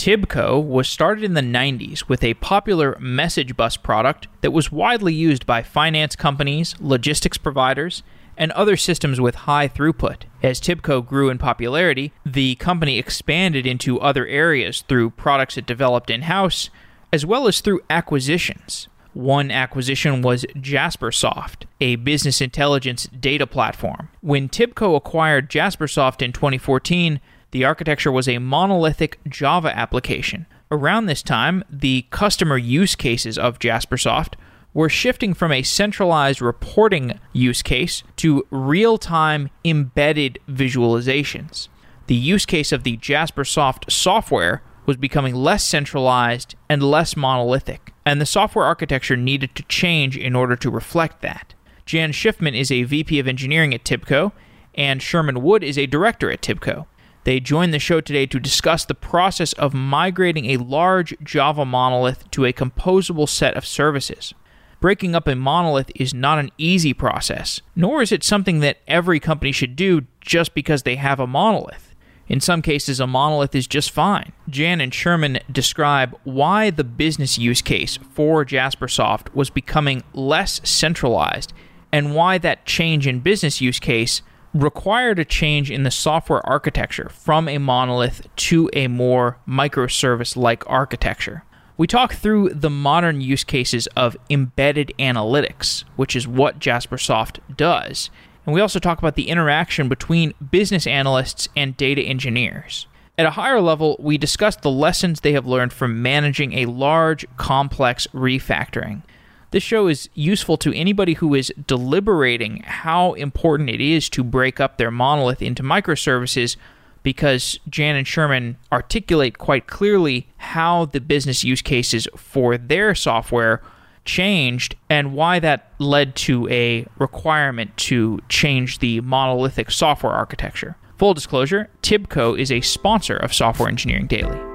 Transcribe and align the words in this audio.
Tibco 0.00 0.64
was 0.64 0.88
started 0.88 1.24
in 1.24 1.34
the 1.34 1.42
90s 1.42 2.08
with 2.08 2.24
a 2.24 2.32
popular 2.32 2.96
message 2.98 3.54
bus 3.54 3.76
product 3.76 4.28
that 4.40 4.50
was 4.50 4.72
widely 4.72 5.12
used 5.12 5.44
by 5.44 5.62
finance 5.62 6.16
companies, 6.16 6.74
logistics 6.80 7.36
providers, 7.36 8.02
and 8.34 8.50
other 8.52 8.78
systems 8.78 9.20
with 9.20 9.34
high 9.44 9.68
throughput. 9.68 10.22
As 10.42 10.58
Tibco 10.58 11.06
grew 11.06 11.28
in 11.28 11.36
popularity, 11.36 12.14
the 12.24 12.54
company 12.54 12.98
expanded 12.98 13.66
into 13.66 14.00
other 14.00 14.26
areas 14.26 14.80
through 14.88 15.10
products 15.10 15.58
it 15.58 15.66
developed 15.66 16.08
in 16.08 16.22
house, 16.22 16.70
as 17.12 17.26
well 17.26 17.46
as 17.46 17.60
through 17.60 17.82
acquisitions. 17.90 18.88
One 19.12 19.50
acquisition 19.50 20.22
was 20.22 20.46
Jaspersoft, 20.56 21.64
a 21.78 21.96
business 21.96 22.40
intelligence 22.40 23.06
data 23.08 23.46
platform. 23.46 24.08
When 24.22 24.48
Tibco 24.48 24.96
acquired 24.96 25.50
Jaspersoft 25.50 26.22
in 26.22 26.32
2014, 26.32 27.20
the 27.52 27.64
architecture 27.64 28.12
was 28.12 28.28
a 28.28 28.38
monolithic 28.38 29.18
Java 29.28 29.76
application. 29.76 30.46
Around 30.70 31.06
this 31.06 31.22
time, 31.22 31.64
the 31.68 32.06
customer 32.10 32.56
use 32.56 32.94
cases 32.94 33.36
of 33.36 33.58
Jaspersoft 33.58 34.34
were 34.72 34.88
shifting 34.88 35.34
from 35.34 35.50
a 35.50 35.62
centralized 35.62 36.40
reporting 36.40 37.18
use 37.32 37.62
case 37.62 38.04
to 38.16 38.46
real 38.50 38.98
time 38.98 39.50
embedded 39.64 40.38
visualizations. 40.48 41.68
The 42.06 42.14
use 42.14 42.46
case 42.46 42.72
of 42.72 42.84
the 42.84 42.96
Jaspersoft 42.96 43.90
software 43.90 44.62
was 44.86 44.96
becoming 44.96 45.34
less 45.34 45.64
centralized 45.64 46.54
and 46.68 46.82
less 46.82 47.16
monolithic, 47.16 47.92
and 48.06 48.20
the 48.20 48.26
software 48.26 48.64
architecture 48.64 49.16
needed 49.16 49.54
to 49.54 49.62
change 49.64 50.16
in 50.16 50.34
order 50.34 50.56
to 50.56 50.70
reflect 50.70 51.20
that. 51.22 51.54
Jan 51.84 52.12
Schiffman 52.12 52.56
is 52.58 52.70
a 52.70 52.84
VP 52.84 53.18
of 53.18 53.28
engineering 53.28 53.74
at 53.74 53.84
Tibco, 53.84 54.32
and 54.74 55.02
Sherman 55.02 55.42
Wood 55.42 55.64
is 55.64 55.76
a 55.76 55.86
director 55.86 56.30
at 56.30 56.42
Tibco. 56.42 56.86
They 57.24 57.40
join 57.40 57.70
the 57.70 57.78
show 57.78 58.00
today 58.00 58.26
to 58.26 58.40
discuss 58.40 58.84
the 58.84 58.94
process 58.94 59.52
of 59.54 59.74
migrating 59.74 60.46
a 60.46 60.56
large 60.56 61.16
Java 61.22 61.64
monolith 61.64 62.30
to 62.30 62.44
a 62.44 62.52
composable 62.52 63.28
set 63.28 63.56
of 63.56 63.66
services. 63.66 64.32
Breaking 64.80 65.14
up 65.14 65.28
a 65.28 65.34
monolith 65.34 65.92
is 65.94 66.14
not 66.14 66.38
an 66.38 66.50
easy 66.56 66.94
process, 66.94 67.60
nor 67.76 68.00
is 68.00 68.12
it 68.12 68.24
something 68.24 68.60
that 68.60 68.78
every 68.88 69.20
company 69.20 69.52
should 69.52 69.76
do 69.76 70.06
just 70.22 70.54
because 70.54 70.84
they 70.84 70.96
have 70.96 71.20
a 71.20 71.26
monolith. 71.26 71.94
In 72.28 72.40
some 72.40 72.62
cases, 72.62 73.00
a 73.00 73.06
monolith 73.06 73.54
is 73.54 73.66
just 73.66 73.90
fine. 73.90 74.32
Jan 74.48 74.80
and 74.80 74.94
Sherman 74.94 75.40
describe 75.50 76.16
why 76.24 76.70
the 76.70 76.84
business 76.84 77.38
use 77.38 77.60
case 77.60 77.98
for 78.12 78.44
Jaspersoft 78.44 79.34
was 79.34 79.50
becoming 79.50 80.04
less 80.14 80.60
centralized 80.62 81.52
and 81.92 82.14
why 82.14 82.38
that 82.38 82.64
change 82.64 83.06
in 83.06 83.20
business 83.20 83.60
use 83.60 83.80
case 83.80 84.22
required 84.52 85.18
a 85.18 85.24
change 85.24 85.70
in 85.70 85.82
the 85.84 85.90
software 85.90 86.46
architecture 86.46 87.08
from 87.08 87.48
a 87.48 87.58
monolith 87.58 88.26
to 88.36 88.68
a 88.72 88.88
more 88.88 89.38
microservice 89.46 90.36
like 90.36 90.68
architecture. 90.68 91.44
We 91.76 91.86
talk 91.86 92.12
through 92.12 92.50
the 92.50 92.68
modern 92.68 93.20
use 93.20 93.44
cases 93.44 93.86
of 93.96 94.16
embedded 94.28 94.92
analytics, 94.98 95.84
which 95.96 96.14
is 96.14 96.28
what 96.28 96.58
Jaspersoft 96.58 97.38
does. 97.56 98.10
And 98.44 98.54
we 98.54 98.60
also 98.60 98.78
talk 98.78 98.98
about 98.98 99.14
the 99.14 99.28
interaction 99.28 99.88
between 99.88 100.34
business 100.50 100.86
analysts 100.86 101.48
and 101.56 101.76
data 101.76 102.02
engineers. 102.02 102.86
At 103.16 103.26
a 103.26 103.30
higher 103.30 103.60
level, 103.60 103.96
we 103.98 104.18
discuss 104.18 104.56
the 104.56 104.70
lessons 104.70 105.20
they 105.20 105.32
have 105.32 105.46
learned 105.46 105.72
from 105.72 106.02
managing 106.02 106.54
a 106.54 106.66
large, 106.66 107.26
complex 107.36 108.06
refactoring. 108.14 109.02
This 109.50 109.62
show 109.64 109.88
is 109.88 110.08
useful 110.14 110.56
to 110.58 110.72
anybody 110.74 111.14
who 111.14 111.34
is 111.34 111.52
deliberating 111.66 112.62
how 112.64 113.14
important 113.14 113.68
it 113.68 113.80
is 113.80 114.08
to 114.10 114.22
break 114.22 114.60
up 114.60 114.76
their 114.76 114.92
monolith 114.92 115.42
into 115.42 115.62
microservices 115.62 116.56
because 117.02 117.58
Jan 117.68 117.96
and 117.96 118.06
Sherman 118.06 118.58
articulate 118.70 119.38
quite 119.38 119.66
clearly 119.66 120.28
how 120.36 120.84
the 120.84 121.00
business 121.00 121.42
use 121.42 121.62
cases 121.62 122.06
for 122.16 122.56
their 122.56 122.94
software 122.94 123.60
changed 124.04 124.76
and 124.88 125.14
why 125.14 125.40
that 125.40 125.72
led 125.78 126.14
to 126.14 126.48
a 126.48 126.86
requirement 126.98 127.76
to 127.76 128.20
change 128.28 128.78
the 128.78 129.00
monolithic 129.00 129.70
software 129.70 130.12
architecture. 130.12 130.76
Full 130.98 131.14
disclosure 131.14 131.68
Tibco 131.82 132.38
is 132.38 132.52
a 132.52 132.60
sponsor 132.60 133.16
of 133.16 133.34
Software 133.34 133.68
Engineering 133.68 134.06
Daily. 134.06 134.49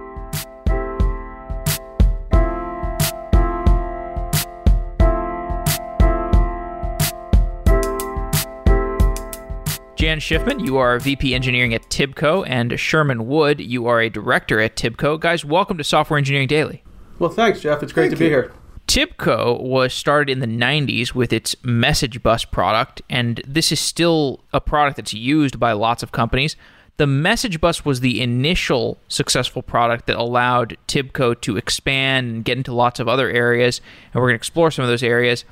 Jan 10.16 10.22
Schiffman, 10.22 10.66
you 10.66 10.78
are 10.78 10.98
VP 10.98 11.36
Engineering 11.36 11.74
at 11.74 11.90
Tibco, 11.90 12.46
and 12.48 12.80
Sherman 12.80 13.28
Wood, 13.28 13.60
you 13.60 13.88
are 13.88 14.00
a 14.00 14.10
director 14.10 14.62
at 14.62 14.78
Tibco. 14.78 15.20
Guys, 15.20 15.44
welcome 15.44 15.78
to 15.78 15.84
Software 15.84 16.18
Engineering 16.18 16.48
Daily. 16.48 16.84
Well, 17.20 17.30
thanks, 17.30 17.60
Jeff. 17.60 17.84
It's 17.84 17.92
great 17.92 18.12
Thank 18.12 18.20
to 18.20 18.24
be 18.24 18.30
here. 18.30 18.54
Tibco 18.88 19.60
was 19.60 19.94
started 19.94 20.32
in 20.32 20.40
the 20.40 20.48
90s 20.48 21.14
with 21.14 21.34
its 21.34 21.54
message 21.64 22.24
bus 22.24 22.46
product, 22.46 23.02
and 23.10 23.42
this 23.46 23.74
is 23.74 23.82
still 23.82 24.40
a 24.54 24.62
product 24.62 24.96
that's 24.96 25.14
used 25.14 25.60
by 25.60 25.74
lots 25.74 26.02
of 26.02 26.14
companies. 26.14 26.56
The 26.96 27.08
message 27.08 27.60
bus 27.60 27.84
was 27.84 28.00
the 28.00 28.22
initial 28.22 28.98
successful 29.10 29.64
product 29.64 30.08
that 30.08 30.16
allowed 30.16 30.78
Tibco 30.88 31.42
to 31.42 31.58
expand 31.58 32.28
and 32.28 32.46
get 32.46 32.58
into 32.58 32.74
lots 32.74 33.02
of 33.02 33.10
other 33.10 33.30
areas, 33.30 33.82
and 34.14 34.22
we're 34.22 34.30
going 34.30 34.36
to 34.36 34.42
explore 34.42 34.72
some 34.72 34.84
of 34.84 34.90
those 34.90 35.04
areas. 35.04 35.44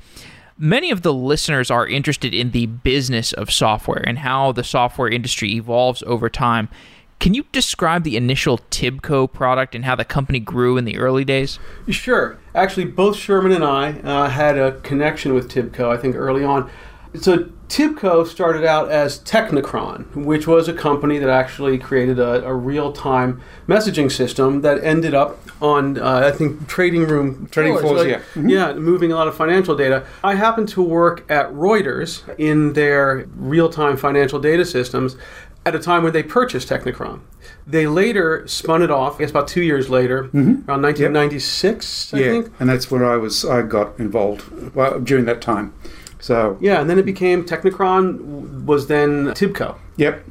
Many 0.56 0.92
of 0.92 1.02
the 1.02 1.12
listeners 1.12 1.68
are 1.68 1.84
interested 1.84 2.32
in 2.32 2.52
the 2.52 2.66
business 2.66 3.32
of 3.32 3.50
software 3.50 4.04
and 4.06 4.20
how 4.20 4.52
the 4.52 4.62
software 4.62 5.08
industry 5.08 5.52
evolves 5.54 6.00
over 6.06 6.30
time. 6.30 6.68
Can 7.18 7.34
you 7.34 7.44
describe 7.50 8.04
the 8.04 8.16
initial 8.16 8.58
Tibco 8.70 9.32
product 9.32 9.74
and 9.74 9.84
how 9.84 9.96
the 9.96 10.04
company 10.04 10.38
grew 10.38 10.76
in 10.76 10.84
the 10.84 10.96
early 10.96 11.24
days? 11.24 11.58
Sure. 11.88 12.38
Actually, 12.54 12.84
both 12.84 13.16
Sherman 13.16 13.50
and 13.50 13.64
I 13.64 13.94
uh, 14.00 14.28
had 14.28 14.56
a 14.56 14.78
connection 14.82 15.34
with 15.34 15.50
Tibco, 15.50 15.88
I 15.88 15.96
think, 15.96 16.14
early 16.14 16.44
on. 16.44 16.70
So, 17.16 17.48
Tibco 17.68 18.26
started 18.26 18.64
out 18.64 18.90
as 18.90 19.20
Teknekron, 19.20 20.14
which 20.16 20.46
was 20.46 20.68
a 20.68 20.72
company 20.72 21.18
that 21.18 21.28
actually 21.30 21.78
created 21.78 22.18
a, 22.18 22.44
a 22.44 22.52
real 22.54 22.92
time 22.92 23.40
messaging 23.68 24.10
system 24.10 24.62
that 24.62 24.82
ended 24.82 25.14
up 25.14 25.38
on, 25.62 25.98
uh, 25.98 26.22
I 26.24 26.36
think, 26.36 26.66
trading 26.68 27.06
room 27.06 27.48
Trading 27.50 27.78
floors, 27.78 28.00
like- 28.00 28.08
yeah. 28.08 28.20
Mhm. 28.34 28.50
Yeah, 28.50 28.72
moving 28.74 29.12
a 29.12 29.14
lot 29.14 29.28
of 29.28 29.36
financial 29.36 29.76
data. 29.76 30.04
I 30.22 30.34
happened 30.34 30.68
to 30.70 30.82
work 30.82 31.24
at 31.30 31.52
Reuters 31.52 32.22
in 32.36 32.74
their 32.74 33.26
real 33.36 33.68
time 33.68 33.96
financial 33.96 34.38
data 34.40 34.64
systems 34.64 35.16
at 35.64 35.74
a 35.74 35.78
time 35.78 36.02
when 36.02 36.12
they 36.12 36.22
purchased 36.22 36.68
Teknekron. 36.68 37.20
They 37.66 37.86
later 37.86 38.46
spun 38.46 38.82
it 38.82 38.90
off, 38.90 39.16
I 39.16 39.18
guess 39.20 39.30
about 39.30 39.48
two 39.48 39.62
years 39.62 39.88
later, 39.88 40.28
around 40.34 40.82
1996, 40.82 42.12
I 42.12 42.18
yeah, 42.18 42.30
think. 42.30 42.50
and 42.60 42.68
that's 42.68 42.90
where 42.90 43.04
I 43.04 43.16
was 43.16 43.44
I 43.44 43.62
got 43.62 43.98
involved 43.98 44.74
well, 44.74 45.00
during 45.00 45.24
that 45.24 45.40
time. 45.40 45.72
So 46.24 46.56
Yeah, 46.58 46.80
and 46.80 46.88
then 46.88 46.98
it 46.98 47.04
became 47.04 47.44
Teknekron, 47.44 48.64
was 48.64 48.86
then 48.86 49.26
Tibco. 49.34 49.76
yep, 49.96 50.24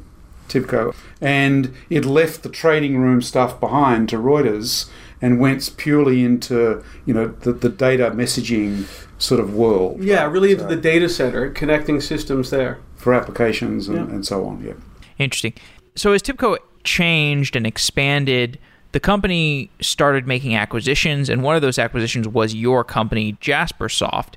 Tibco, 0.48 0.92
and 1.20 1.72
it 1.88 2.04
left 2.04 2.42
the 2.42 2.48
trading 2.48 2.98
room 2.98 3.22
stuff 3.22 3.60
behind 3.60 4.08
to 4.08 4.16
Reuters 4.16 4.90
and 5.22 5.38
went 5.38 5.70
purely 5.76 6.24
into 6.24 6.82
you 7.06 7.14
know 7.14 7.28
the, 7.28 7.52
the 7.52 7.68
data 7.68 8.10
messaging 8.10 8.86
sort 9.18 9.38
of 9.40 9.54
world 9.54 10.02
Yeah, 10.02 10.24
really 10.26 10.50
into 10.50 10.64
So- 10.64 10.68
the 10.70 10.76
data 10.76 11.08
center, 11.08 11.48
connecting 11.50 12.00
systems 12.00 12.50
there. 12.50 12.78
for 12.96 13.14
applications 13.14 13.86
and, 13.86 13.96
Yeah. 13.98 14.14
and 14.14 14.26
so 14.26 14.44
on. 14.46 14.64
Yeah. 14.66 14.72
Interesting. 15.18 15.52
So 15.94 16.12
as 16.12 16.22
Tibco 16.22 16.56
changed 16.82 17.54
and 17.54 17.66
expanded, 17.68 18.58
the 18.92 18.98
company 19.00 19.70
started 19.80 20.26
making 20.26 20.56
acquisitions, 20.56 21.28
and 21.28 21.42
one 21.44 21.54
of 21.54 21.62
those 21.62 21.78
acquisitions 21.78 22.26
was 22.26 22.52
your 22.54 22.82
company, 22.82 23.36
Jaspersoft. 23.40 24.34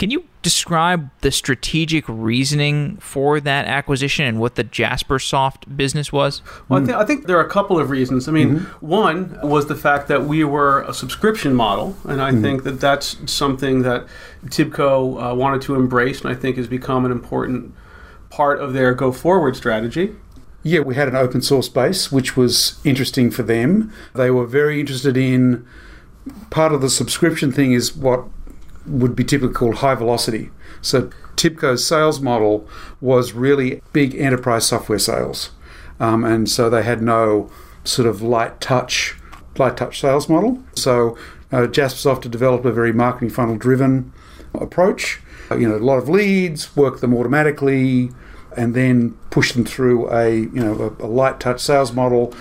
Can 0.00 0.10
you 0.10 0.24
describe 0.40 1.10
the 1.20 1.30
strategic 1.30 2.06
reasoning 2.08 2.96
for 3.02 3.38
that 3.38 3.66
acquisition 3.66 4.24
and 4.24 4.40
what 4.40 4.54
the 4.54 4.64
Jaspersoft 4.64 5.76
business 5.76 6.10
was? 6.10 6.40
Well, 6.70 6.82
I, 6.82 6.86
th- 6.86 6.96
I 6.96 7.04
think 7.04 7.26
there 7.26 7.36
are 7.36 7.44
a 7.44 7.50
couple 7.50 7.78
of 7.78 7.90
reasons. 7.90 8.26
I 8.26 8.32
mean, 8.32 8.60
one 8.80 9.38
was 9.42 9.66
the 9.66 9.74
fact 9.74 10.08
that 10.08 10.24
we 10.24 10.42
were 10.42 10.84
a 10.84 10.94
subscription 10.94 11.54
model, 11.54 11.98
and 12.08 12.22
I 12.22 12.32
think 12.32 12.62
that 12.62 12.80
that's 12.80 13.18
something 13.30 13.82
that 13.82 14.06
Tibco 14.46 15.32
uh, 15.32 15.34
wanted 15.34 15.60
to 15.62 15.74
embrace, 15.74 16.22
and 16.22 16.30
I 16.30 16.34
think 16.34 16.56
has 16.56 16.66
become 16.66 17.04
an 17.04 17.12
important 17.12 17.74
part 18.30 18.58
of 18.58 18.72
their 18.72 18.94
go 18.94 19.12
forward 19.12 19.54
strategy. 19.54 20.16
Yeah, 20.62 20.80
we 20.80 20.94
had 20.94 21.08
an 21.08 21.16
open 21.16 21.42
source 21.42 21.68
base, 21.68 22.10
which 22.10 22.38
was 22.38 22.80
interesting 22.84 23.30
for 23.30 23.42
them. 23.42 23.92
They 24.14 24.30
were 24.30 24.46
very 24.46 24.80
interested 24.80 25.18
in 25.18 25.66
part 26.48 26.72
of 26.72 26.80
the 26.80 26.90
subscription 26.90 27.52
thing 27.52 27.72
is 27.72 27.94
what 27.94 28.24
would 28.86 29.14
be 29.14 29.24
typically 29.24 29.54
called 29.54 29.76
high 29.76 29.94
velocity. 29.94 30.50
So 30.82 31.10
Tibco's 31.36 31.86
sales 31.86 32.20
model 32.20 32.68
was 33.00 33.32
really 33.32 33.82
big 33.92 34.14
enterprise 34.14 34.66
software 34.66 34.98
sales, 34.98 35.50
um, 35.98 36.24
and 36.24 36.48
so 36.48 36.70
they 36.70 36.82
had 36.82 37.02
no 37.02 37.50
sort 37.84 38.08
of 38.08 38.22
light 38.22 38.60
touch, 38.60 39.16
light 39.56 39.76
touch 39.76 40.00
sales 40.00 40.28
model. 40.28 40.62
So 40.74 41.16
uh, 41.52 41.66
Jaspersoft 41.66 42.22
had 42.24 42.32
developed 42.32 42.66
a 42.66 42.72
very 42.72 42.92
marketing 42.92 43.30
funnel 43.30 43.56
driven 43.56 44.12
approach. 44.54 45.20
Uh, 45.50 45.56
You 45.56 45.68
know, 45.68 45.76
a 45.76 45.78
lot 45.78 45.98
of 45.98 46.08
leads, 46.08 46.76
work 46.76 47.00
them 47.00 47.14
automatically, 47.14 48.10
and 48.56 48.74
then 48.74 49.16
push 49.30 49.52
them 49.52 49.64
through 49.64 50.10
a 50.10 50.30
you 50.30 50.62
know 50.64 50.94
a, 51.00 51.04
a 51.04 51.08
light 51.08 51.40
touch 51.40 51.60
sales 51.60 51.92
model 51.92 52.34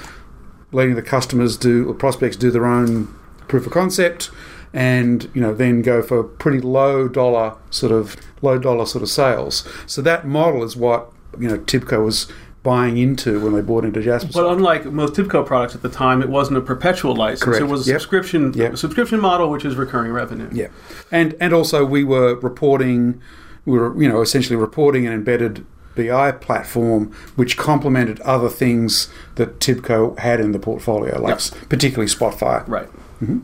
letting 0.72 0.96
the 0.96 1.02
customers 1.02 1.58
do 1.58 1.90
or 1.90 1.94
prospects 1.94 2.36
do 2.36 2.52
their 2.52 2.66
own 2.66 3.08
proof 3.48 3.66
of 3.66 3.72
concept, 3.72 4.30
and 4.74 5.30
you 5.34 5.42
know 5.42 5.54
then 5.54 5.82
go 5.82 6.02
for 6.02 6.24
pretty 6.24 6.60
low 6.62 7.08
dollar 7.08 7.56
sort 7.70 7.92
of 7.92 8.16
low 8.42 8.58
dollar 8.58 8.86
sort 8.86 9.02
of 9.02 9.10
sales. 9.10 9.68
So 9.88 10.02
that 10.04 10.26
model 10.28 10.64
is 10.64 10.76
what 10.76 11.12
you 11.40 11.48
know 11.48 11.58
Tibco 11.60 12.04
was 12.06 12.28
buying 12.62 12.98
into 12.98 13.40
when 13.40 13.54
they 13.54 13.62
bought 13.62 13.86
into 13.86 14.02
Jasper. 14.02 14.32
But 14.34 14.46
unlike 14.52 14.86
most 14.86 15.14
Tibco 15.14 15.46
products 15.46 15.76
at 15.76 15.82
the 15.82 15.88
time, 15.90 16.22
it 16.22 16.28
wasn't 16.30 16.58
a 16.58 16.62
perpetual 16.62 17.16
license. 17.16 17.42
Correct. 17.44 17.62
It 17.62 17.66
was 17.68 17.88
a 17.88 17.92
Yep. 17.92 18.02
subscription 18.02 18.54
Yep. 18.54 18.78
subscription 18.78 19.20
model, 19.22 19.50
which 19.50 19.64
is 19.66 19.76
recurring 19.76 20.12
revenue. 20.12 20.50
Yeah, 20.52 20.68
and 21.12 21.36
and 21.40 21.54
also 21.54 21.86
we 21.86 22.04
were 22.04 22.36
reporting, 22.36 23.22
we 23.66 23.78
were 23.80 24.00
you 24.02 24.10
know 24.10 24.22
essentially 24.22 24.56
reporting 24.58 25.08
an 25.08 25.14
embedded 25.14 25.66
BI 25.96 26.32
platform 26.34 27.12
which 27.36 27.58
complemented 27.58 28.20
other 28.22 28.50
things 28.50 29.10
that 29.36 29.60
Tibco 29.60 30.18
had 30.20 30.40
in 30.40 30.52
the 30.52 30.60
portfolio, 30.60 31.20
like 31.22 31.40
Yep. 31.40 31.70
particularly 31.70 32.10
Spotfire. 32.10 32.64
Right. 32.68 32.88
Mm-hmm. 33.22 33.40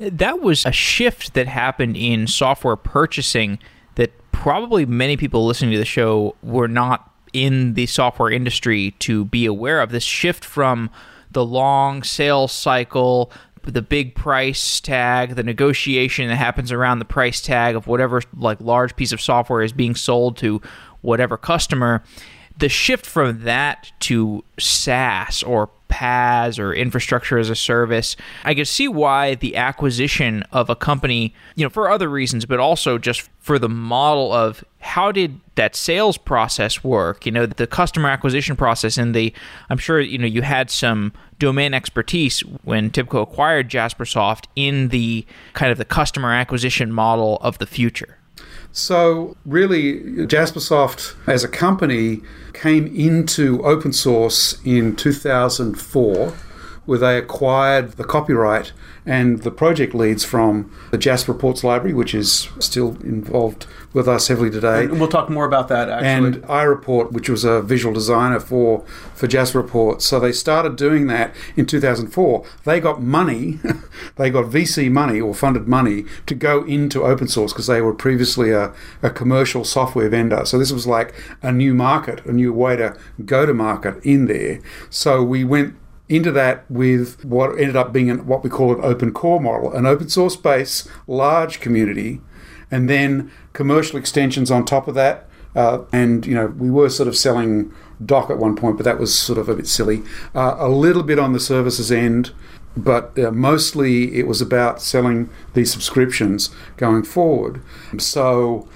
That 0.00 0.40
was 0.40 0.64
a 0.64 0.72
shift 0.72 1.34
that 1.34 1.46
happened 1.46 1.94
in 1.94 2.26
software 2.26 2.76
purchasing 2.76 3.58
that 3.96 4.12
probably 4.32 4.86
many 4.86 5.18
people 5.18 5.44
listening 5.44 5.72
to 5.72 5.78
the 5.78 5.84
show 5.84 6.36
were 6.42 6.68
not 6.68 7.12
in 7.34 7.74
the 7.74 7.84
software 7.84 8.30
industry 8.30 8.92
to 9.00 9.26
be 9.26 9.44
aware 9.44 9.82
of. 9.82 9.90
This 9.90 10.02
shift 10.02 10.42
from 10.42 10.88
the 11.30 11.44
long 11.44 12.02
sales 12.02 12.50
cycle, 12.50 13.30
the 13.62 13.82
big 13.82 14.14
price 14.14 14.80
tag, 14.80 15.34
the 15.34 15.42
negotiation 15.42 16.28
that 16.28 16.36
happens 16.36 16.72
around 16.72 16.98
the 16.98 17.04
price 17.04 17.42
tag 17.42 17.76
of 17.76 17.86
whatever 17.86 18.22
like 18.34 18.58
large 18.58 18.96
piece 18.96 19.12
of 19.12 19.20
software 19.20 19.60
is 19.60 19.74
being 19.74 19.94
sold 19.94 20.38
to 20.38 20.62
whatever 21.02 21.36
customer. 21.36 22.02
The 22.56 22.70
shift 22.70 23.04
from 23.04 23.44
that 23.44 23.92
to 24.00 24.44
SaaS 24.58 25.42
or 25.42 25.68
PaaS 25.90 26.58
or 26.58 26.72
infrastructure 26.72 27.38
as 27.38 27.50
a 27.50 27.56
service, 27.56 28.16
I 28.44 28.54
can 28.54 28.64
see 28.64 28.88
why 28.88 29.34
the 29.34 29.56
acquisition 29.56 30.44
of 30.52 30.70
a 30.70 30.76
company, 30.76 31.34
you 31.56 31.64
know, 31.64 31.70
for 31.70 31.90
other 31.90 32.08
reasons, 32.08 32.46
but 32.46 32.60
also 32.60 32.96
just 32.96 33.28
for 33.38 33.58
the 33.58 33.68
model 33.68 34.32
of 34.32 34.64
how 34.78 35.12
did 35.12 35.40
that 35.56 35.76
sales 35.76 36.16
process 36.16 36.82
work, 36.82 37.26
you 37.26 37.32
know, 37.32 37.44
the 37.44 37.66
customer 37.66 38.08
acquisition 38.08 38.56
process 38.56 38.96
and 38.96 39.14
the 39.14 39.32
I'm 39.68 39.78
sure, 39.78 40.00
you 40.00 40.18
know, 40.18 40.26
you 40.26 40.42
had 40.42 40.70
some 40.70 41.12
domain 41.38 41.74
expertise 41.74 42.40
when 42.64 42.90
Tibco 42.90 43.22
acquired 43.22 43.68
Jaspersoft 43.68 44.44
in 44.56 44.88
the 44.88 45.26
kind 45.52 45.72
of 45.72 45.78
the 45.78 45.84
customer 45.84 46.32
acquisition 46.32 46.92
model 46.92 47.38
of 47.42 47.58
the 47.58 47.66
future. 47.66 48.16
So 48.72 49.36
really, 49.44 50.00
Jaspersoft 50.26 51.14
as 51.26 51.42
a 51.42 51.48
company 51.48 52.22
came 52.52 52.86
into 52.86 53.62
open 53.64 53.92
source 53.92 54.60
in 54.64 54.96
2004, 54.96 56.32
where 56.86 56.98
they 56.98 57.18
acquired 57.18 57.92
the 57.92 58.04
copyright 58.04 58.72
and 59.06 59.42
the 59.42 59.50
project 59.50 59.94
leads 59.94 60.24
from 60.24 60.70
the 60.90 60.98
Jasper 60.98 61.32
Reports 61.32 61.64
Library, 61.64 61.94
which 61.94 62.14
is 62.14 62.48
still 62.58 62.96
involved 63.02 63.66
with 63.92 64.06
us 64.06 64.28
heavily 64.28 64.50
today. 64.50 64.84
And 64.84 65.00
we'll 65.00 65.08
talk 65.08 65.30
more 65.30 65.44
about 65.44 65.68
that 65.68 65.88
actually. 65.88 66.08
and 66.08 66.42
iReport, 66.44 67.12
which 67.12 67.28
was 67.28 67.44
a 67.44 67.62
visual 67.62 67.92
designer 67.92 68.40
for 68.40 68.84
for 69.14 69.26
Jasper 69.26 69.60
Report. 69.60 70.02
So 70.02 70.20
they 70.20 70.32
started 70.32 70.76
doing 70.76 71.06
that 71.08 71.34
in 71.56 71.66
2004. 71.66 72.44
They 72.64 72.80
got 72.80 73.02
money, 73.02 73.58
they 74.16 74.30
got 74.30 74.46
VC 74.46 74.90
money 74.90 75.20
or 75.20 75.34
funded 75.34 75.66
money 75.66 76.04
to 76.26 76.34
go 76.34 76.64
into 76.64 77.02
open 77.02 77.28
source 77.28 77.52
because 77.52 77.66
they 77.66 77.80
were 77.80 77.94
previously 77.94 78.50
a, 78.50 78.72
a 79.02 79.10
commercial 79.10 79.64
software 79.64 80.08
vendor. 80.08 80.44
So 80.44 80.58
this 80.58 80.72
was 80.72 80.86
like 80.86 81.14
a 81.42 81.52
new 81.52 81.74
market, 81.74 82.24
a 82.26 82.32
new 82.32 82.52
way 82.52 82.76
to 82.76 82.96
go 83.24 83.46
to 83.46 83.54
market 83.54 84.02
in 84.04 84.26
there. 84.26 84.60
So 84.88 85.22
we 85.22 85.44
went 85.44 85.74
into 86.10 86.32
that 86.32 86.68
with 86.68 87.24
what 87.24 87.50
ended 87.52 87.76
up 87.76 87.92
being 87.92 88.10
an, 88.10 88.26
what 88.26 88.42
we 88.42 88.50
call 88.50 88.74
an 88.74 88.80
open 88.82 89.12
core 89.12 89.40
model, 89.40 89.72
an 89.72 89.86
open 89.86 90.08
source 90.08 90.34
base, 90.34 90.86
large 91.06 91.60
community, 91.60 92.20
and 92.70 92.90
then 92.90 93.30
commercial 93.52 93.98
extensions 93.98 94.50
on 94.50 94.64
top 94.64 94.88
of 94.88 94.94
that. 94.96 95.28
Uh, 95.54 95.84
and 95.92 96.26
you 96.26 96.34
know, 96.34 96.48
we 96.48 96.68
were 96.68 96.90
sort 96.90 97.08
of 97.08 97.16
selling 97.16 97.72
Doc 98.04 98.28
at 98.28 98.38
one 98.38 98.56
point, 98.56 98.76
but 98.76 98.84
that 98.84 98.98
was 98.98 99.16
sort 99.16 99.38
of 99.38 99.48
a 99.48 99.54
bit 99.54 99.68
silly. 99.68 100.02
Uh, 100.34 100.56
a 100.58 100.68
little 100.68 101.04
bit 101.04 101.18
on 101.18 101.32
the 101.32 101.40
services 101.40 101.92
end, 101.92 102.32
but 102.76 103.16
uh, 103.16 103.30
mostly 103.30 104.18
it 104.18 104.26
was 104.26 104.40
about 104.40 104.82
selling 104.82 105.30
these 105.54 105.70
subscriptions 105.70 106.50
going 106.76 107.04
forward. 107.04 107.62
So, 107.98 108.68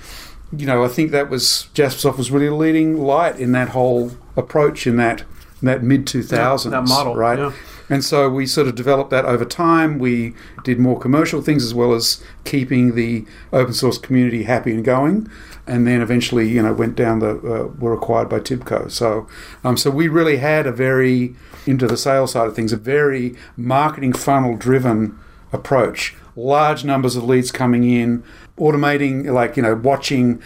you 0.57 0.67
know, 0.67 0.85
I 0.85 0.89
think 0.89 1.11
that 1.11 1.31
was 1.31 1.69
Jaspersoft 1.75 2.17
was 2.17 2.31
really 2.31 2.47
a 2.47 2.55
leading 2.55 2.97
light 2.97 3.41
in 3.41 3.51
that 3.53 3.71
whole 3.71 4.13
approach 4.37 4.87
in 4.87 4.97
that 4.99 5.25
in 5.65 5.67
that 5.67 5.83
mid 5.83 6.07
two 6.07 6.23
thousands 6.23 6.73
that 6.73 6.87
model, 6.87 7.17
right? 7.17 7.39
yeah. 7.39 7.53
And 7.89 8.05
so 8.05 8.29
we 8.29 8.47
sort 8.47 8.67
of 8.67 8.75
developed 8.75 9.11
that 9.11 9.25
over 9.25 9.45
time. 9.45 9.99
We 9.99 10.35
did 10.63 10.79
more 10.79 10.99
commercial 10.99 11.41
things 11.41 11.65
as 11.65 11.75
well 11.75 11.95
as 11.95 12.23
keeping 12.45 12.95
the 12.95 13.27
open 13.53 13.73
source 13.75 13.99
community 13.99 14.45
happy 14.45 14.73
and 14.73 14.85
going. 14.85 15.31
And 15.67 15.87
then 15.87 16.03
eventually, 16.03 16.49
you 16.49 16.63
know, 16.63 16.73
went 16.73 16.97
down 16.97 17.21
the 17.21 17.37
uh, 17.37 17.67
were 17.79 17.95
acquired 17.95 18.29
by 18.29 18.41
Tibco. 18.41 18.91
So, 18.91 19.27
um, 19.65 19.77
so 19.79 19.91
we 19.91 20.09
really 20.09 20.37
had 20.37 20.67
a 20.67 20.73
very 20.73 21.35
into 21.67 21.87
the 21.87 21.97
sales 21.97 22.33
side 22.33 22.47
of 22.47 22.55
things, 22.55 22.73
a 22.73 22.77
very 22.77 23.35
marketing 23.57 24.13
funnel 24.13 24.57
driven 24.57 25.19
approach. 25.53 26.15
Large 26.37 26.85
numbers 26.85 27.17
of 27.17 27.25
leads 27.25 27.51
coming 27.51 27.85
in, 27.85 28.23
automating, 28.59 29.31
like 29.33 29.57
you 29.57 29.63
know, 29.63 29.75
watching 29.75 30.43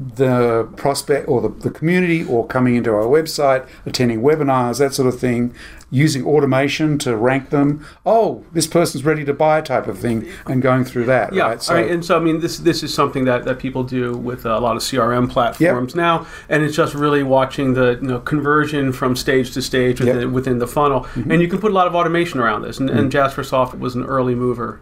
the 0.00 0.66
prospect 0.76 1.28
or 1.28 1.42
the, 1.42 1.48
the 1.48 1.70
community 1.70 2.24
or 2.24 2.46
coming 2.46 2.74
into 2.74 2.90
our 2.90 3.04
website, 3.04 3.68
attending 3.84 4.22
webinars, 4.22 4.78
that 4.78 4.94
sort 4.94 5.12
of 5.12 5.20
thing, 5.20 5.54
using 5.90 6.24
automation 6.24 6.96
to 6.98 7.14
rank 7.16 7.50
them. 7.50 7.84
Oh, 8.06 8.44
this 8.52 8.66
person's 8.66 9.04
ready 9.04 9.24
to 9.26 9.34
buy 9.34 9.60
type 9.60 9.86
of 9.88 9.98
thing, 9.98 10.26
and 10.46 10.62
going 10.62 10.84
through 10.84 11.04
that. 11.06 11.34
Yeah, 11.34 11.48
right? 11.48 11.68
right, 11.68 11.90
and 11.90 12.04
so 12.04 12.16
I 12.16 12.20
mean, 12.20 12.40
this 12.40 12.58
this 12.58 12.82
is 12.82 12.94
something 12.94 13.24
that, 13.26 13.44
that 13.44 13.58
people 13.58 13.82
do 13.82 14.16
with 14.16 14.46
a 14.46 14.58
lot 14.58 14.76
of 14.76 14.82
CRM 14.82 15.28
platforms 15.30 15.94
now, 15.94 16.26
and 16.48 16.62
it's 16.62 16.76
just 16.76 16.94
really 16.94 17.22
watching 17.22 17.74
the 17.74 17.98
you 18.00 18.08
know 18.08 18.20
conversion 18.20 18.92
from 18.92 19.16
stage 19.16 19.52
to 19.52 19.62
stage 19.62 20.00
within, 20.00 20.20
Yep. 20.20 20.30
within 20.30 20.58
the 20.58 20.66
funnel, 20.66 21.02
mm-hmm. 21.02 21.30
and 21.30 21.42
you 21.42 21.48
can 21.48 21.58
put 21.58 21.70
a 21.70 21.74
lot 21.74 21.86
of 21.86 21.94
automation 21.94 22.40
around 22.40 22.62
this, 22.62 22.78
and, 22.78 22.88
and 22.88 23.12
mm-hmm. 23.12 23.40
Jaspersoft 23.40 23.78
was 23.78 23.94
an 23.94 24.04
early 24.04 24.34
mover. 24.34 24.80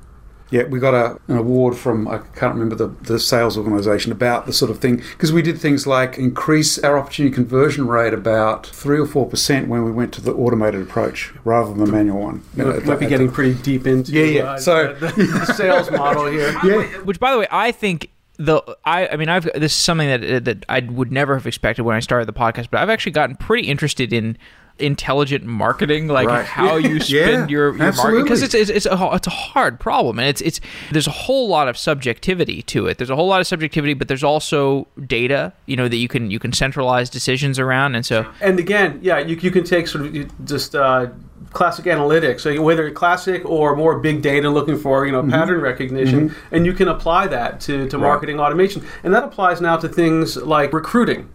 Yeah, 0.50 0.64
we 0.64 0.78
got 0.80 0.94
a, 0.94 1.18
an 1.28 1.36
award 1.36 1.76
from 1.76 2.08
I 2.08 2.18
can't 2.34 2.54
remember 2.54 2.74
the, 2.74 2.88
the 3.02 3.18
sales 3.18 3.58
organisation 3.58 4.12
about 4.12 4.46
the 4.46 4.52
sort 4.52 4.70
of 4.70 4.78
thing 4.78 4.96
because 5.12 5.32
we 5.32 5.42
did 5.42 5.58
things 5.58 5.86
like 5.86 6.16
increase 6.18 6.78
our 6.78 6.98
opportunity 6.98 7.34
conversion 7.34 7.86
rate 7.86 8.14
about 8.14 8.66
three 8.66 8.98
or 8.98 9.06
four 9.06 9.26
percent 9.28 9.68
when 9.68 9.84
we 9.84 9.92
went 9.92 10.12
to 10.14 10.20
the 10.22 10.32
automated 10.32 10.80
approach 10.80 11.32
rather 11.44 11.68
than 11.74 11.84
the 11.84 11.92
manual 11.92 12.20
one. 12.22 12.42
You 12.56 12.64
Uh, 12.64 12.66
might 12.66 12.84
be 12.84 12.90
at 12.90 12.98
the- 12.98 13.06
getting 13.06 13.30
pretty 13.30 13.54
deep 13.62 13.86
into 13.86 14.12
Yeah, 14.12 14.24
yeah. 14.24 14.42
uh, 14.52 14.58
So- 14.58 14.94
the, 14.94 15.06
the 15.46 15.52
sales 15.54 15.90
model 15.90 16.26
here. 16.26 16.54
yeah. 16.64 16.82
Which, 17.04 17.20
by 17.20 17.32
the 17.32 17.38
way, 17.38 17.46
I 17.50 17.70
think 17.72 18.10
the 18.38 18.62
I 18.84 19.08
I 19.08 19.16
mean 19.16 19.28
I've 19.28 19.44
this 19.54 19.72
is 19.72 19.78
something 19.78 20.08
that 20.08 20.44
that 20.44 20.64
I 20.68 20.80
would 20.80 21.10
never 21.12 21.34
have 21.34 21.46
expected 21.46 21.82
when 21.82 21.96
I 21.96 22.00
started 22.00 22.26
the 22.26 22.32
podcast, 22.32 22.68
but 22.70 22.80
I've 22.80 22.88
actually 22.88 23.12
gotten 23.12 23.34
pretty 23.36 23.66
interested 23.68 24.12
in 24.12 24.38
intelligent 24.78 25.44
marketing, 25.44 26.08
like 26.08 26.28
Right. 26.28 26.44
how 26.44 26.76
you 26.76 26.94
Yeah, 26.94 27.26
spend 27.26 27.50
your, 27.50 27.76
your 27.76 27.92
marketing, 27.92 28.22
because 28.24 28.42
it's, 28.42 28.54
it's 28.54 28.70
it's 28.70 28.86
a 28.86 29.10
it's 29.12 29.26
a 29.26 29.30
hard 29.30 29.80
problem, 29.80 30.18
and 30.18 30.28
it's 30.28 30.40
it's 30.40 30.60
there's 30.90 31.06
a 31.06 31.12
whole 31.12 31.48
lot 31.48 31.68
of 31.68 31.76
subjectivity 31.76 32.62
to 32.62 32.86
it. 32.86 32.98
There's 32.98 33.10
a 33.10 33.16
whole 33.16 33.28
lot 33.28 33.40
of 33.40 33.46
subjectivity, 33.46 33.94
but 33.94 34.08
there's 34.08 34.24
also 34.24 34.88
data, 35.06 35.52
you 35.66 35.76
know, 35.76 35.88
that 35.88 35.96
you 35.96 36.08
can 36.08 36.30
you 36.30 36.38
can 36.38 36.52
centralize 36.52 37.10
decisions 37.10 37.58
around, 37.58 37.94
and 37.94 38.04
so 38.04 38.26
And 38.40 38.58
again, 38.58 38.98
yeah, 39.02 39.18
you, 39.18 39.36
you 39.36 39.50
can 39.50 39.64
take 39.64 39.88
sort 39.88 40.06
of 40.06 40.44
just 40.44 40.74
uh, 40.74 41.06
classic 41.52 41.86
analytics, 41.86 42.40
so 42.40 42.60
whether 42.62 42.90
classic 42.90 43.44
or 43.44 43.74
more 43.74 43.98
big 43.98 44.22
data, 44.22 44.50
looking 44.50 44.78
for 44.78 45.06
you 45.06 45.12
know 45.12 45.22
pattern 45.22 45.60
recognition, 45.60 46.34
and 46.50 46.66
you 46.66 46.72
can 46.72 46.88
apply 46.88 47.26
that 47.28 47.60
to, 47.62 47.88
to 47.88 47.98
marketing 47.98 48.38
automation, 48.40 48.84
and 49.02 49.14
that 49.14 49.24
applies 49.24 49.60
now 49.60 49.76
to 49.76 49.88
things 49.88 50.36
like 50.36 50.72
recruiting. 50.72 51.28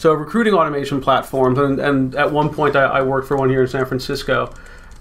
So 0.00 0.14
recruiting 0.14 0.54
automation 0.54 1.02
platforms, 1.02 1.58
and, 1.58 1.78
and 1.78 2.14
at 2.14 2.32
one 2.32 2.48
point 2.48 2.74
I, 2.74 2.84
I 2.84 3.02
worked 3.02 3.28
for 3.28 3.36
one 3.36 3.50
here 3.50 3.60
in 3.60 3.68
San 3.68 3.84
Francisco, 3.84 4.50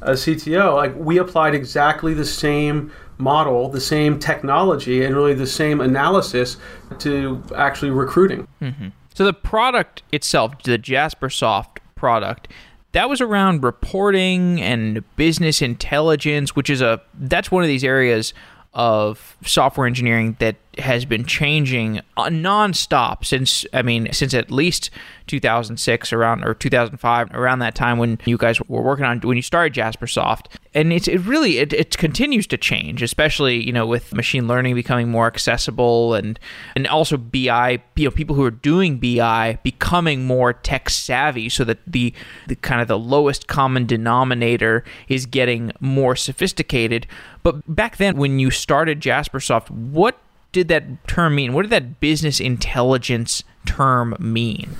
as 0.01 0.25
CTO. 0.25 0.75
Like 0.75 0.93
we 0.97 1.19
applied 1.19 1.55
exactly 1.55 2.13
the 2.13 2.25
same 2.25 2.91
model, 3.17 3.69
the 3.69 3.79
same 3.79 4.19
technology, 4.19 5.05
and 5.05 5.15
really 5.15 5.33
the 5.33 5.47
same 5.47 5.79
analysis 5.79 6.57
to 6.99 7.41
actually 7.55 7.91
recruiting. 7.91 8.45
Mm-hmm. 8.61 8.89
So 9.15 9.23
the 9.23 9.31
product 9.31 10.03
itself, 10.11 10.63
the 10.63 10.77
Jaspersoft 10.77 11.77
product, 11.95 12.49
that 12.91 13.07
was 13.07 13.21
around 13.21 13.63
reporting 13.63 14.59
and 14.59 15.01
business 15.15 15.61
intelligence, 15.61 16.57
which 16.57 16.69
is 16.69 16.81
a 16.81 17.01
that's 17.13 17.49
one 17.49 17.63
of 17.63 17.69
these 17.69 17.85
areas 17.85 18.33
of 18.73 19.37
software 19.45 19.87
engineering 19.87 20.35
that 20.39 20.57
has 20.81 21.05
been 21.05 21.25
changing 21.25 21.99
uh, 22.17 22.25
nonstop 22.25 23.25
since 23.25 23.65
I 23.73 23.81
mean 23.81 24.11
since 24.11 24.33
at 24.33 24.51
least 24.51 24.89
2006 25.27 26.11
around 26.11 26.43
or 26.43 26.53
2005 26.53 27.31
around 27.33 27.59
that 27.59 27.75
time 27.75 27.97
when 27.97 28.17
you 28.25 28.37
guys 28.37 28.59
were 28.67 28.81
working 28.81 29.05
on 29.05 29.19
when 29.21 29.37
you 29.37 29.43
started 29.43 29.73
Jaspersoft. 29.73 30.47
And 30.73 30.91
it's 30.91 31.07
it 31.07 31.19
really 31.21 31.57
it, 31.59 31.73
it 31.73 31.97
continues 31.97 32.47
to 32.47 32.57
change 32.57 33.01
especially 33.01 33.63
you 33.63 33.71
know 33.71 33.85
with 33.85 34.13
machine 34.13 34.47
learning 34.47 34.75
becoming 34.75 35.09
more 35.09 35.27
accessible 35.27 36.13
and 36.13 36.39
and 36.75 36.87
also 36.87 37.17
BI 37.17 37.81
you 37.95 38.05
know 38.05 38.11
people 38.11 38.35
who 38.35 38.43
are 38.43 38.51
doing 38.51 38.97
BI 38.97 39.59
becoming 39.63 40.25
more 40.25 40.53
tech 40.53 40.89
savvy 40.89 41.49
so 41.49 41.63
that 41.63 41.79
the 41.85 42.13
the 42.47 42.55
kind 42.55 42.81
of 42.81 42.87
the 42.87 42.99
lowest 42.99 43.47
common 43.47 43.85
denominator 43.85 44.83
is 45.07 45.25
getting 45.25 45.71
more 45.79 46.15
sophisticated. 46.15 47.07
But 47.43 47.75
back 47.75 47.97
then 47.97 48.17
when 48.17 48.39
you 48.39 48.51
started 48.51 48.99
Jaspersoft 48.99 49.69
what 49.69 50.19
did 50.51 50.67
that 50.67 51.07
term 51.07 51.35
mean 51.35 51.53
what 51.53 51.63
did 51.63 51.71
that 51.71 51.99
business 51.99 52.39
intelligence 52.39 53.43
term 53.65 54.15
mean 54.19 54.75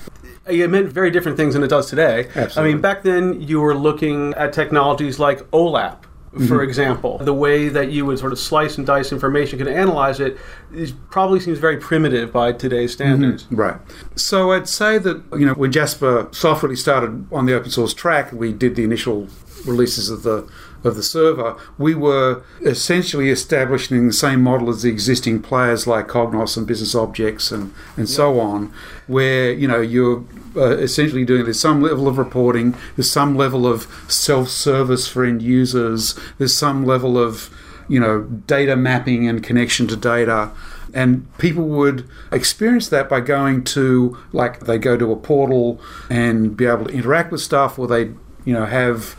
it 0.48 0.70
meant 0.70 0.92
very 0.92 1.12
different 1.12 1.38
things 1.38 1.54
than 1.54 1.62
it 1.64 1.68
does 1.68 1.90
today. 1.90 2.28
Absolutely. 2.36 2.58
I 2.58 2.74
mean, 2.74 2.82
back 2.82 3.04
then 3.04 3.40
you 3.40 3.62
were 3.62 3.76
looking 3.76 4.34
at 4.34 4.52
technologies 4.52 5.20
like 5.20 5.40
OLAP, 5.52 6.02
for 6.02 6.38
Mm-hmm. 6.38 6.60
example. 6.62 7.18
The 7.20 7.34
way 7.34 7.70
that 7.70 7.92
you 7.92 8.06
would 8.06 8.18
sort 8.20 8.32
of 8.32 8.40
slice 8.40 8.78
and 8.78 8.86
dice 8.88 9.12
information, 9.12 9.60
can 9.60 9.68
analyze 9.68 10.20
it, 10.20 10.38
is, 10.74 10.92
probably 11.12 11.40
seems 11.40 11.60
very 11.60 11.78
primitive 11.78 12.32
by 12.32 12.52
today's 12.52 12.94
standards. 12.94 13.46
Right. 13.52 13.76
So 14.16 14.52
I'd 14.52 14.68
say 14.68 14.98
that 14.98 15.24
you 15.34 15.46
know 15.46 15.54
when 15.54 15.72
Jasper 15.72 16.28
Soft 16.32 16.64
really 16.64 16.76
started 16.76 17.28
on 17.32 17.46
the 17.46 17.54
open 17.54 17.70
source 17.70 17.94
track, 17.94 18.32
we 18.32 18.52
did 18.52 18.76
the 18.76 18.84
initial 18.84 19.28
releases 19.66 20.10
of 20.10 20.24
the 20.24 20.50
of 20.84 20.96
the 20.96 21.04
server. 21.04 21.56
We 21.78 21.96
were 21.96 22.44
essentially 22.62 23.30
establishing 23.30 24.08
the 24.08 24.14
same 24.14 24.42
model 24.42 24.70
as 24.70 24.82
the 24.82 24.90
existing 24.90 25.42
players 25.42 25.88
like 25.88 26.08
Cognos 26.08 26.58
and 26.58 26.68
Business 26.68 26.96
Objects 26.96 27.52
and 27.52 27.74
and 27.98 28.10
so 28.10 28.40
on, 28.40 28.74
where 29.08 29.52
you 29.52 29.68
know 29.68 29.82
you're 29.82 30.24
uh, 30.56 30.78
essentially 30.78 31.26
doing 31.26 31.44
there's 31.44 31.60
some 31.60 31.82
level 31.82 32.08
of 32.08 32.18
reporting, 32.18 32.76
there's 32.96 33.12
some 33.12 33.36
level 33.36 33.68
of 33.68 33.88
self 34.08 34.50
service 34.50 35.08
for 35.08 35.26
end 35.26 35.42
users, 35.42 36.18
there's 36.38 36.56
some 36.56 36.86
level 36.86 37.18
of 37.18 37.50
you 37.88 38.00
know 38.00 38.22
data 38.22 38.76
mapping 38.76 39.28
and 39.28 39.44
connection 39.44 39.88
to 39.88 39.96
data 39.96 40.52
and 40.94 41.38
people 41.38 41.66
would 41.66 42.08
experience 42.32 42.90
that 42.90 43.10
by 43.10 43.20
going 43.20 43.64
to 43.64 44.18
like 44.32 44.62
they 44.62 44.78
go 44.78 44.98
to 44.98 45.12
a 45.12 45.16
portal 45.16 45.80
and 46.10 46.56
be 46.58 46.66
able 46.66 46.86
to 46.86 46.94
interact 46.94 47.32
with 47.32 47.42
stuff 47.42 47.78
or 47.78 47.88
they 47.88 48.06
you 48.46 48.54
know 48.54 48.66
have 48.66 49.16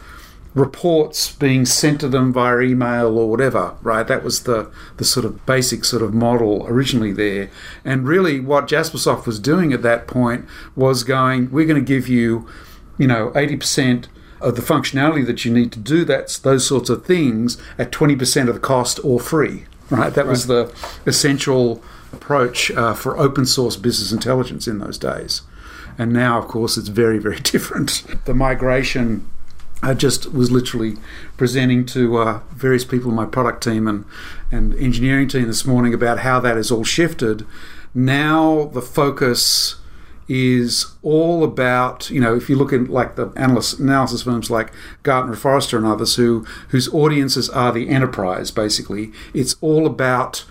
reports 0.54 1.32
being 1.32 1.64
sent 1.64 2.00
to 2.00 2.08
them 2.08 2.32
via 2.32 2.60
email 2.60 3.18
or 3.18 3.30
whatever 3.30 3.74
right? 3.82 4.06
That 4.06 4.24
was 4.24 4.42
the 4.44 4.70
the 4.96 5.04
sort 5.04 5.24
of 5.24 5.44
basic 5.46 5.84
sort 5.84 6.02
of 6.02 6.12
model 6.12 6.66
originally 6.66 7.12
there. 7.12 7.50
And 7.84 8.06
really 8.06 8.40
what 8.40 8.68
jaspersoft 8.68 9.26
was 9.26 9.38
doing 9.38 9.72
at 9.72 9.82
that 9.82 10.06
point 10.06 10.46
was 10.74 11.04
going 11.04 11.50
we're 11.50 11.66
going 11.66 11.82
to 11.82 11.86
give 11.86 12.08
you 12.08 12.48
you 12.98 13.06
know 13.06 13.30
80% 13.30 14.06
of 14.40 14.56
the 14.56 14.62
functionality 14.62 15.24
that 15.26 15.44
you 15.44 15.52
need 15.52 15.70
to 15.72 15.78
do 15.78 16.04
that 16.06 16.40
those 16.42 16.66
sorts 16.66 16.88
of 16.90 17.04
things 17.04 17.58
at 17.78 17.92
20% 17.92 18.48
of 18.48 18.54
the 18.54 18.60
cost 18.60 18.98
or 19.04 19.20
free 19.20 19.66
right? 19.90 20.14
That 20.14 20.26
was 20.26 20.46
the 20.46 20.72
essential 21.04 21.82
approach 22.12 22.70
uh, 22.70 22.94
for 22.94 23.18
open 23.18 23.44
source 23.44 23.76
business 23.76 24.12
intelligence 24.12 24.66
in 24.66 24.78
those 24.78 24.98
days. 24.98 25.42
And 25.98 26.12
now 26.12 26.38
of 26.38 26.48
course 26.48 26.76
it's 26.76 26.88
very 26.88 27.18
very 27.18 27.40
different. 27.54 28.04
The 28.24 28.34
migration 28.34 29.28
I 29.82 29.94
just 29.94 30.32
was 30.32 30.50
literally 30.50 30.96
presenting 31.36 31.86
to 31.86 32.18
uh, 32.18 32.40
various 32.50 32.84
people 32.84 33.10
in 33.10 33.16
my 33.16 33.24
product 33.24 33.62
team 33.62 33.88
and, 33.88 34.04
and 34.52 34.74
engineering 34.74 35.28
team 35.28 35.46
this 35.46 35.64
morning 35.64 35.94
about 35.94 36.20
how 36.20 36.38
that 36.40 36.56
has 36.56 36.70
all 36.70 36.84
shifted. 36.84 37.46
Now 37.94 38.66
the 38.66 38.82
focus 38.82 39.76
is 40.28 40.86
all 41.02 41.42
about 41.42 42.08
you 42.08 42.20
know 42.20 42.36
if 42.36 42.48
you 42.48 42.54
look 42.54 42.72
at 42.72 42.88
like 42.88 43.16
the 43.16 43.30
analysis 43.30 43.80
analysis 43.80 44.22
firms 44.22 44.48
like 44.48 44.72
Gartner, 45.02 45.34
Forrester, 45.34 45.76
and 45.76 45.84
others 45.84 46.14
who 46.14 46.46
whose 46.68 46.92
audiences 46.94 47.50
are 47.50 47.72
the 47.72 47.88
enterprise 47.88 48.50
basically. 48.52 49.12
It's 49.34 49.56
all 49.60 49.86
about 49.86 50.44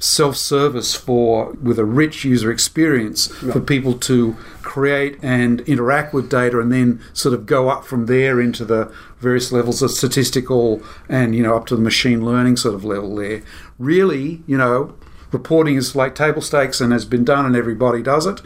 self-service 0.00 0.94
for 0.94 1.52
with 1.62 1.78
a 1.78 1.84
rich 1.84 2.24
user 2.24 2.50
experience 2.50 3.26
for 3.26 3.60
people 3.60 3.92
to 3.92 4.34
create 4.62 5.18
and 5.22 5.60
interact 5.62 6.14
with 6.14 6.30
data 6.30 6.58
and 6.58 6.72
then 6.72 6.98
sort 7.12 7.34
of 7.34 7.44
go 7.44 7.68
up 7.68 7.84
from 7.84 8.06
there 8.06 8.40
into 8.40 8.64
the 8.64 8.90
various 9.18 9.52
levels 9.52 9.82
of 9.82 9.90
statistical 9.90 10.82
and 11.08 11.36
you 11.36 11.42
know 11.42 11.54
up 11.54 11.66
to 11.66 11.76
the 11.76 11.82
machine 11.82 12.24
learning 12.24 12.56
sort 12.56 12.74
of 12.74 12.82
level 12.82 13.14
there. 13.14 13.42
Really 13.78 14.42
you 14.46 14.56
know 14.56 14.94
reporting 15.32 15.76
is 15.76 15.94
like 15.94 16.14
table 16.14 16.40
stakes 16.40 16.80
and 16.80 16.92
has 16.92 17.04
been 17.04 17.24
done 17.24 17.44
and 17.44 17.54
everybody 17.54 18.02
does 18.02 18.26
it 18.26 18.40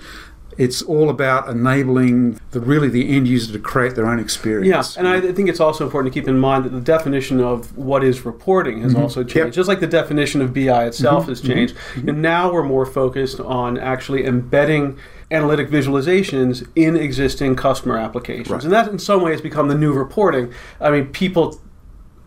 it's 0.58 0.82
all 0.82 1.11
about 1.11 1.49
enabling 1.49 2.40
the 2.52 2.61
really 2.61 2.88
the 2.88 3.14
end 3.16 3.26
user 3.28 3.52
to 3.52 3.58
create 3.58 3.94
their 3.94 4.06
own 4.06 4.18
experience 4.18 4.96
Yeah, 4.96 4.99
and 5.00 5.08
I 5.08 5.32
think 5.32 5.49
it's 5.49 5.61
also 5.61 5.84
important 5.84 6.12
to 6.12 6.20
keep 6.20 6.28
in 6.28 6.38
mind 6.38 6.64
that 6.64 6.70
the 6.70 6.80
definition 6.80 7.40
of 7.40 7.76
what 7.76 8.04
is 8.04 8.25
reporting 8.25 8.82
has 8.82 8.94
also 8.94 9.23
changed. 9.23 9.30
Mm-hmm. 9.37 9.46
Yep. 9.46 9.52
Just 9.54 9.68
like 9.68 9.80
the 9.80 9.87
definition 9.87 10.40
of 10.40 10.52
BI 10.54 10.84
itself 10.87 11.23
Mm-hmm. 11.25 11.30
has 11.30 11.40
changed. 11.40 11.76
And 11.96 12.23
now 12.23 12.52
we're 12.52 12.62
more 12.62 12.87
focused 12.87 13.40
on 13.40 13.78
actually 13.78 14.25
embedding 14.26 14.99
analytic 15.30 15.68
visualizations 15.70 16.66
in 16.76 16.96
existing 16.96 17.56
customer 17.56 17.96
applications. 17.99 18.50
Right. 18.50 18.62
And 18.64 18.73
that 18.73 18.88
in 18.88 18.99
some 18.99 19.23
ways 19.23 19.40
become 19.40 19.68
the 19.68 19.75
new 19.75 19.92
reporting. 19.92 20.52
I 20.80 20.90
mean, 20.90 21.06
people 21.06 21.61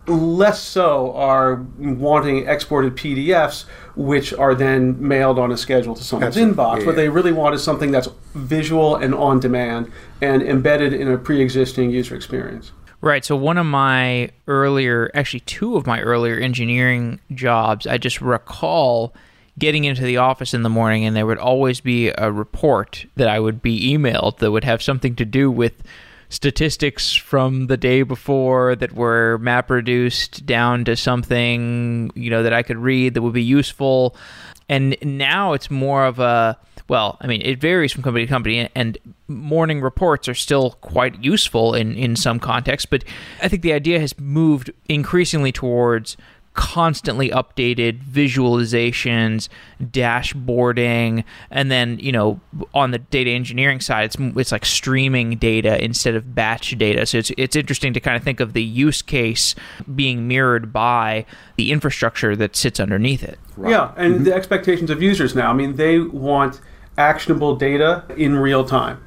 less 0.08 0.62
so 0.62 1.12
are 1.14 1.66
wanting 1.78 2.48
exported 2.48 2.96
PDFs, 2.96 3.64
which 3.96 4.32
are 4.32 4.54
then 4.54 4.96
mailed 5.06 5.38
on 5.38 5.52
a 5.52 5.56
schedule 5.56 5.94
to 5.94 6.02
someone's 6.02 6.36
Absolutely. 6.36 6.54
inbox. 6.54 6.80
Yeah, 6.80 6.86
What 6.86 6.92
yeah. 6.92 6.96
they 6.96 7.08
really 7.08 7.32
want 7.32 7.54
is 7.54 7.62
something 7.62 7.90
that's 7.90 8.08
visual 8.34 8.96
and 8.96 9.14
on 9.14 9.40
demand 9.40 9.90
and 10.20 10.42
embedded 10.42 10.92
in 10.92 11.10
a 11.10 11.18
pre 11.18 11.40
existing 11.40 11.90
user 11.90 12.14
experience. 12.14 12.72
Right. 13.00 13.24
So 13.24 13.36
one 13.36 13.58
of 13.58 13.66
my 13.66 14.30
earlier, 14.48 15.10
actually 15.14 15.40
two 15.40 15.76
of 15.76 15.86
my 15.86 16.00
earlier 16.00 16.36
engineering 16.36 17.20
jobs, 17.32 17.86
I 17.86 17.96
just 17.98 18.20
recall 18.20 19.14
getting 19.58 19.84
into 19.84 20.02
the 20.02 20.16
office 20.16 20.54
in 20.54 20.62
the 20.62 20.68
morning 20.68 21.04
and 21.04 21.16
there 21.16 21.26
would 21.26 21.38
always 21.38 21.80
be 21.80 22.08
a 22.16 22.30
report 22.30 23.06
that 23.16 23.28
I 23.28 23.40
would 23.40 23.60
be 23.62 23.92
emailed 23.92 24.38
that 24.38 24.50
would 24.50 24.64
have 24.64 24.82
something 24.82 25.14
to 25.16 25.24
do 25.24 25.50
with 25.50 25.82
statistics 26.28 27.14
from 27.14 27.66
the 27.68 27.76
day 27.76 28.02
before 28.02 28.76
that 28.76 28.92
were 28.92 29.38
map 29.38 29.70
reduced 29.70 30.44
down 30.44 30.84
to 30.84 30.96
something, 30.96 32.10
you 32.14 32.30
know, 32.30 32.42
that 32.42 32.52
I 32.52 32.62
could 32.62 32.76
read 32.76 33.14
that 33.14 33.22
would 33.22 33.32
be 33.32 33.42
useful. 33.42 34.14
And 34.68 34.96
now 35.02 35.54
it's 35.54 35.70
more 35.70 36.04
of 36.04 36.18
a 36.18 36.58
well, 36.88 37.18
I 37.20 37.26
mean, 37.26 37.42
it 37.42 37.60
varies 37.60 37.92
from 37.92 38.02
company 38.02 38.24
to 38.24 38.30
company, 38.30 38.68
and 38.74 38.96
morning 39.28 39.82
reports 39.82 40.26
are 40.26 40.34
still 40.34 40.72
quite 40.80 41.22
useful 41.22 41.74
in, 41.74 41.94
in 41.94 42.16
some 42.16 42.40
contexts. 42.40 42.86
But 42.86 43.04
I 43.42 43.48
think 43.48 43.60
the 43.60 43.74
idea 43.74 44.00
has 44.00 44.18
moved 44.18 44.72
increasingly 44.88 45.52
towards 45.52 46.16
constantly 46.58 47.30
updated 47.30 48.02
visualizations, 48.02 49.48
dashboarding, 49.80 51.22
and 51.52 51.70
then 51.70 51.96
you 52.00 52.10
know 52.10 52.40
on 52.74 52.90
the 52.90 52.98
data 52.98 53.30
engineering 53.30 53.80
side, 53.80 54.06
it's 54.06 54.16
it's 54.18 54.50
like 54.50 54.66
streaming 54.66 55.36
data 55.36 55.82
instead 55.82 56.16
of 56.16 56.34
batch 56.34 56.76
data. 56.76 57.06
So 57.06 57.18
it's 57.18 57.30
it's 57.38 57.54
interesting 57.54 57.92
to 57.92 58.00
kind 58.00 58.16
of 58.16 58.24
think 58.24 58.40
of 58.40 58.54
the 58.54 58.62
use 58.62 59.02
case 59.02 59.54
being 59.94 60.26
mirrored 60.26 60.72
by 60.72 61.26
the 61.54 61.70
infrastructure 61.70 62.34
that 62.34 62.56
sits 62.56 62.80
underneath 62.80 63.22
it. 63.22 63.38
Yeah, 63.56 63.92
and 63.96 64.14
mm-hmm. 64.16 64.24
the 64.24 64.34
expectations 64.34 64.90
of 64.90 65.00
users 65.00 65.36
now. 65.36 65.50
I 65.50 65.54
mean, 65.54 65.76
they 65.76 66.00
want 66.00 66.60
actionable 66.96 67.54
data 67.54 68.02
in 68.16 68.34
real 68.34 68.64
time, 68.64 69.00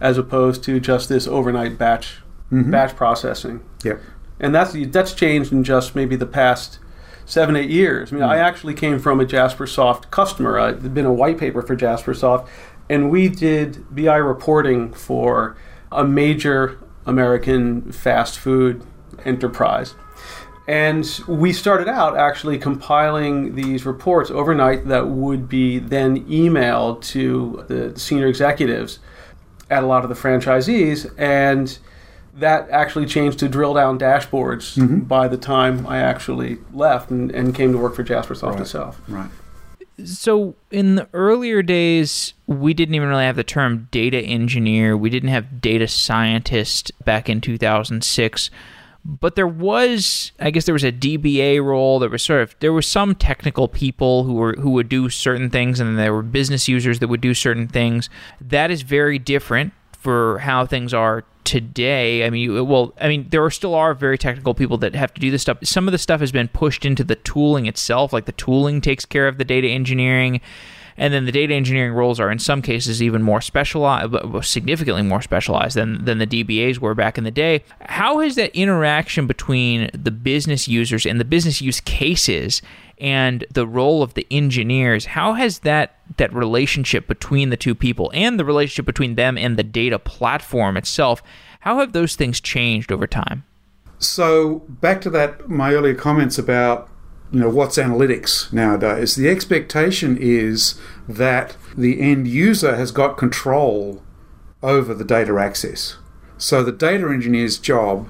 as 0.00 0.16
opposed 0.16 0.64
to 0.64 0.80
just 0.80 1.10
this 1.10 1.26
overnight 1.26 1.76
batch 1.76 2.22
mm-hmm. 2.50 2.70
batch 2.70 2.96
processing. 2.96 3.60
Yep. 3.84 4.00
And 4.40 4.54
that's 4.54 4.74
that's 4.88 5.14
changed 5.14 5.52
in 5.52 5.64
just 5.64 5.94
maybe 5.94 6.16
the 6.16 6.26
past 6.26 6.78
seven 7.26 7.56
eight 7.56 7.70
years. 7.70 8.12
I 8.12 8.16
mean, 8.16 8.24
I 8.24 8.36
hmm. 8.36 8.42
actually 8.42 8.74
came 8.74 8.98
from 8.98 9.20
a 9.20 9.24
JasperSoft 9.24 10.10
customer. 10.10 10.58
I'd 10.58 10.94
been 10.94 11.06
a 11.06 11.12
white 11.12 11.38
paper 11.38 11.62
for 11.62 11.76
JasperSoft, 11.76 12.48
and 12.88 13.10
we 13.10 13.28
did 13.28 13.84
BI 13.94 14.16
reporting 14.16 14.92
for 14.92 15.56
a 15.92 16.04
major 16.04 16.78
American 17.06 17.92
fast 17.92 18.38
food 18.38 18.84
enterprise. 19.24 19.94
And 20.68 21.20
we 21.26 21.54
started 21.54 21.88
out 21.88 22.14
actually 22.18 22.58
compiling 22.58 23.54
these 23.54 23.86
reports 23.86 24.30
overnight 24.30 24.86
that 24.88 25.08
would 25.08 25.48
be 25.48 25.78
then 25.78 26.26
emailed 26.26 27.00
to 27.04 27.64
the 27.68 27.98
senior 27.98 28.26
executives 28.26 28.98
at 29.70 29.82
a 29.82 29.86
lot 29.86 30.02
of 30.02 30.10
the 30.10 30.14
franchisees. 30.14 31.10
And 31.16 31.78
that 32.38 32.68
actually 32.70 33.06
changed 33.06 33.38
to 33.40 33.48
drill 33.48 33.74
down 33.74 33.98
dashboards 33.98 34.76
mm-hmm. 34.76 35.00
by 35.00 35.28
the 35.28 35.36
time 35.36 35.86
I 35.86 35.98
actually 35.98 36.58
left 36.72 37.10
and, 37.10 37.30
and 37.30 37.54
came 37.54 37.72
to 37.72 37.78
work 37.78 37.94
for 37.94 38.04
JasperSoft 38.04 38.52
Right. 38.52 38.60
itself. 38.60 39.00
Right. 39.08 39.30
So 40.04 40.54
in 40.70 40.94
the 40.94 41.08
earlier 41.12 41.60
days, 41.62 42.34
we 42.46 42.72
didn't 42.72 42.94
even 42.94 43.08
really 43.08 43.24
have 43.24 43.34
the 43.36 43.42
term 43.44 43.88
data 43.90 44.18
engineer. 44.20 44.96
We 44.96 45.10
didn't 45.10 45.30
have 45.30 45.60
data 45.60 45.88
scientist 45.88 46.92
back 47.04 47.28
in 47.28 47.40
2006. 47.40 48.50
but 49.04 49.36
there 49.36 49.46
was 49.46 50.32
i 50.40 50.50
guess 50.50 50.66
there 50.66 50.72
was 50.74 50.84
a 50.84 50.92
dba 50.92 51.62
role 51.64 51.98
there 52.00 52.10
was 52.10 52.22
sort 52.22 52.42
of 52.42 52.54
there 52.60 52.72
were 52.72 52.82
some 52.82 53.14
technical 53.14 53.66
people 53.68 54.24
who 54.24 54.34
were 54.34 54.54
who 54.54 54.70
would 54.70 54.88
do 54.88 55.08
certain 55.08 55.48
things 55.48 55.78
and 55.80 55.88
then 55.90 55.96
there 55.96 56.12
were 56.12 56.22
business 56.22 56.68
users 56.68 56.98
that 56.98 57.06
would 57.08 57.20
do 57.20 57.32
certain 57.32 57.68
things 57.68 58.10
that 58.40 58.70
is 58.72 58.82
very 58.82 59.18
different 59.18 59.72
for 60.08 60.38
how 60.38 60.64
things 60.64 60.94
are 60.94 61.22
today 61.44 62.24
i 62.24 62.30
mean 62.30 62.66
well 62.66 62.94
i 62.98 63.06
mean 63.06 63.26
there 63.28 63.44
are 63.44 63.50
still 63.50 63.74
are 63.74 63.92
very 63.92 64.16
technical 64.16 64.54
people 64.54 64.78
that 64.78 64.94
have 64.94 65.12
to 65.12 65.20
do 65.20 65.30
this 65.30 65.42
stuff 65.42 65.58
some 65.62 65.86
of 65.86 65.92
the 65.92 65.98
stuff 65.98 66.18
has 66.18 66.32
been 66.32 66.48
pushed 66.48 66.86
into 66.86 67.04
the 67.04 67.14
tooling 67.14 67.66
itself 67.66 68.10
like 68.10 68.24
the 68.24 68.32
tooling 68.32 68.80
takes 68.80 69.04
care 69.04 69.28
of 69.28 69.36
the 69.36 69.44
data 69.44 69.68
engineering 69.68 70.40
and 70.96 71.12
then 71.12 71.26
the 71.26 71.32
data 71.32 71.52
engineering 71.52 71.92
roles 71.92 72.18
are 72.18 72.30
in 72.30 72.40
some 72.40 72.60
cases 72.60 73.00
even 73.00 73.22
more 73.22 73.40
specialized, 73.40 74.12
significantly 74.44 75.02
more 75.02 75.22
specialized 75.22 75.76
than, 75.76 76.04
than 76.04 76.18
the 76.18 76.26
DBAs 76.26 76.80
were 76.80 76.92
back 76.92 77.16
in 77.16 77.22
the 77.22 77.30
day. 77.30 77.62
How 77.82 78.18
has 78.18 78.34
that 78.34 78.52
interaction 78.52 79.28
between 79.28 79.90
the 79.92 80.10
business 80.10 80.66
users 80.66 81.06
and 81.06 81.20
the 81.20 81.24
business 81.24 81.62
use 81.62 81.80
cases 81.80 82.62
and 83.00 83.44
the 83.52 83.66
role 83.66 84.02
of 84.02 84.14
the 84.14 84.26
engineers, 84.30 85.06
how 85.06 85.34
has 85.34 85.60
that 85.60 85.96
that 86.16 86.32
relationship 86.32 87.06
between 87.06 87.50
the 87.50 87.56
two 87.56 87.74
people 87.74 88.10
and 88.14 88.38
the 88.38 88.44
relationship 88.44 88.86
between 88.86 89.14
them 89.14 89.36
and 89.36 89.56
the 89.56 89.62
data 89.62 89.98
platform 89.98 90.76
itself, 90.76 91.22
how 91.60 91.78
have 91.78 91.92
those 91.92 92.16
things 92.16 92.40
changed 92.40 92.90
over 92.90 93.06
time? 93.06 93.44
So 93.98 94.60
back 94.68 95.00
to 95.02 95.10
that 95.10 95.48
my 95.48 95.74
earlier 95.74 95.94
comments 95.94 96.38
about 96.38 96.88
you 97.30 97.40
know 97.40 97.50
what's 97.50 97.76
analytics 97.76 98.50
nowadays 98.52 99.14
the 99.14 99.28
expectation 99.28 100.16
is 100.18 100.80
that 101.06 101.56
the 101.76 102.00
end 102.00 102.26
user 102.26 102.76
has 102.76 102.90
got 102.90 103.18
control 103.18 104.02
over 104.62 104.94
the 104.94 105.04
data 105.04 105.36
access 105.38 105.98
so 106.38 106.62
the 106.62 106.72
data 106.72 107.06
engineer's 107.08 107.58
job 107.58 108.08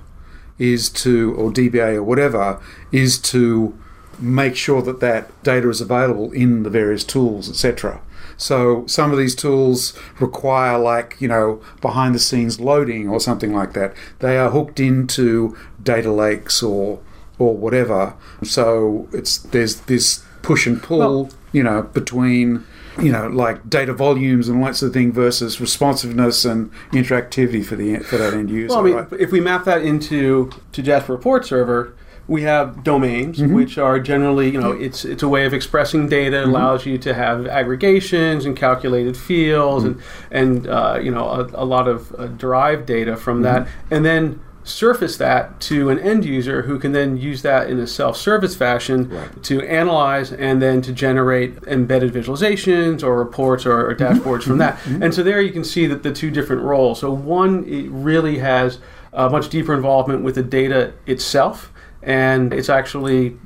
is 0.58 0.88
to 0.88 1.34
or 1.34 1.50
dba 1.50 1.96
or 1.96 2.02
whatever 2.04 2.62
is 2.92 3.18
to 3.18 3.76
make 4.20 4.56
sure 4.56 4.82
that 4.82 5.00
that 5.00 5.42
data 5.42 5.68
is 5.68 5.80
available 5.80 6.32
in 6.32 6.62
the 6.62 6.70
various 6.70 7.04
tools 7.04 7.48
etc 7.48 8.00
so 8.36 8.86
some 8.86 9.10
of 9.10 9.18
these 9.18 9.34
tools 9.34 9.98
require 10.20 10.78
like 10.78 11.16
you 11.18 11.28
know 11.28 11.60
behind 11.80 12.14
the 12.14 12.18
scenes 12.18 12.60
loading 12.60 13.08
or 13.08 13.20
something 13.20 13.52
like 13.52 13.72
that 13.72 13.94
they 14.20 14.36
are 14.36 14.50
hooked 14.50 14.78
into 14.78 15.56
data 15.82 16.12
lakes 16.12 16.62
or 16.62 17.00
or 17.38 17.56
whatever. 17.56 18.14
So 18.42 19.08
it's 19.12 19.38
there's 19.38 19.80
this 19.82 20.24
push 20.42 20.66
and 20.66 20.82
pull, 20.82 20.98
well, 20.98 21.30
you 21.52 21.62
know, 21.62 21.82
between 21.82 22.64
you 23.00 23.12
know 23.12 23.28
like 23.28 23.68
data 23.70 23.92
volumes 23.92 24.48
and 24.48 24.58
all 24.58 24.66
that 24.66 24.76
sort 24.76 24.88
of 24.88 24.94
thing 24.94 25.12
versus 25.12 25.60
responsiveness 25.60 26.44
and 26.44 26.72
interactivity 26.92 27.64
for 27.64 27.76
the 27.76 27.98
for 27.98 28.18
that 28.18 28.34
end 28.34 28.50
user. 28.50 28.68
Well, 28.68 28.78
I 28.78 28.82
mean, 28.82 28.94
right? 28.94 29.12
if 29.20 29.30
we 29.30 29.40
map 29.40 29.64
that 29.64 29.82
into 29.82 30.50
to 30.72 30.82
Jasper 30.82 31.12
Report 31.12 31.46
Server. 31.46 31.94
We 32.28 32.42
have 32.42 32.84
domains, 32.84 33.38
mm-hmm. 33.38 33.54
which 33.54 33.78
are 33.78 33.98
generally, 33.98 34.50
you 34.50 34.60
know, 34.60 34.72
it's 34.72 35.04
it's 35.04 35.22
a 35.22 35.28
way 35.28 35.46
of 35.46 35.54
expressing 35.54 36.08
data. 36.08 36.36
Mm-hmm. 36.36 36.50
allows 36.50 36.86
you 36.86 36.98
to 36.98 37.14
have 37.14 37.46
aggregations 37.46 38.44
and 38.44 38.56
calculated 38.56 39.16
fields, 39.16 39.84
mm-hmm. 39.84 40.00
and 40.30 40.56
and 40.56 40.66
uh, 40.68 41.00
you 41.02 41.10
know 41.10 41.26
a, 41.28 41.46
a 41.54 41.64
lot 41.64 41.88
of 41.88 42.14
uh, 42.14 42.26
derived 42.26 42.86
data 42.86 43.16
from 43.16 43.42
that. 43.42 43.62
Mm-hmm. 43.62 43.94
And 43.94 44.04
then 44.04 44.40
surface 44.68 45.16
that 45.16 45.60
to 45.60 45.88
an 45.88 45.98
end 45.98 46.24
user 46.24 46.62
who 46.62 46.78
can 46.78 46.92
then 46.92 47.16
use 47.16 47.42
that 47.42 47.70
in 47.70 47.78
a 47.78 47.86
self-service 47.86 48.54
fashion 48.54 49.08
right. 49.08 49.42
to 49.42 49.62
analyze 49.62 50.30
and 50.32 50.60
then 50.60 50.82
to 50.82 50.92
generate 50.92 51.56
embedded 51.66 52.12
visualizations 52.12 53.02
or 53.02 53.16
reports 53.16 53.64
or, 53.64 53.88
or 53.88 53.94
mm-hmm. 53.94 54.18
dashboards 54.18 54.42
from 54.42 54.58
that. 54.58 54.76
Mm-hmm. 54.80 55.02
And 55.02 55.14
so 55.14 55.22
there 55.22 55.40
you 55.40 55.52
can 55.52 55.64
see 55.64 55.86
that 55.86 56.02
the 56.02 56.12
two 56.12 56.30
different 56.30 56.62
roles. 56.62 57.00
So 57.00 57.10
one 57.10 57.64
it 57.64 57.88
really 57.90 58.38
has 58.38 58.78
a 59.12 59.30
much 59.30 59.48
deeper 59.48 59.74
involvement 59.74 60.22
with 60.22 60.34
the 60.34 60.42
data 60.42 60.92
itself, 61.06 61.72
and 62.02 62.52
it's 62.52 62.68
actually 62.68 63.36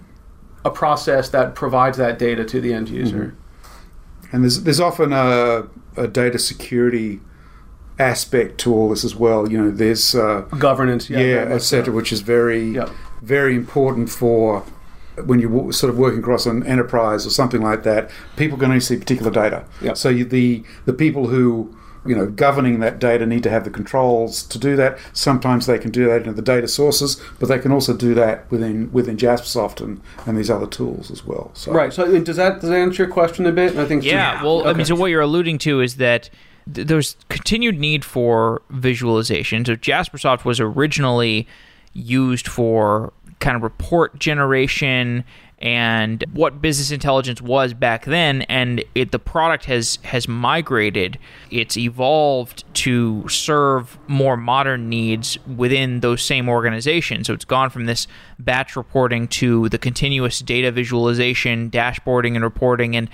a 0.64 0.70
process 0.70 1.30
that 1.30 1.54
provides 1.54 1.98
that 1.98 2.18
data 2.18 2.44
to 2.44 2.60
the 2.60 2.72
end 2.72 2.88
user. 2.88 3.34
Mm-hmm. 3.36 4.34
And 4.34 4.44
there's 4.44 4.62
there's 4.62 4.80
often 4.80 5.12
a, 5.12 5.68
a 5.96 6.08
data 6.08 6.38
security 6.38 7.20
aspect 7.98 8.58
to 8.58 8.74
all 8.74 8.88
this 8.90 9.04
as 9.04 9.14
well. 9.14 9.50
You 9.50 9.58
know, 9.62 9.70
there's 9.70 10.14
uh, 10.14 10.42
governance, 10.58 11.10
yeah, 11.10 11.20
yeah 11.20 11.54
etc., 11.54 11.92
which 11.92 12.12
is 12.12 12.20
very, 12.20 12.70
yep. 12.70 12.90
very 13.20 13.54
important 13.54 14.10
for 14.10 14.64
when 15.24 15.40
you're 15.40 15.72
sort 15.72 15.90
of 15.90 15.98
working 15.98 16.20
across 16.20 16.46
an 16.46 16.66
enterprise 16.66 17.26
or 17.26 17.30
something 17.30 17.60
like 17.60 17.82
that. 17.82 18.10
People 18.36 18.56
can 18.56 18.66
only 18.66 18.80
see 18.80 18.96
particular 18.96 19.30
data. 19.30 19.64
Yep. 19.82 19.96
So 19.96 20.08
you, 20.08 20.24
the 20.24 20.64
the 20.86 20.92
people 20.92 21.28
who 21.28 21.76
you 22.04 22.16
know 22.16 22.26
governing 22.26 22.80
that 22.80 22.98
data 22.98 23.26
need 23.26 23.42
to 23.42 23.50
have 23.50 23.64
the 23.64 23.70
controls 23.70 24.42
to 24.44 24.58
do 24.58 24.76
that. 24.76 24.98
Sometimes 25.12 25.66
they 25.66 25.78
can 25.78 25.90
do 25.90 26.06
that 26.06 26.26
in 26.26 26.34
the 26.34 26.42
data 26.42 26.68
sources, 26.68 27.20
but 27.38 27.48
they 27.48 27.58
can 27.58 27.72
also 27.72 27.96
do 27.96 28.14
that 28.14 28.50
within 28.50 28.90
within 28.92 29.16
Jaspersoft 29.16 29.80
and, 29.80 30.00
and 30.26 30.36
these 30.36 30.50
other 30.50 30.66
tools 30.66 31.10
as 31.10 31.24
well. 31.24 31.50
So. 31.54 31.72
Right. 31.72 31.92
So 31.92 32.04
uh, 32.04 32.20
does 32.20 32.36
that 32.36 32.60
does 32.60 32.70
that 32.70 32.78
answer 32.78 33.04
your 33.04 33.12
question 33.12 33.46
a 33.46 33.52
bit? 33.52 33.76
I 33.76 33.86
think 33.86 34.04
yeah. 34.04 34.40
So. 34.40 34.46
Well, 34.46 34.60
okay. 34.60 34.70
I 34.70 34.72
mean, 34.74 34.86
so 34.86 34.94
what 34.94 35.06
you're 35.06 35.20
alluding 35.20 35.58
to 35.58 35.80
is 35.80 35.96
that 35.96 36.30
there's 36.66 37.16
continued 37.28 37.78
need 37.78 38.04
for 38.04 38.62
visualization. 38.70 39.64
So 39.64 39.74
Jaspersoft 39.76 40.44
was 40.44 40.60
originally 40.60 41.46
used 41.92 42.48
for 42.48 43.12
kind 43.40 43.56
of 43.56 43.62
report 43.62 44.18
generation 44.18 45.24
and 45.62 46.24
what 46.32 46.60
business 46.60 46.90
intelligence 46.90 47.40
was 47.40 47.72
back 47.72 48.04
then 48.04 48.42
and 48.42 48.84
it 48.96 49.12
the 49.12 49.18
product 49.18 49.66
has 49.66 49.98
has 50.02 50.26
migrated. 50.26 51.18
It's 51.50 51.76
evolved 51.76 52.64
to 52.74 53.28
serve 53.28 53.96
more 54.08 54.36
modern 54.36 54.88
needs 54.88 55.38
within 55.46 56.00
those 56.00 56.20
same 56.20 56.48
organizations. 56.48 57.28
So 57.28 57.32
it's 57.32 57.44
gone 57.44 57.70
from 57.70 57.86
this 57.86 58.08
batch 58.40 58.74
reporting 58.74 59.28
to 59.28 59.68
the 59.68 59.78
continuous 59.78 60.40
data 60.40 60.72
visualization 60.72 61.70
dashboarding 61.70 62.34
and 62.34 62.42
reporting 62.42 62.96
and 62.96 63.08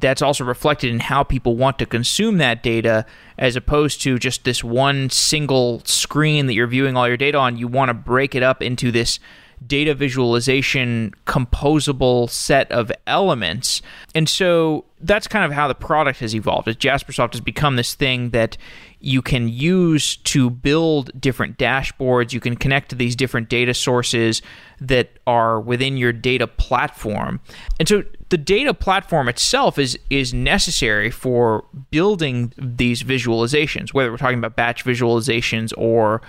that's 0.00 0.22
also 0.22 0.42
reflected 0.42 0.90
in 0.90 0.98
how 0.98 1.22
people 1.22 1.56
want 1.56 1.78
to 1.78 1.86
consume 1.86 2.38
that 2.38 2.64
data 2.64 3.06
as 3.38 3.54
opposed 3.54 4.02
to 4.02 4.18
just 4.18 4.44
this 4.44 4.64
one 4.64 5.08
single 5.08 5.82
screen 5.84 6.46
that 6.46 6.54
you're 6.54 6.66
viewing 6.66 6.96
all 6.96 7.06
your 7.06 7.16
data 7.16 7.38
on. 7.38 7.56
You 7.56 7.68
want 7.68 7.90
to 7.90 7.94
break 7.94 8.34
it 8.34 8.42
up 8.42 8.60
into 8.60 8.90
this 8.90 9.20
data 9.66 9.94
visualization 9.94 11.14
composable 11.26 12.28
set 12.28 12.70
of 12.72 12.90
elements. 13.06 13.82
And 14.14 14.28
so 14.28 14.84
that's 15.00 15.26
kind 15.26 15.44
of 15.44 15.52
how 15.52 15.68
the 15.68 15.74
product 15.74 16.20
has 16.20 16.34
evolved. 16.34 16.68
As 16.68 16.76
Jaspersoft 16.76 17.32
has 17.32 17.40
become 17.40 17.76
this 17.76 17.94
thing 17.94 18.30
that 18.30 18.56
you 19.00 19.20
can 19.20 19.48
use 19.48 20.16
to 20.18 20.48
build 20.48 21.10
different 21.20 21.58
dashboards. 21.58 22.32
You 22.32 22.40
can 22.40 22.56
connect 22.56 22.90
to 22.90 22.96
these 22.96 23.16
different 23.16 23.48
data 23.48 23.74
sources 23.74 24.42
that 24.80 25.18
are 25.26 25.60
within 25.60 25.96
your 25.96 26.12
data 26.12 26.46
platform. 26.46 27.40
And 27.80 27.88
so 27.88 28.04
the 28.28 28.38
data 28.38 28.72
platform 28.72 29.28
itself 29.28 29.78
is 29.78 29.98
is 30.08 30.32
necessary 30.32 31.10
for 31.10 31.64
building 31.90 32.52
these 32.56 33.02
visualizations, 33.02 33.92
whether 33.92 34.10
we're 34.10 34.16
talking 34.18 34.38
about 34.38 34.56
batch 34.56 34.84
visualizations 34.84 35.72
or 35.76 36.22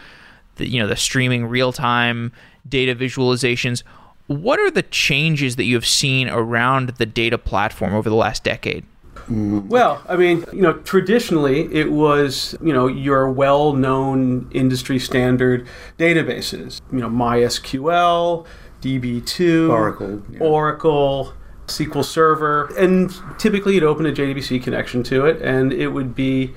the, 0.55 0.67
you 0.67 0.79
know 0.81 0.87
the 0.87 0.95
streaming 0.95 1.45
real 1.45 1.71
time 1.71 2.31
data 2.67 2.95
visualizations. 2.95 3.83
What 4.27 4.59
are 4.59 4.71
the 4.71 4.83
changes 4.83 5.57
that 5.57 5.65
you 5.65 5.75
have 5.75 5.85
seen 5.85 6.29
around 6.29 6.89
the 6.91 7.05
data 7.05 7.37
platform 7.37 7.93
over 7.93 8.09
the 8.09 8.15
last 8.15 8.43
decade? 8.43 8.85
Well, 9.29 10.03
I 10.07 10.15
mean, 10.17 10.43
you 10.51 10.61
know, 10.61 10.73
traditionally 10.73 11.73
it 11.73 11.91
was, 11.91 12.57
you 12.61 12.73
know, 12.73 12.87
your 12.87 13.31
well-known 13.31 14.49
industry 14.51 14.99
standard 14.99 15.67
databases, 15.97 16.81
you 16.91 16.99
know, 16.99 17.09
MySQL, 17.09 18.45
DB2, 18.81 19.69
Oracle, 19.69 20.21
yeah. 20.29 20.39
Oracle, 20.39 21.33
SQL 21.67 22.03
Server, 22.03 22.65
and 22.77 23.13
typically 23.37 23.75
you'd 23.75 23.83
open 23.83 24.05
a 24.05 24.11
JDBC 24.11 24.61
connection 24.61 25.03
to 25.03 25.25
it 25.25 25.41
and 25.41 25.71
it 25.71 25.89
would 25.89 26.13
be 26.13 26.53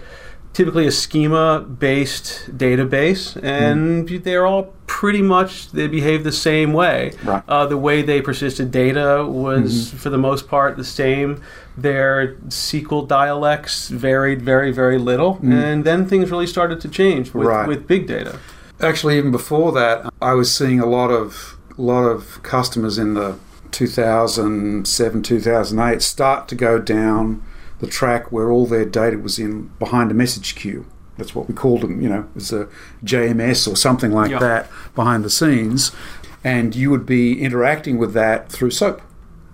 typically 0.57 0.87
a 0.87 0.91
schema 0.91 1.61
based 1.61 2.49
database 2.57 3.37
and 3.43 4.09
mm. 4.09 4.25
they're 4.25 4.47
all 4.47 4.73
pretty 4.87 5.21
much 5.21 5.71
they 5.73 5.87
behave 5.87 6.25
the 6.25 6.33
same 6.33 6.73
way 6.73 7.13
right. 7.25 7.43
uh, 7.47 7.67
the 7.67 7.77
way 7.77 8.01
they 8.01 8.23
persisted 8.23 8.71
data 8.71 9.23
was 9.29 9.89
mm-hmm. 9.89 9.99
for 9.99 10.09
the 10.09 10.17
most 10.17 10.49
part 10.49 10.79
the 10.79 10.83
same 10.83 11.43
their 11.77 12.37
sql 12.47 13.07
dialects 13.07 13.89
varied 13.91 14.41
very 14.41 14.73
very 14.73 14.97
little 14.97 15.37
mm. 15.37 15.53
and 15.53 15.85
then 15.85 16.09
things 16.09 16.31
really 16.31 16.47
started 16.47 16.81
to 16.81 16.89
change 16.89 17.35
with, 17.35 17.47
right. 17.47 17.69
with 17.69 17.87
big 17.87 18.07
data 18.07 18.39
actually 18.81 19.19
even 19.19 19.31
before 19.31 19.73
that 19.73 20.11
i 20.23 20.33
was 20.33 20.51
seeing 20.51 20.81
a 20.81 20.87
lot 20.87 21.11
of 21.11 21.59
lot 21.77 22.05
of 22.05 22.43
customers 22.43 22.97
in 22.97 23.13
the 23.13 23.39
2007 23.73 25.23
2008 25.23 26.01
start 26.01 26.49
to 26.49 26.55
go 26.55 26.79
down 26.79 27.43
the 27.81 27.87
track 27.87 28.33
where 28.33 28.51
all 28.51 28.67
their 28.67 28.85
data 28.85 29.19
was 29.19 29.39
in 29.39 29.71
behind 29.79 30.11
a 30.11 30.15
message 30.15 30.55
queue. 30.55 30.87
That's 31.19 31.35
what 31.35 31.49
we 31.49 31.55
called 31.55 31.81
them, 31.81 32.01
you 32.01 32.09
know, 32.09 32.29
it's 32.37 32.53
a 32.53 32.69
JMS 33.05 33.71
or 33.71 33.77
something 33.77 34.13
like 34.13 34.31
yep. 34.31 34.41
that 34.41 34.71
behind 34.95 35.25
the 35.25 35.31
scenes. 35.31 35.93
And 36.45 36.77
you 36.77 36.91
would 36.91 37.07
be 37.07 37.41
interacting 37.41 37.99
with 37.99 38.13
that 38.13 38.51
through 38.51 38.71
SOAP. 38.71 39.03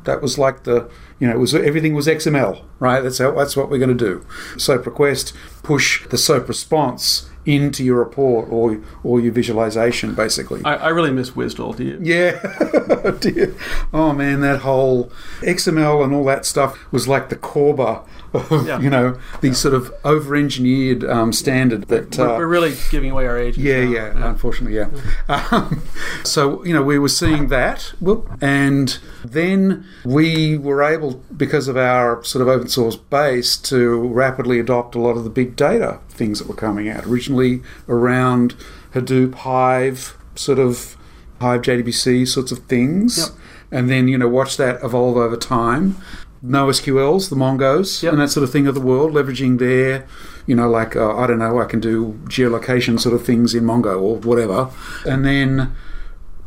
That 0.05 0.21
was 0.21 0.39
like 0.39 0.65
the, 0.65 0.91
you 1.21 1.29
know, 1.29 1.35
it 1.35 1.39
was 1.39 1.55
everything 1.55 1.95
was 1.95 2.09
XML, 2.09 2.65
right? 2.81 3.01
That's 3.01 3.19
how, 3.19 3.31
that's 3.31 3.57
what 3.57 3.71
we're 3.71 3.79
going 3.79 3.97
to 3.97 4.05
do. 4.05 4.27
SOAP 4.59 4.85
request, 4.87 5.33
push 5.63 6.07
the 6.09 6.19
SOAP 6.19 6.49
response 6.49 7.31
into 7.45 7.83
your 7.85 7.99
report 7.99 8.49
or 8.51 8.81
or 9.03 9.21
your 9.21 9.33
visualization, 9.33 10.15
basically. 10.15 10.63
I, 10.65 10.77
I 10.77 10.89
really 10.89 11.11
miss 11.11 11.31
WSDL. 11.31 11.77
Do 11.77 11.85
you? 11.85 11.99
Yeah, 12.01 13.13
dear. 13.21 13.55
Oh 13.95 14.13
man, 14.13 14.41
that 14.41 14.61
whole 14.61 15.11
XML 15.41 16.03
and 16.05 16.15
all 16.15 16.25
that 16.25 16.47
stuff 16.47 16.79
was 16.93 17.07
like 17.09 17.29
the 17.29 17.37
Corba 17.37 18.03
of, 18.35 18.67
Yeah. 18.67 18.81
you 18.81 18.89
know, 18.91 19.19
the 19.41 19.53
sort 19.55 19.75
of 19.75 19.93
over-engineered 20.05 21.05
um, 21.05 21.33
standard 21.33 21.89
that. 21.89 22.17
We're, 22.17 22.29
uh, 22.29 22.39
we're 22.39 22.47
really 22.47 22.75
giving 22.91 23.11
away 23.11 23.27
our 23.27 23.39
age. 23.39 23.59
yeah, 23.59 23.81
yeah, 23.83 24.13
unfortunately, 24.31 24.77
yeah. 24.77 24.89
Um, 25.53 25.83
so, 26.25 26.65
you 26.65 26.73
know, 26.73 26.83
we 26.83 26.99
were 26.99 27.09
seeing 27.09 27.49
that, 27.49 27.93
and 28.41 28.99
then 29.25 29.85
we 30.05 30.57
were 30.59 30.83
able, 30.83 31.23
because 31.37 31.69
of 31.69 31.77
our 31.77 32.23
sort 32.25 32.43
of 32.43 32.49
open 32.49 32.69
source 32.69 32.97
base, 32.97 33.57
to 33.59 33.99
rapidly 34.09 34.59
adopt 34.61 34.95
a 34.95 34.99
lot 35.01 35.17
of 35.17 35.25
the 35.25 35.31
big 35.31 35.57
data 35.57 35.99
things 36.09 36.39
that 36.39 36.49
were 36.49 36.55
coming 36.55 36.89
out. 36.89 37.05
Originally 37.07 37.63
around 37.89 38.55
Hadoop, 38.95 39.35
Hive, 39.37 40.17
sort 40.35 40.59
of 40.59 40.97
Hive 41.41 41.63
JDBC 41.63 42.27
sorts 42.29 42.53
of 42.53 42.61
things, 42.61 43.19
Yep. 43.19 43.29
and 43.73 43.91
then, 43.91 44.09
you 44.09 44.17
know, 44.19 44.29
watch 44.29 44.57
that 44.59 44.83
evolve 44.85 45.17
over 45.17 45.37
time. 45.37 45.97
NoSQLs, 46.45 47.29
the 47.31 47.37
Mongos, 47.37 48.03
Yep. 48.03 48.13
and 48.13 48.23
that 48.23 48.29
sort 48.31 48.45
of 48.45 48.51
thing 48.51 48.67
of 48.67 48.75
the 48.75 48.81
world, 48.81 49.13
leveraging 49.13 49.59
their, 49.59 50.05
you 50.47 50.55
know, 50.55 50.69
like 50.69 50.97
uh, 50.97 51.17
I 51.17 51.27
don't 51.27 51.39
know, 51.39 51.61
I 51.61 51.65
can 51.67 51.81
do 51.81 52.19
geolocation 52.25 52.99
sort 52.99 53.15
of 53.15 53.25
things 53.25 53.55
in 53.55 53.65
Mongo 53.65 54.01
or 54.01 54.17
whatever, 54.17 54.71
and 55.07 55.25
then 55.25 55.73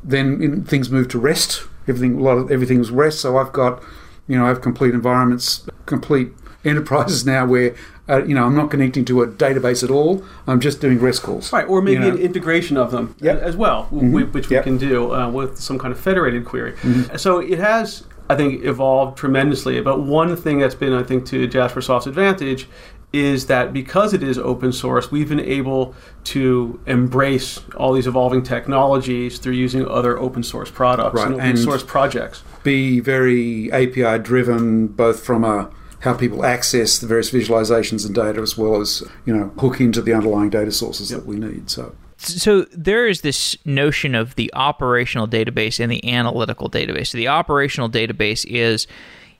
then 0.03 0.41
in, 0.41 0.63
things 0.63 0.89
move 0.91 1.07
to 1.09 1.19
REST. 1.19 1.63
Everything, 1.87 2.17
a 2.19 2.21
lot 2.23 2.37
of 2.37 2.51
everything 2.51 2.79
was 2.79 2.91
REST. 2.91 3.19
So 3.21 3.37
I've 3.37 3.53
got, 3.53 3.81
you 4.27 4.37
know, 4.37 4.45
I 4.45 4.49
have 4.49 4.61
complete 4.61 4.93
environments, 4.93 5.65
complete 5.85 6.29
enterprises 6.65 7.25
now 7.25 7.45
where, 7.45 7.73
uh, 8.09 8.23
you 8.23 8.35
know, 8.35 8.43
I'm 8.45 8.55
not 8.55 8.69
connecting 8.71 9.05
to 9.05 9.21
a 9.21 9.27
database 9.27 9.83
at 9.83 9.89
all. 9.91 10.23
I'm 10.47 10.59
just 10.59 10.81
doing 10.81 10.99
REST 10.99 11.23
calls. 11.23 11.53
Right, 11.53 11.67
or 11.67 11.81
maybe 11.81 11.93
You 11.93 11.99
know? 12.11 12.15
an 12.15 12.17
integration 12.17 12.75
of 12.77 12.91
them 12.91 13.15
Yep. 13.19 13.41
as 13.41 13.55
well, 13.55 13.87
w- 13.91 14.25
which 14.27 14.49
we 14.49 14.55
Yep. 14.57 14.63
can 14.63 14.77
do 14.77 15.11
uh, 15.13 15.29
with 15.29 15.57
some 15.59 15.77
kind 15.79 15.91
of 15.93 15.99
federated 15.99 16.43
query. 16.45 16.73
Mm-hmm. 16.81 17.15
So 17.17 17.39
it 17.39 17.59
has, 17.59 18.03
I 18.29 18.35
think, 18.35 18.63
evolved 18.63 19.17
tremendously. 19.17 19.79
But 19.81 20.01
one 20.01 20.35
thing 20.35 20.59
that's 20.59 20.75
been, 20.75 20.93
I 20.93 21.03
think, 21.03 21.25
to 21.27 21.47
JasperSoft's 21.47 22.07
advantage 22.07 22.67
is 23.13 23.45
that 23.47 23.71
because 23.71 24.13
it 24.13 24.21
is 24.23 24.37
open 24.37 24.73
source, 24.73 25.09
we've 25.11 25.29
been 25.29 25.39
able 25.39 25.95
to 26.25 26.79
embrace 26.85 27.59
all 27.77 27.93
these 27.93 28.07
evolving 28.07 28.43
technologies 28.43 29.37
through 29.37 29.53
using 29.53 29.87
other 29.87 30.17
open 30.19 30.43
source 30.43 30.69
products 30.69 31.15
Right, 31.15 31.27
and 31.27 31.35
open 31.35 31.45
and- 31.51 31.59
source 31.59 31.83
projects. 31.83 32.43
Be 32.63 32.99
very 32.99 33.71
API 33.71 34.17
driven, 34.17 34.87
both 34.87 35.23
from 35.23 35.43
a 35.43 35.69
how 35.99 36.13
people 36.13 36.45
access 36.45 36.99
the 36.99 37.07
various 37.07 37.31
visualizations 37.31 38.05
and 38.05 38.13
data, 38.13 38.39
as 38.41 38.57
well 38.57 38.79
as 38.81 39.01
you 39.25 39.35
know 39.35 39.51
hook 39.59 39.79
into 39.79 40.01
the 40.01 40.13
underlying 40.13 40.49
data 40.49 40.71
sources 40.71 41.09
that 41.09 41.25
we 41.25 41.37
need. 41.37 41.69
So 41.69 41.95
so 42.17 42.63
there 42.71 43.07
is 43.07 43.21
this 43.21 43.57
notion 43.65 44.15
of 44.15 44.35
the 44.35 44.51
operational 44.53 45.27
database 45.27 45.79
and 45.79 45.91
the 45.91 46.13
analytical 46.13 46.69
database. 46.69 47.07
So 47.07 47.17
the 47.17 47.27
operational 47.27 47.89
database 47.89 48.45
is 48.47 48.87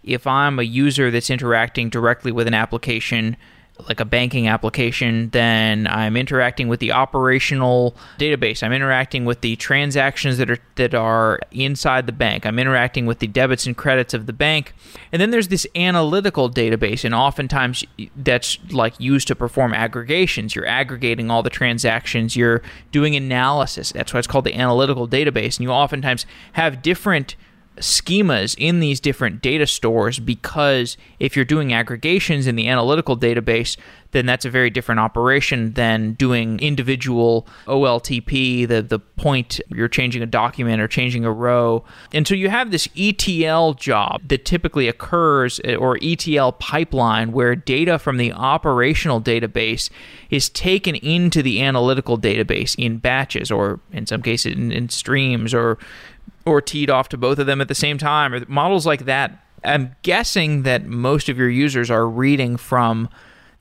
if 0.04 0.28
I'm 0.28 0.60
a 0.60 0.64
user 0.64 1.10
that's 1.10 1.30
interacting 1.30 1.90
directly 1.90 2.32
with 2.32 2.48
an 2.48 2.54
application 2.54 3.38
like 3.88 4.00
a 4.00 4.06
banking 4.06 4.48
application, 4.48 5.30
then 5.32 5.88
I'm 5.88 6.16
interacting 6.16 6.68
with 6.68 6.80
the 6.80 6.92
operational 6.94 7.96
database. 8.18 8.64
I'm 8.64 8.72
interacting 8.72 9.26
with 9.26 9.42
the 9.42 9.56
transactions 9.58 10.38
that 10.38 10.50
are 10.50 10.60
that 10.76 10.94
are 10.94 11.40
inside 11.52 12.06
the 12.06 12.14
bank. 12.14 12.46
I'm 12.46 12.58
interacting 12.58 13.06
with 13.06 13.20
the 13.20 13.28
debits 13.28 13.66
and 13.66 13.76
credits 13.76 14.14
of 14.14 14.26
the 14.26 14.34
bank. 14.34 14.74
And 15.12 15.22
then 15.22 15.32
there's 15.32 15.50
this 15.50 15.68
analytical 15.76 16.50
database, 16.50 17.04
and 17.04 17.14
oftentimes 17.14 17.84
that's 18.16 18.58
like 18.72 19.00
used 19.00 19.28
to 19.28 19.36
perform 19.36 19.74
aggregations. 19.74 20.56
You're 20.56 20.68
aggregating 20.68 21.30
all 21.30 21.44
the 21.44 21.50
transactions. 21.50 22.36
You're 22.36 22.62
doing 22.92 23.16
analysis. 23.16 23.92
That's 23.92 24.14
why 24.14 24.20
it's 24.20 24.28
called 24.28 24.46
the 24.46 24.56
analytical 24.56 25.08
database. 25.08 25.58
And 25.58 25.64
you 25.64 25.72
oftentimes 25.72 26.26
have 26.54 26.82
different 26.82 27.36
schemas 27.78 28.56
in 28.58 28.80
these 28.80 29.00
different 29.00 29.42
data 29.42 29.68
stores 29.68 30.20
because 30.20 30.98
if 31.20 31.36
you're 31.36 31.46
doing 31.46 31.74
aggregations 31.74 32.48
in 32.48 32.56
the 32.56 32.68
analytical 32.68 33.18
database, 33.18 33.78
then 34.16 34.26
that's 34.26 34.46
a 34.46 34.50
very 34.50 34.70
different 34.70 35.00
operation 35.00 35.74
than 35.74 36.14
doing 36.14 36.58
individual 36.62 37.46
OLTP, 37.68 38.66
the, 38.66 38.82
the 38.82 38.98
point 38.98 39.60
you're 39.68 39.90
changing 39.90 40.24
a 40.24 40.26
document 40.26 40.82
or 40.82 40.88
changing 40.88 41.26
a 41.26 41.32
row. 41.32 41.84
And 42.14 42.26
so 42.26 42.34
you 42.34 42.48
have 42.50 42.72
this 42.72 42.88
ETL 42.98 43.74
job 43.74 44.22
that 44.30 44.46
typically 44.46 44.88
occurs, 44.88 45.60
uh, 45.68 45.76
or 45.76 46.00
ETL 46.02 46.54
pipeline, 46.54 47.34
where 47.34 47.58
data 47.58 48.00
from 48.00 48.16
the 48.16 48.32
operational 48.32 49.20
database 49.20 49.90
is 50.30 50.48
taken 50.48 50.96
into 50.96 51.44
the 51.44 51.62
analytical 51.62 52.18
database 52.18 52.74
in 52.78 53.00
batches, 53.00 53.52
or 53.52 53.82
in 53.92 54.06
some 54.06 54.22
cases 54.22 54.54
in, 54.54 54.72
in 54.72 54.88
streams, 54.88 55.54
or 55.54 55.78
or 56.46 56.62
teed 56.62 56.90
off 56.90 57.10
to 57.10 57.18
both 57.18 57.40
of 57.40 57.48
them 57.48 57.62
at 57.62 57.68
the 57.68 57.76
same 57.76 57.98
time, 57.98 58.34
or 58.34 58.46
models 58.48 58.86
like 58.86 59.06
that. 59.06 59.44
I'm 59.64 59.96
guessing 60.04 60.64
that 60.64 60.86
most 60.86 61.28
of 61.28 61.38
your 61.38 61.50
users 61.50 61.90
are 61.90 62.08
reading 62.08 62.56
from 62.56 63.10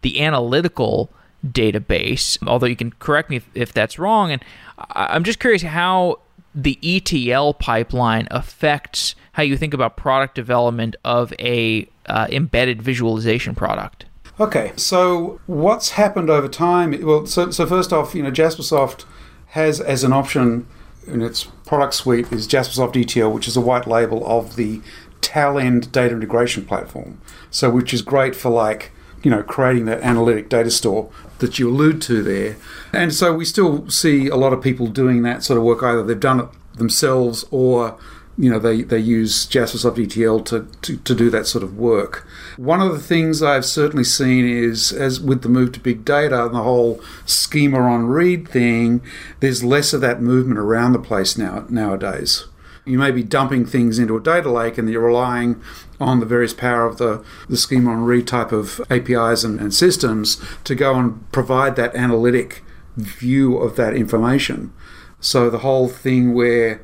the 0.02 0.20
analytical 0.20 1.10
database, 1.46 2.38
although 2.46 2.66
you 2.66 2.76
can 2.76 2.92
correct 2.92 3.30
me 3.30 3.36
if, 3.36 3.48
if 3.54 3.72
that's 3.72 3.98
wrong. 3.98 4.30
And 4.30 4.44
I'm 4.90 5.24
just 5.24 5.40
curious 5.40 5.62
how 5.62 6.20
the 6.54 6.78
ETL 6.82 7.54
pipeline 7.54 8.28
affects 8.30 9.14
how 9.32 9.42
you 9.42 9.56
think 9.56 9.74
about 9.74 9.96
product 9.96 10.34
development 10.34 10.94
of 11.04 11.32
a 11.38 11.88
uh, 12.06 12.28
embedded 12.30 12.80
visualization 12.80 13.54
product. 13.54 14.06
Okay, 14.38 14.72
so 14.76 15.40
what's 15.46 15.90
happened 15.90 16.30
over 16.30 16.48
time? 16.48 16.96
Well, 17.04 17.26
so, 17.26 17.50
so 17.50 17.66
first 17.66 17.92
off, 17.92 18.14
you 18.14 18.22
know, 18.22 18.30
JasperSoft 18.30 19.04
has 19.48 19.80
as 19.80 20.02
an 20.04 20.12
option 20.12 20.66
in 21.06 21.22
its 21.22 21.44
product 21.66 21.94
suite 21.94 22.30
is 22.32 22.48
JasperSoft 22.48 23.00
ETL, 23.00 23.32
which 23.32 23.48
is 23.48 23.56
a 23.56 23.60
white 23.60 23.86
label 23.86 24.26
of 24.26 24.56
the 24.56 24.80
Talend 25.20 25.90
data 25.90 26.14
integration 26.14 26.64
platform. 26.64 27.20
So, 27.50 27.70
which 27.70 27.94
is 27.94 28.02
great 28.02 28.36
for 28.36 28.50
like, 28.50 28.92
you 29.22 29.30
know, 29.30 29.42
creating 29.42 29.86
that 29.86 30.02
analytic 30.02 30.48
data 30.48 30.70
store 30.70 31.10
that 31.38 31.58
you 31.58 31.68
allude 31.68 32.02
to 32.02 32.22
there. 32.22 32.56
And 32.92 33.12
so 33.12 33.34
we 33.34 33.44
still 33.44 33.88
see 33.88 34.28
a 34.28 34.36
lot 34.36 34.52
of 34.52 34.62
people 34.62 34.86
doing 34.86 35.22
that 35.22 35.42
sort 35.42 35.58
of 35.58 35.64
work. 35.64 35.82
Either 35.82 36.02
they've 36.02 36.18
done 36.18 36.40
it 36.40 36.48
themselves 36.74 37.44
or 37.50 37.98
you 38.36 38.50
know 38.50 38.58
they, 38.58 38.82
they 38.82 38.98
use 38.98 39.46
JasperSoft 39.46 40.02
ETL 40.02 40.40
to, 40.44 40.66
to, 40.82 40.96
to 40.96 41.14
do 41.14 41.30
that 41.30 41.46
sort 41.46 41.62
of 41.62 41.78
work. 41.78 42.26
One 42.56 42.80
of 42.80 42.92
the 42.92 42.98
things 42.98 43.42
I've 43.42 43.64
certainly 43.64 44.04
seen 44.04 44.46
is 44.46 44.92
as 44.92 45.20
with 45.20 45.42
the 45.42 45.48
move 45.48 45.72
to 45.72 45.80
big 45.80 46.04
data 46.04 46.46
and 46.46 46.54
the 46.54 46.62
whole 46.62 47.00
schema 47.26 47.78
on 47.78 48.06
read 48.06 48.48
thing, 48.48 49.02
there's 49.40 49.62
less 49.62 49.92
of 49.92 50.00
that 50.00 50.20
movement 50.20 50.58
around 50.58 50.92
the 50.92 50.98
place 50.98 51.38
now 51.38 51.66
nowadays. 51.68 52.46
You 52.84 52.98
may 52.98 53.12
be 53.12 53.22
dumping 53.22 53.64
things 53.64 53.98
into 53.98 54.16
a 54.16 54.22
data 54.22 54.50
lake 54.50 54.76
and 54.76 54.90
you're 54.90 55.06
relying 55.06 55.62
on 56.00 56.20
the 56.20 56.26
various 56.26 56.52
power 56.52 56.86
of 56.86 56.98
the, 56.98 57.24
the 57.48 57.56
schema 57.56 57.90
on 57.90 58.04
read 58.04 58.26
type 58.26 58.52
of 58.52 58.80
APIs 58.90 59.42
and, 59.42 59.58
and 59.58 59.72
systems 59.72 60.42
to 60.64 60.74
go 60.74 60.94
and 60.96 61.30
provide 61.32 61.76
that 61.76 61.94
analytic 61.94 62.62
view 62.96 63.56
of 63.56 63.76
that 63.76 63.94
information. 63.94 64.72
So 65.20 65.48
the 65.48 65.60
whole 65.60 65.88
thing 65.88 66.34
where 66.34 66.82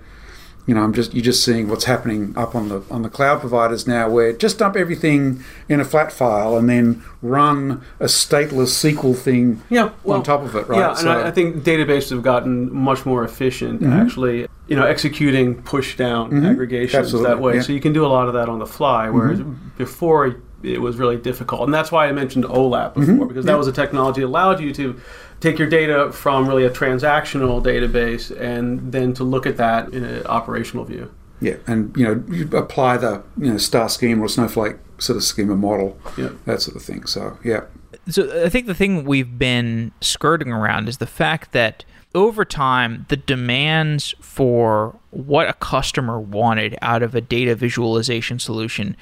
you 0.66 0.74
know, 0.74 0.82
I'm 0.82 0.92
just 0.92 1.14
you're 1.14 1.24
just 1.24 1.44
seeing 1.44 1.68
what's 1.68 1.84
happening 1.84 2.32
up 2.36 2.54
on 2.54 2.68
the 2.68 2.82
on 2.90 3.02
the 3.02 3.08
cloud 3.08 3.40
providers 3.40 3.86
now, 3.86 4.08
where 4.08 4.32
just 4.32 4.58
dump 4.58 4.76
everything 4.76 5.42
in 5.68 5.80
a 5.80 5.84
flat 5.84 6.12
file 6.12 6.56
and 6.56 6.68
then 6.68 7.02
run 7.22 7.82
a 7.98 8.04
stateless 8.04 8.70
SQL 8.70 9.16
thing 9.16 9.62
Yeah, 9.68 9.90
well, 10.04 10.18
on 10.18 10.22
top 10.22 10.42
of 10.42 10.54
it, 10.54 10.68
right? 10.68 10.78
Yeah, 10.78 10.90
and 10.90 10.98
So- 10.98 11.10
Mm-hmm. 11.10 11.24
I, 11.24 11.28
I 11.28 11.30
think 11.32 11.64
databases 11.64 12.10
have 12.10 12.22
gotten 12.22 12.72
much 12.74 13.04
more 13.04 13.24
efficient 13.24 13.80
mm-hmm. 13.80 13.92
actually, 13.92 14.46
you 14.68 14.76
know, 14.76 14.86
executing 14.86 15.62
push 15.62 15.96
down 15.96 16.30
mm-hmm. 16.30 16.46
aggregations 16.46 16.94
Absolutely, 16.94 17.30
that 17.30 17.40
way. 17.40 17.54
yeah. 17.56 17.62
So 17.62 17.72
you 17.72 17.80
can 17.80 17.92
do 17.92 18.06
a 18.06 18.08
lot 18.08 18.28
of 18.28 18.34
that 18.34 18.48
on 18.48 18.58
the 18.58 18.66
fly, 18.66 19.06
mm-hmm. 19.06 19.18
whereas 19.18 19.40
before 19.76 20.36
it 20.62 20.80
was 20.80 20.96
really 20.96 21.16
difficult. 21.16 21.62
And 21.62 21.74
that's 21.74 21.90
why 21.90 22.06
I 22.06 22.12
mentioned 22.12 22.44
OLAP 22.44 22.94
before, 22.94 23.26
because 23.26 23.44
that 23.46 23.56
was 23.56 23.66
a 23.66 23.72
technology 23.72 24.20
that 24.20 24.26
allowed 24.26 24.60
you 24.60 24.72
to 24.74 25.00
take 25.40 25.58
your 25.58 25.68
data 25.68 26.12
from 26.12 26.46
really 26.46 26.64
a 26.64 26.70
transactional 26.70 27.62
database 27.62 28.30
and 28.40 28.92
then 28.92 29.12
to 29.14 29.24
look 29.24 29.46
at 29.46 29.56
that 29.56 29.92
in 29.92 30.04
an 30.04 30.26
operational 30.26 30.84
view. 30.84 31.10
yeah, 31.40 31.56
and 31.66 31.96
you 31.96 32.04
know, 32.04 32.22
you 32.28 32.48
apply 32.56 32.96
the 32.98 33.22
you 33.38 33.50
know 33.50 33.58
star 33.58 33.88
schema 33.88 34.22
or 34.22 34.28
snowflake 34.28 34.76
sort 34.98 35.16
of 35.16 35.22
schema 35.24 35.56
model, 35.56 35.98
Yeah. 36.18 36.28
that 36.44 36.60
sort 36.60 36.76
of 36.76 36.82
thing. 36.82 37.06
So 37.06 37.38
yeah, 37.42 37.62
So 38.08 38.44
I 38.44 38.48
think 38.50 38.66
the 38.66 38.74
thing 38.74 39.04
we've 39.04 39.38
been 39.38 39.92
skirting 40.02 40.52
around 40.52 40.88
is 40.88 40.98
the 40.98 41.06
fact 41.06 41.52
that 41.52 41.84
over 42.14 42.44
time, 42.44 43.06
the 43.08 43.16
demands 43.16 44.14
for 44.20 44.96
what 45.10 45.48
a 45.48 45.52
customer 45.54 46.18
wanted 46.20 46.76
out 46.82 47.02
of 47.02 47.14
a 47.14 47.20
data 47.20 47.54
visualization 47.54 48.38
solution 48.38 48.96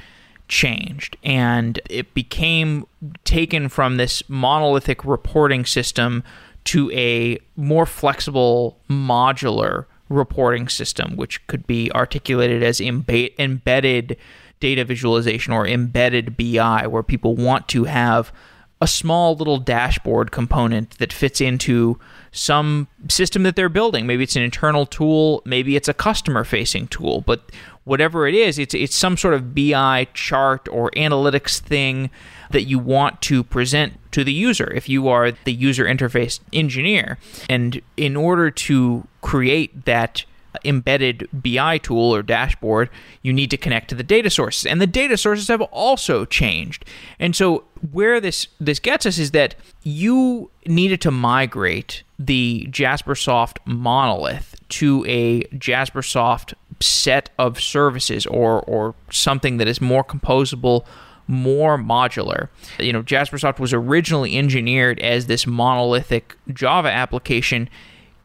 changed 0.48 1.16
and 1.22 1.80
it 1.88 2.12
became 2.14 2.86
taken 3.24 3.68
from 3.68 3.96
this 3.96 4.22
monolithic 4.28 5.04
reporting 5.04 5.64
system 5.64 6.24
to 6.64 6.90
a 6.92 7.38
more 7.56 7.86
flexible 7.86 8.78
modular 8.90 9.84
reporting 10.08 10.68
system 10.68 11.16
which 11.16 11.46
could 11.46 11.66
be 11.66 11.92
articulated 11.92 12.62
as 12.62 12.80
embe- 12.80 13.32
embedded 13.38 14.16
data 14.60 14.84
visualization 14.84 15.52
or 15.52 15.66
embedded 15.66 16.36
BI 16.36 16.86
where 16.86 17.02
people 17.02 17.36
want 17.36 17.68
to 17.68 17.84
have 17.84 18.32
a 18.80 18.86
small 18.86 19.34
little 19.34 19.58
dashboard 19.58 20.30
component 20.30 20.98
that 20.98 21.12
fits 21.12 21.40
into 21.40 21.98
some 22.30 22.86
system 23.08 23.42
that 23.42 23.56
they're 23.56 23.68
building. 23.68 24.06
Maybe 24.06 24.22
it's 24.22 24.36
an 24.36 24.42
internal 24.42 24.86
tool, 24.86 25.42
maybe 25.44 25.74
it's 25.74 25.88
a 25.88 25.94
customer 25.94 26.44
facing 26.44 26.86
tool, 26.86 27.22
but 27.22 27.50
whatever 27.88 28.28
it 28.28 28.34
is, 28.34 28.58
it's 28.58 28.74
it's 28.74 28.94
some 28.94 29.16
sort 29.16 29.34
of 29.34 29.54
BI 29.54 30.06
chart 30.12 30.68
or 30.68 30.90
analytics 30.90 31.58
thing 31.58 32.10
that 32.50 32.64
you 32.64 32.78
want 32.78 33.20
to 33.22 33.42
present 33.42 33.94
to 34.12 34.22
the 34.24 34.32
user 34.32 34.72
if 34.74 34.88
you 34.88 35.08
are 35.08 35.32
the 35.32 35.52
user 35.52 35.84
interface 35.84 36.40
engineer. 36.52 37.18
And 37.48 37.80
in 37.96 38.14
order 38.16 38.50
to 38.50 39.06
create 39.22 39.86
that 39.86 40.24
embedded 40.64 41.28
BI 41.32 41.78
tool 41.78 42.14
or 42.14 42.22
dashboard, 42.22 42.90
you 43.22 43.32
need 43.32 43.50
to 43.50 43.56
connect 43.56 43.88
to 43.88 43.94
the 43.94 44.02
data 44.02 44.30
sources. 44.30 44.66
And 44.66 44.80
the 44.80 44.86
data 44.86 45.16
sources 45.16 45.48
have 45.48 45.62
also 45.62 46.24
changed. 46.24 46.84
And 47.18 47.34
so 47.34 47.64
where 47.92 48.20
this 48.20 48.48
this 48.60 48.78
gets 48.78 49.06
us 49.06 49.18
is 49.18 49.30
that 49.32 49.54
you 49.82 50.50
needed 50.66 51.00
to 51.02 51.10
migrate 51.10 52.02
the 52.18 52.66
Jaspersoft 52.70 53.58
monolith 53.64 54.56
to 54.70 55.04
a 55.06 55.42
Jaspersoft 55.44 56.54
set 56.80 57.30
of 57.38 57.60
services 57.60 58.26
or 58.26 58.60
or 58.62 58.94
something 59.10 59.56
that 59.58 59.68
is 59.68 59.80
more 59.80 60.04
composable 60.04 60.86
more 61.30 61.76
modular. 61.76 62.48
You 62.78 62.90
know, 62.90 63.02
Jaspersoft 63.02 63.58
was 63.58 63.74
originally 63.74 64.38
engineered 64.38 64.98
as 65.00 65.26
this 65.26 65.46
monolithic 65.46 66.34
Java 66.54 66.90
application 66.90 67.68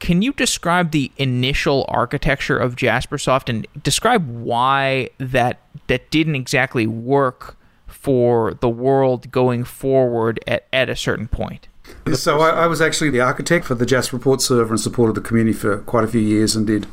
can 0.04 0.22
you 0.22 0.34
describe 0.34 0.92
the 0.92 1.13
initial 1.16 1.86
architecture 1.88 2.58
of 2.58 2.76
Jaspersoft 2.76 3.48
and 3.48 3.66
describe 3.84 4.28
why 4.28 5.10
that 5.18 5.62
that 5.88 6.12
didn't 6.12 6.36
exactly 6.36 6.86
work 6.86 7.56
for 7.88 8.54
the 8.56 8.68
world 8.68 9.32
going 9.32 9.63
forward 9.63 10.42
at, 10.46 10.68
at 10.74 10.89
a 10.89 10.96
certain 10.98 11.30
point? 11.30 11.70
So 12.13 12.41
I, 12.41 12.63
I, 12.63 12.67
was 12.67 12.82
actually 12.82 13.10
the 13.12 13.21
architect 13.21 13.65
for 13.65 13.75
the 13.75 13.86
Jasper 13.86 14.17
Report 14.17 14.41
server 14.41 14.73
and 14.73 14.79
supported 14.79 15.15
the 15.15 15.21
community 15.21 15.58
for 15.58 15.77
quite 15.79 16.03
a 16.03 16.08
few 16.08 16.19
years 16.19 16.56
and 16.56 16.67
did 16.67 16.86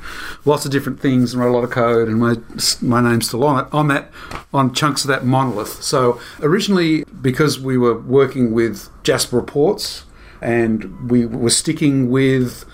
lots 0.44 0.64
of 0.64 0.70
different 0.70 1.00
things 1.00 1.34
and 1.34 1.42
wrote 1.42 1.50
a 1.50 1.56
lot 1.56 1.64
of 1.64 1.70
code 1.70 2.08
and 2.08 2.20
my 2.20 2.36
my 2.80 3.00
name's 3.00 3.28
still 3.28 3.44
on 3.44 3.64
it 3.64 3.72
on 3.72 3.88
that 3.88 4.10
on 4.54 4.72
chunks 4.72 5.04
of 5.04 5.08
that 5.08 5.24
monolith. 5.24 5.82
So 5.82 6.20
originally 6.40 7.04
because 7.20 7.58
we 7.58 7.76
were 7.76 7.98
working 7.98 8.52
with 8.52 8.88
Jasper 9.02 9.36
Reports 9.36 10.04
and 10.40 11.10
we 11.10 11.26
were 11.26 11.50
sticking 11.50 12.10
with 12.10 12.64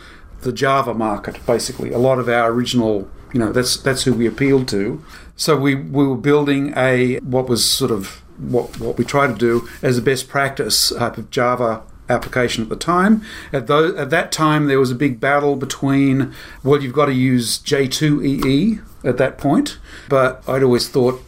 the 0.42 0.52
Java 0.52 0.94
market, 0.94 1.44
basically. 1.46 1.92
A 1.92 1.98
lot 1.98 2.18
of 2.18 2.28
our 2.28 2.50
original, 2.50 3.08
you 3.32 3.40
know, 3.40 3.52
that's 3.52 3.76
that's 3.76 4.04
who 4.04 4.14
we 4.14 4.26
appealed 4.26 4.68
to. 4.68 5.02
So 5.36 5.56
we, 5.56 5.74
we 5.74 6.06
were 6.06 6.16
building 6.16 6.72
a 6.76 7.18
what 7.18 7.48
was 7.48 7.68
sort 7.68 7.90
of 7.90 8.22
what 8.38 8.78
what 8.78 8.96
we 8.98 9.04
tried 9.04 9.28
to 9.28 9.34
do 9.34 9.68
as 9.82 9.98
a 9.98 10.02
best 10.02 10.28
practice 10.28 10.90
type 10.90 11.18
of 11.18 11.30
Java 11.30 11.82
application 12.08 12.62
at 12.62 12.68
the 12.68 12.76
time. 12.76 13.22
At, 13.52 13.66
those, 13.66 13.96
at 13.96 14.10
that 14.10 14.32
time, 14.32 14.66
there 14.66 14.80
was 14.80 14.90
a 14.90 14.94
big 14.94 15.20
battle 15.20 15.56
between 15.56 16.34
well, 16.62 16.82
you've 16.82 16.92
got 16.92 17.06
to 17.06 17.12
use 17.12 17.58
J2EE 17.58 18.82
at 19.04 19.18
that 19.18 19.38
point, 19.38 19.78
but 20.08 20.42
I'd 20.48 20.62
always 20.62 20.88
thought 20.88 21.22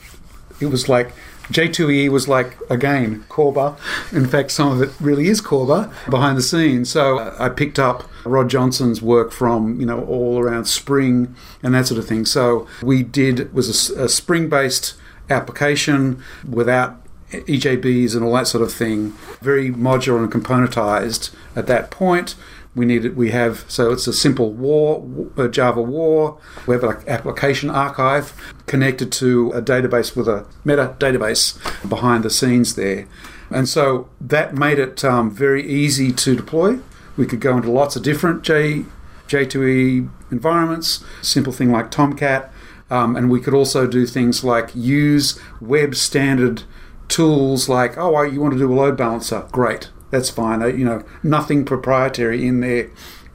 it 0.61 0.67
was 0.67 0.89
like 0.89 1.13
J2EE 1.51 2.11
was 2.11 2.29
like, 2.29 2.59
again, 2.69 3.25
Corba. 3.29 3.77
In 4.13 4.27
fact, 4.27 4.51
some 4.51 4.71
of 4.71 4.83
it 4.83 4.91
really 5.01 5.29
is 5.29 5.41
Corba 5.41 5.93
behind 6.11 6.37
the 6.37 6.43
scenes. 6.43 6.91
So 6.91 7.19
uh, 7.19 7.37
I 7.39 7.49
picked 7.49 7.79
up 7.79 8.09
Rod 8.25 8.51
Johnson's 8.51 9.01
work 9.01 9.33
from, 9.33 9.81
you 9.81 9.87
know, 9.87 10.05
all 10.05 10.39
around 10.39 10.67
Spring 10.67 11.35
and 11.63 11.75
that 11.75 11.87
sort 11.87 11.99
of 11.99 12.07
thing. 12.07 12.27
So 12.27 12.67
we 12.83 13.03
did, 13.03 13.53
was 13.55 13.91
a, 13.91 14.05
a 14.05 14.09
Spring 14.11 14.51
based 14.51 14.95
application 15.31 16.23
without 16.47 17.01
EJBs 17.31 18.15
and 18.15 18.25
all 18.25 18.35
that 18.35 18.47
sort 18.47 18.63
of 18.63 18.73
thing, 18.73 19.13
very 19.41 19.71
modular 19.71 20.19
and 20.19 20.33
componentized 20.33 21.35
at 21.55 21.67
that 21.67 21.91
point. 21.91 22.35
We 22.75 22.87
needed, 22.87 23.17
we 23.17 23.31
have, 23.31 23.65
so 23.69 23.91
it's 23.93 24.07
a 24.07 24.13
simple 24.13 24.53
war, 24.53 25.05
a 25.37 25.49
Java 25.49 25.83
war. 25.83 26.39
We 26.67 26.75
have 26.75 26.85
an 26.85 26.97
application 27.09 27.71
archive 27.71 28.33
connected 28.67 29.11
to 29.13 29.51
a 29.53 29.61
database 29.61 30.15
with 30.15 30.29
a 30.29 30.47
meta 30.65 30.95
database 30.99 31.59
behind 31.89 32.25
the 32.25 32.31
scenes 32.31 32.77
there. 32.77 33.07
And 33.51 33.69
so 33.69 34.09
that 34.21 34.55
made 34.55 34.79
it 34.79 35.05
um, 35.05 35.31
very 35.31 35.67
easy 35.67 36.13
to 36.13 36.37
deploy. 36.37 36.79
We 37.17 37.27
could 37.27 37.41
go 37.41 37.57
into 37.57 37.71
lots 37.71 37.97
of 37.97 38.03
different 38.03 38.43
J, 38.43 38.85
J2E 39.27 40.09
environments, 40.31 41.05
simple 41.23 41.53
thing 41.53 41.73
like 41.73 41.91
Tomcat. 41.91 42.53
Um, 42.91 43.17
and 43.17 43.31
we 43.31 43.41
could 43.41 43.55
also 43.55 43.87
do 43.87 44.07
things 44.07 44.45
like 44.45 44.75
use 44.75 45.39
web 45.61 45.95
standard 45.95 46.63
tools 47.09 47.69
like, 47.69 47.97
oh, 47.99 48.23
you 48.23 48.41
want 48.41 48.53
to 48.53 48.59
do 48.59 48.73
a 48.73 48.75
load 48.75 48.97
balancer? 48.97 49.47
Great 49.51 49.91
that's 50.11 50.31
fine. 50.31 50.63
Uh, 50.63 50.67
you 50.67 50.85
know, 50.85 51.05
nothing 51.23 51.65
proprietary 51.65 52.47
in 52.47 52.61
there 52.61 52.91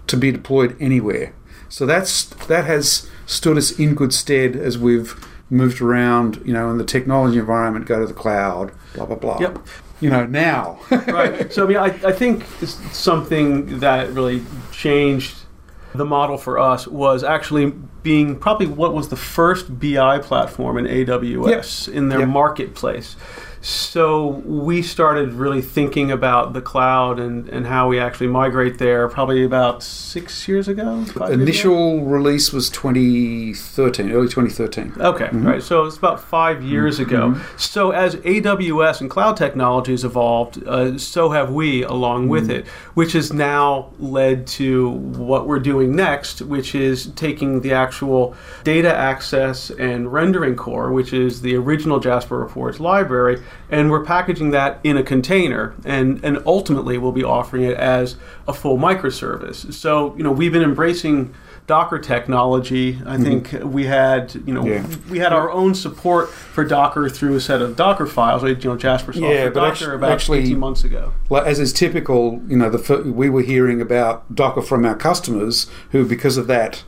to 0.07 0.17
be 0.17 0.31
deployed 0.31 0.75
anywhere. 0.79 1.33
So 1.69 1.85
that's 1.85 2.25
that 2.47 2.65
has 2.65 3.09
stood 3.25 3.57
us 3.57 3.77
in 3.79 3.95
good 3.95 4.13
stead 4.13 4.55
as 4.55 4.77
we've 4.77 5.15
moved 5.49 5.81
around, 5.81 6.41
you 6.45 6.53
know, 6.53 6.69
in 6.69 6.77
the 6.77 6.83
technology 6.83 7.39
environment, 7.39 7.85
go 7.85 7.99
to 7.99 8.07
the 8.07 8.13
cloud, 8.13 8.71
blah 8.93 9.05
blah 9.05 9.15
blah. 9.15 9.39
Yep. 9.39 9.59
You 10.01 10.09
know, 10.09 10.25
now. 10.25 10.79
right. 10.91 11.51
So 11.51 11.63
I 11.63 11.67
mean, 11.67 11.77
I, 11.77 11.85
I 12.07 12.11
think 12.11 12.43
something 12.91 13.79
that 13.79 14.11
really 14.11 14.43
changed 14.71 15.37
the 15.95 16.05
model 16.05 16.37
for 16.37 16.59
us 16.59 16.87
was 16.87 17.23
actually 17.23 17.71
being 18.01 18.37
probably 18.37 18.67
what 18.67 18.93
was 18.93 19.09
the 19.09 19.15
first 19.15 19.79
BI 19.79 20.19
platform 20.19 20.77
in 20.77 20.85
AWS 20.85 21.87
yep. 21.87 21.95
in 21.95 22.09
their 22.09 22.21
yep. 22.21 22.29
marketplace. 22.29 23.15
So 23.63 24.27
we 24.45 24.81
started 24.81 25.31
really 25.31 25.61
thinking 25.61 26.11
about 26.11 26.51
the 26.51 26.61
cloud 26.61 27.17
and, 27.17 27.47
and 27.47 27.65
how 27.65 27.87
we 27.87 27.97
actually 27.97 28.27
migrate 28.27 28.77
there 28.77 29.07
probably 29.07 29.45
about 29.45 29.81
six 29.81 30.49
years 30.49 30.67
ago. 30.67 31.05
Initial 31.29 31.91
years 31.93 32.01
ago? 32.01 32.09
release 32.09 32.51
was 32.51 32.69
2013, 32.69 34.11
early 34.11 34.27
2013. 34.27 34.95
Okay, 34.99 35.25
mm-hmm. 35.27 35.47
right. 35.47 35.63
So 35.63 35.85
it's 35.85 35.95
about 35.95 36.21
five 36.21 36.61
years 36.61 36.99
mm-hmm. 36.99 37.09
ago. 37.09 37.41
So 37.55 37.91
as 37.91 38.17
AWS 38.17 38.99
and 38.99 39.09
cloud 39.09 39.37
technologies 39.37 40.03
evolved, 40.03 40.61
uh, 40.67 40.97
so 40.97 41.29
have 41.29 41.49
we 41.49 41.83
along 41.83 42.23
mm-hmm. 42.23 42.31
with 42.31 42.51
it, 42.51 42.67
which 42.95 43.13
has 43.13 43.31
now 43.31 43.93
led 43.97 44.45
to 44.47 44.89
what 44.89 45.47
we're 45.47 45.59
doing 45.59 45.95
next, 45.95 46.41
which 46.41 46.75
is 46.75 47.11
taking 47.11 47.61
the 47.61 47.71
actual 47.71 48.35
data 48.65 48.93
access 48.93 49.69
and 49.69 50.11
rendering 50.11 50.57
core, 50.57 50.91
which 50.91 51.13
is 51.13 51.41
the 51.41 51.55
original 51.55 52.01
Jasper 52.01 52.37
Reports 52.37 52.81
library 52.81 53.41
and 53.69 53.89
we're 53.89 54.03
packaging 54.03 54.51
that 54.51 54.79
in 54.83 54.97
a 54.97 55.03
container 55.03 55.73
and 55.85 56.23
and 56.23 56.41
ultimately 56.45 56.97
we'll 56.97 57.11
be 57.11 57.23
offering 57.23 57.63
it 57.63 57.77
as 57.77 58.15
a 58.47 58.53
full 58.53 58.77
microservice 58.77 59.73
so 59.73 60.15
you 60.15 60.23
know 60.23 60.31
we've 60.31 60.51
been 60.51 60.63
embracing 60.63 61.33
Docker 61.65 61.99
technology. 61.99 62.99
I 63.05 63.15
mm-hmm. 63.15 63.23
think 63.23 63.63
we 63.63 63.85
had, 63.85 64.35
you 64.45 64.53
know, 64.53 64.65
yeah. 64.65 64.85
we 65.09 65.19
had 65.19 65.31
our 65.31 65.49
own 65.49 65.75
support 65.75 66.29
for 66.29 66.65
Docker 66.65 67.07
through 67.07 67.35
a 67.35 67.39
set 67.39 67.61
of 67.61 67.77
Docker 67.77 68.05
files. 68.05 68.43
You 68.43 68.55
know, 68.55 68.75
Jasper 68.75 69.13
software 69.13 69.33
yeah, 69.33 69.45
but 69.45 69.61
Docker 69.61 69.71
actually, 69.71 69.95
about 69.95 70.11
actually, 70.11 70.39
18 70.39 70.59
months 70.59 70.83
ago. 70.83 71.13
Well, 71.29 71.45
as 71.45 71.59
is 71.59 71.71
typical, 71.71 72.41
you 72.47 72.57
know, 72.57 72.69
the 72.69 73.11
we 73.11 73.29
were 73.29 73.43
hearing 73.43 73.79
about 73.79 74.35
Docker 74.35 74.61
from 74.61 74.85
our 74.85 74.95
customers 74.95 75.67
who, 75.91 76.05
because 76.05 76.35
of 76.35 76.47
that 76.47 76.83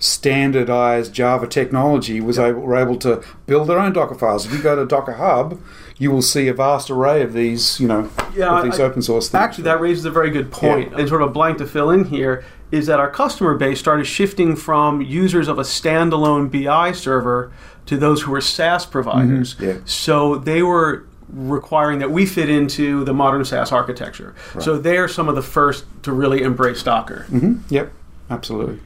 standardized 0.00 1.12
Java 1.12 1.46
technology, 1.46 2.20
was 2.20 2.40
able 2.40 2.62
were 2.62 2.76
able 2.76 2.96
to 2.96 3.22
build 3.46 3.68
their 3.68 3.78
own 3.78 3.92
Docker 3.92 4.16
files. 4.16 4.46
If 4.46 4.52
you 4.52 4.60
go 4.60 4.74
to 4.74 4.84
Docker 4.84 5.12
Hub, 5.12 5.60
you 5.98 6.10
will 6.10 6.22
see 6.22 6.48
a 6.48 6.54
vast 6.54 6.90
array 6.90 7.22
of 7.22 7.32
these, 7.32 7.80
you 7.80 7.88
know, 7.88 8.08
yeah, 8.34 8.62
these 8.62 8.78
I, 8.78 8.84
open 8.84 9.02
source 9.02 9.28
things. 9.28 9.42
Actually, 9.42 9.64
that 9.64 9.80
raises 9.80 10.04
a 10.04 10.10
very 10.10 10.30
good 10.30 10.50
point. 10.50 10.92
Yeah. 10.92 10.98
And 10.98 11.08
sort 11.08 11.22
of 11.22 11.30
a 11.30 11.32
blank 11.32 11.58
to 11.58 11.66
fill 11.66 11.90
in 11.90 12.04
here 12.04 12.44
is 12.70 12.86
that 12.86 13.00
our 13.00 13.10
customer 13.10 13.56
base 13.56 13.78
started 13.78 14.04
shifting 14.04 14.54
from 14.54 15.00
users 15.00 15.48
of 15.48 15.58
a 15.58 15.62
standalone 15.62 16.50
BI 16.50 16.92
server 16.92 17.52
to 17.86 17.96
those 17.96 18.22
who 18.22 18.30
were 18.30 18.40
SaaS 18.40 18.86
providers. 18.86 19.54
Mm-hmm. 19.54 19.64
Yeah. 19.64 19.78
So 19.86 20.36
they 20.36 20.62
were 20.62 21.06
requiring 21.30 21.98
that 21.98 22.10
we 22.10 22.26
fit 22.26 22.48
into 22.48 23.04
the 23.04 23.12
modern 23.12 23.44
SaaS 23.44 23.72
architecture. 23.72 24.34
Right. 24.54 24.62
So 24.62 24.78
they 24.78 24.98
are 24.98 25.08
some 25.08 25.28
of 25.28 25.34
the 25.34 25.42
first 25.42 25.84
to 26.04 26.12
really 26.12 26.42
embrace 26.42 26.82
Docker. 26.82 27.26
Mm-hmm. 27.28 27.74
Yep, 27.74 27.92
absolutely. 28.30 28.80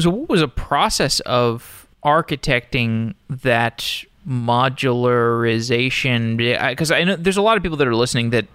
So 0.00 0.10
what 0.10 0.28
was 0.28 0.42
a 0.42 0.48
process 0.48 1.20
of 1.20 1.86
architecting 2.04 3.14
that 3.28 4.04
modularization 4.28 6.36
because 6.36 6.90
I 6.90 7.04
know 7.04 7.16
there's 7.16 7.36
a 7.36 7.42
lot 7.42 7.56
of 7.56 7.62
people 7.62 7.78
that 7.78 7.88
are 7.88 7.94
listening 7.94 8.30
that 8.30 8.46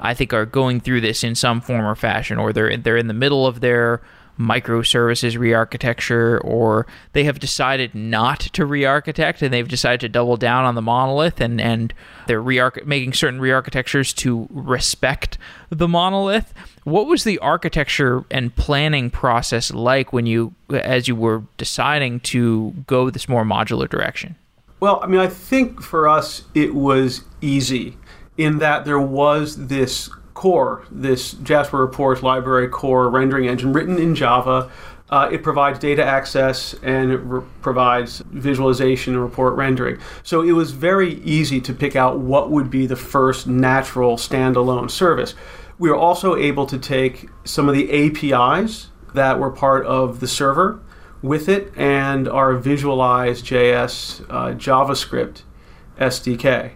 I 0.00 0.14
think 0.14 0.32
are 0.32 0.46
going 0.46 0.80
through 0.80 1.00
this 1.00 1.24
in 1.24 1.34
some 1.34 1.60
form 1.60 1.84
or 1.84 1.94
fashion, 1.94 2.38
or 2.38 2.52
they're 2.52 2.76
they're 2.76 2.96
in 2.96 3.08
the 3.08 3.14
middle 3.14 3.46
of 3.46 3.60
their 3.60 4.00
microservices 4.38 5.36
re-architecture, 5.36 6.40
or 6.42 6.86
they 7.12 7.24
have 7.24 7.40
decided 7.40 7.92
not 7.94 8.38
to 8.38 8.64
re-architect 8.64 9.42
and 9.42 9.52
they've 9.52 9.66
decided 9.66 10.00
to 10.00 10.08
double 10.08 10.36
down 10.36 10.64
on 10.64 10.76
the 10.76 10.82
monolith, 10.82 11.40
and 11.40 11.60
and 11.60 11.92
they're 12.26 12.40
re 12.40 12.60
making 12.84 13.12
certain 13.12 13.40
re-architectures 13.40 14.12
to 14.12 14.46
respect 14.50 15.38
the 15.70 15.88
monolith. 15.88 16.54
What 16.84 17.06
was 17.06 17.24
the 17.24 17.38
architecture 17.40 18.24
and 18.30 18.54
planning 18.54 19.10
process 19.10 19.72
like 19.72 20.12
when 20.12 20.26
you, 20.26 20.54
as 20.70 21.08
you 21.08 21.16
were 21.16 21.42
deciding 21.56 22.20
to 22.20 22.72
go 22.86 23.10
this 23.10 23.28
more 23.28 23.44
modular 23.44 23.88
direction? 23.88 24.36
Well, 24.80 25.00
I 25.02 25.08
mean, 25.08 25.20
I 25.20 25.26
think 25.26 25.82
for 25.82 26.08
us 26.08 26.44
it 26.54 26.74
was 26.74 27.22
easy 27.40 27.96
in 28.36 28.58
that 28.58 28.84
there 28.84 29.00
was 29.00 29.66
this 29.66 30.08
core, 30.34 30.84
this 30.90 31.32
Jasper 31.32 31.78
Reports 31.78 32.22
library 32.22 32.68
core 32.68 33.10
rendering 33.10 33.48
engine 33.48 33.72
written 33.72 33.98
in 33.98 34.14
Java. 34.14 34.70
Uh, 35.10 35.28
it 35.32 35.42
provides 35.42 35.80
data 35.80 36.04
access 36.04 36.74
and 36.82 37.10
it 37.10 37.16
re- 37.16 37.42
provides 37.60 38.22
visualization 38.30 39.14
and 39.14 39.22
report 39.22 39.54
rendering. 39.54 39.98
So 40.22 40.42
it 40.42 40.52
was 40.52 40.70
very 40.70 41.14
easy 41.22 41.60
to 41.62 41.74
pick 41.74 41.96
out 41.96 42.20
what 42.20 42.50
would 42.50 42.70
be 42.70 42.86
the 42.86 42.94
first 42.94 43.48
natural 43.48 44.16
standalone 44.16 44.90
service. 44.90 45.34
We 45.78 45.90
were 45.90 45.96
also 45.96 46.36
able 46.36 46.66
to 46.66 46.78
take 46.78 47.28
some 47.44 47.68
of 47.68 47.74
the 47.74 47.90
APIs 47.90 48.90
that 49.14 49.40
were 49.40 49.50
part 49.50 49.86
of 49.86 50.20
the 50.20 50.28
server 50.28 50.80
with 51.22 51.48
it 51.48 51.72
and 51.76 52.28
our 52.28 52.54
Visualize 52.54 53.42
JS 53.42 54.24
uh, 54.28 54.54
JavaScript 54.54 55.42
SDK 55.98 56.72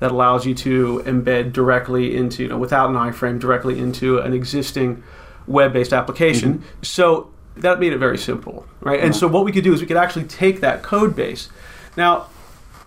that 0.00 0.10
allows 0.10 0.44
you 0.44 0.54
to 0.54 1.02
embed 1.06 1.52
directly 1.52 2.16
into, 2.16 2.42
you 2.42 2.48
know, 2.48 2.58
without 2.58 2.90
an 2.90 2.96
iframe, 2.96 3.38
directly 3.38 3.78
into 3.78 4.18
an 4.18 4.32
existing 4.32 5.02
web-based 5.46 5.92
application. 5.92 6.58
Mm-hmm. 6.58 6.82
So 6.82 7.32
that 7.56 7.78
made 7.78 7.92
it 7.92 7.98
very 7.98 8.18
simple, 8.18 8.66
right? 8.80 9.00
And 9.00 9.14
so 9.14 9.28
what 9.28 9.44
we 9.44 9.52
could 9.52 9.64
do 9.64 9.72
is 9.72 9.80
we 9.80 9.86
could 9.86 9.96
actually 9.96 10.24
take 10.24 10.60
that 10.60 10.82
code 10.82 11.14
base. 11.14 11.48
Now, 11.96 12.28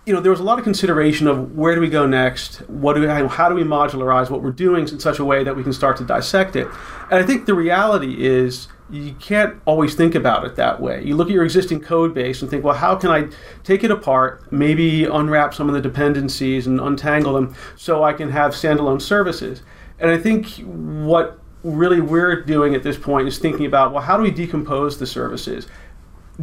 you 0.04 0.12
know, 0.14 0.20
there 0.20 0.30
was 0.30 0.40
a 0.40 0.44
lot 0.44 0.58
of 0.58 0.64
consideration 0.64 1.26
of 1.26 1.56
where 1.56 1.74
do 1.74 1.80
we 1.80 1.88
go 1.88 2.06
next? 2.06 2.56
What 2.68 2.94
do 2.94 3.00
we, 3.00 3.06
how 3.06 3.48
do 3.48 3.54
we 3.54 3.62
modularize 3.62 4.30
what 4.30 4.42
we're 4.42 4.52
doing 4.52 4.88
in 4.88 5.00
such 5.00 5.18
a 5.18 5.24
way 5.24 5.44
that 5.44 5.56
we 5.56 5.62
can 5.62 5.72
start 5.72 5.96
to 5.98 6.04
dissect 6.04 6.56
it? 6.56 6.66
And 7.10 7.22
I 7.22 7.22
think 7.22 7.46
the 7.46 7.54
reality 7.54 8.24
is 8.24 8.68
you 8.90 9.12
can't 9.14 9.60
always 9.66 9.94
think 9.94 10.14
about 10.14 10.44
it 10.44 10.56
that 10.56 10.80
way. 10.80 11.02
You 11.04 11.14
look 11.14 11.28
at 11.28 11.34
your 11.34 11.44
existing 11.44 11.80
code 11.80 12.14
base 12.14 12.40
and 12.40 12.50
think, 12.50 12.64
well, 12.64 12.74
how 12.74 12.96
can 12.96 13.10
I 13.10 13.28
take 13.62 13.84
it 13.84 13.90
apart, 13.90 14.50
maybe 14.50 15.04
unwrap 15.04 15.54
some 15.54 15.68
of 15.68 15.74
the 15.74 15.80
dependencies 15.80 16.66
and 16.66 16.80
untangle 16.80 17.34
them 17.34 17.54
so 17.76 18.02
I 18.02 18.12
can 18.12 18.30
have 18.30 18.52
standalone 18.52 19.02
services? 19.02 19.62
And 19.98 20.10
I 20.10 20.18
think 20.18 20.48
what 20.62 21.38
really 21.62 22.00
we're 22.00 22.42
doing 22.42 22.74
at 22.74 22.82
this 22.82 22.96
point 22.96 23.28
is 23.28 23.38
thinking 23.38 23.66
about, 23.66 23.92
well, 23.92 24.02
how 24.02 24.16
do 24.16 24.22
we 24.22 24.30
decompose 24.30 24.98
the 24.98 25.06
services? 25.06 25.66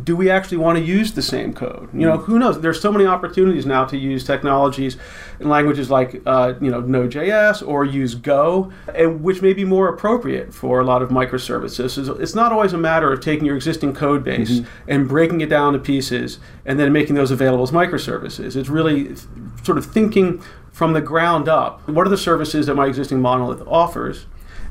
Do 0.04 0.16
we 0.16 0.30
actually 0.30 0.58
want 0.58 0.78
to 0.78 0.84
use 0.84 1.14
the 1.14 1.22
same 1.22 1.54
code? 1.54 1.90
You 1.94 2.02
know, 2.02 2.18
who 2.18 2.38
knows? 2.38 2.60
There's 2.60 2.82
so 2.82 2.92
many 2.92 3.06
opportunities 3.06 3.66
now 3.66 3.86
to 3.86 3.98
use 3.98 4.26
technologies 4.26 4.98
in 5.40 5.48
languages 5.48 5.90
like 5.90 6.22
uh, 6.26 6.56
you 6.60 6.70
know 6.70 6.82
Node.js 6.82 7.66
or 7.66 7.86
use 7.86 8.14
Go, 8.14 8.74
and 8.94 9.24
which 9.24 9.42
may 9.42 9.54
be 9.54 9.64
more 9.64 9.88
appropriate 9.88 10.54
for 10.54 10.82
a 10.82 10.84
lot 10.84 11.02
of 11.02 11.10
microservices. 11.10 12.20
It's 12.20 12.36
not 12.36 12.52
always 12.52 12.74
a 12.74 12.78
matter 12.78 13.12
of 13.14 13.22
taking 13.22 13.46
your 13.46 13.56
existing 13.56 13.94
code 13.94 14.24
base 14.24 14.60
mm-hmm. 14.60 14.92
and 14.92 15.08
breaking 15.08 15.40
it 15.40 15.50
down 15.50 15.72
to 15.74 15.80
pieces 15.80 16.40
and 16.66 16.78
then 16.78 16.92
making 16.92 17.16
those 17.16 17.32
available 17.32 17.64
as 17.64 17.72
microservices. 17.72 18.58
It's 18.58 18.70
really 18.70 19.16
sort 19.64 19.78
of 19.78 19.86
thinking 19.86 20.44
from 20.74 20.92
the 20.92 21.02
ground 21.02 21.48
up. 21.48 21.88
What 21.88 22.06
are 22.06 22.10
the 22.10 22.18
services 22.18 22.66
that 22.66 22.76
my 22.76 22.88
existing 22.88 23.22
monolith 23.22 23.66
offers? 23.66 24.26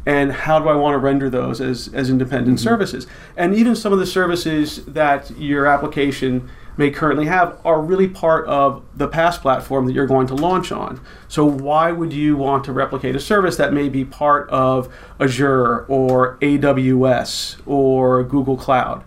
And 0.07 0.33
how 0.33 0.59
do 0.59 0.69
I 0.69 0.75
want 0.75 0.95
to 0.95 0.99
render 0.99 1.31
those 1.31 1.61
as, 1.61 1.89
as 1.95 2.11
independent 2.11 2.59
mm-hmm. 2.59 2.65
services? 2.65 3.07
And 3.37 3.55
even 3.55 3.75
some 3.75 3.93
of 3.93 3.99
the 3.99 4.07
services 4.07 4.85
that 4.87 5.31
your 5.39 5.67
application 5.67 6.49
may 6.77 6.91
currently 6.91 7.27
have 7.27 7.59
are 7.65 7.81
really 7.81 8.09
part 8.09 8.47
of 8.47 8.83
the 8.97 9.09
PaaS 9.09 9.41
platform 9.41 9.87
that 9.87 9.93
you're 9.93 10.07
going 10.07 10.27
to 10.27 10.35
launch 10.35 10.73
on. 10.73 11.01
So 11.29 11.45
why 11.45 11.93
would 11.93 12.13
you 12.13 12.37
want 12.37 12.65
to 12.65 12.73
replicate 12.73 13.15
a 13.15 13.21
service 13.21 13.57
that 13.57 13.73
may 13.73 13.89
be 13.89 14.05
part 14.05 14.49
of 14.51 14.93
Azure 15.21 15.85
or 15.87 16.37
AWS 16.39 17.61
or 17.67 18.25
Google 18.25 18.57
Cloud? 18.57 19.05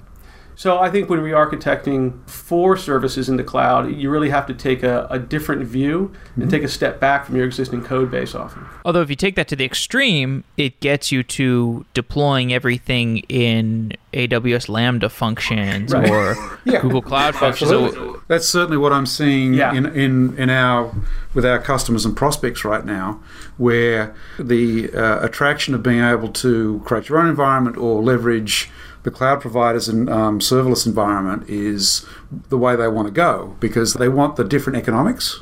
So 0.57 0.79
I 0.79 0.89
think 0.89 1.07
when 1.07 1.19
re-architecting 1.19 2.27
for 2.27 2.75
services 2.75 3.29
in 3.29 3.37
the 3.37 3.43
cloud, 3.43 3.93
you 3.93 4.09
really 4.09 4.31
have 4.31 4.47
to 4.47 4.55
take 4.55 4.81
a, 4.81 5.05
a 5.07 5.19
different 5.19 5.63
view 5.63 6.11
and 6.33 6.45
mm-hmm. 6.45 6.49
take 6.49 6.63
a 6.63 6.67
step 6.67 6.99
back 6.99 7.27
from 7.27 7.35
your 7.35 7.45
existing 7.45 7.83
code 7.83 8.09
base 8.09 8.33
often. 8.33 8.65
Although 8.83 9.03
if 9.03 9.11
you 9.11 9.15
take 9.15 9.35
that 9.35 9.47
to 9.49 9.55
the 9.55 9.65
extreme, 9.65 10.43
it 10.57 10.79
gets 10.79 11.11
you 11.11 11.21
to 11.21 11.85
deploying 11.93 12.51
everything 12.51 13.19
in 13.29 13.93
AWS 14.13 14.67
Lambda 14.67 15.09
functions 15.09 15.93
right. 15.93 16.09
or 16.09 16.35
yeah. 16.65 16.81
Google 16.81 17.03
Cloud 17.03 17.35
functions. 17.35 17.69
So, 17.69 18.19
That's 18.27 18.49
certainly 18.49 18.77
what 18.77 18.91
I'm 18.91 19.05
seeing 19.05 19.53
yeah. 19.53 19.75
in, 19.75 19.85
in, 19.85 20.35
in 20.39 20.49
our 20.49 20.91
with 21.35 21.45
our 21.45 21.59
customers 21.59 22.03
and 22.03 22.17
prospects 22.17 22.65
right 22.65 22.83
now, 22.83 23.21
where 23.57 24.15
the 24.39 24.91
uh, 24.91 25.23
attraction 25.23 25.75
of 25.75 25.83
being 25.83 26.03
able 26.03 26.29
to 26.29 26.81
create 26.83 27.09
your 27.09 27.19
own 27.19 27.29
environment 27.29 27.77
or 27.77 28.01
leverage 28.01 28.71
the 29.03 29.11
cloud 29.11 29.41
providers 29.41 29.87
and 29.87 30.09
um, 30.09 30.39
serverless 30.39 30.85
environment 30.85 31.49
is 31.49 32.05
the 32.49 32.57
way 32.57 32.75
they 32.75 32.87
want 32.87 33.07
to 33.07 33.13
go 33.13 33.55
because 33.59 33.93
they 33.93 34.09
want 34.09 34.35
the 34.35 34.43
different 34.43 34.77
economics. 34.77 35.41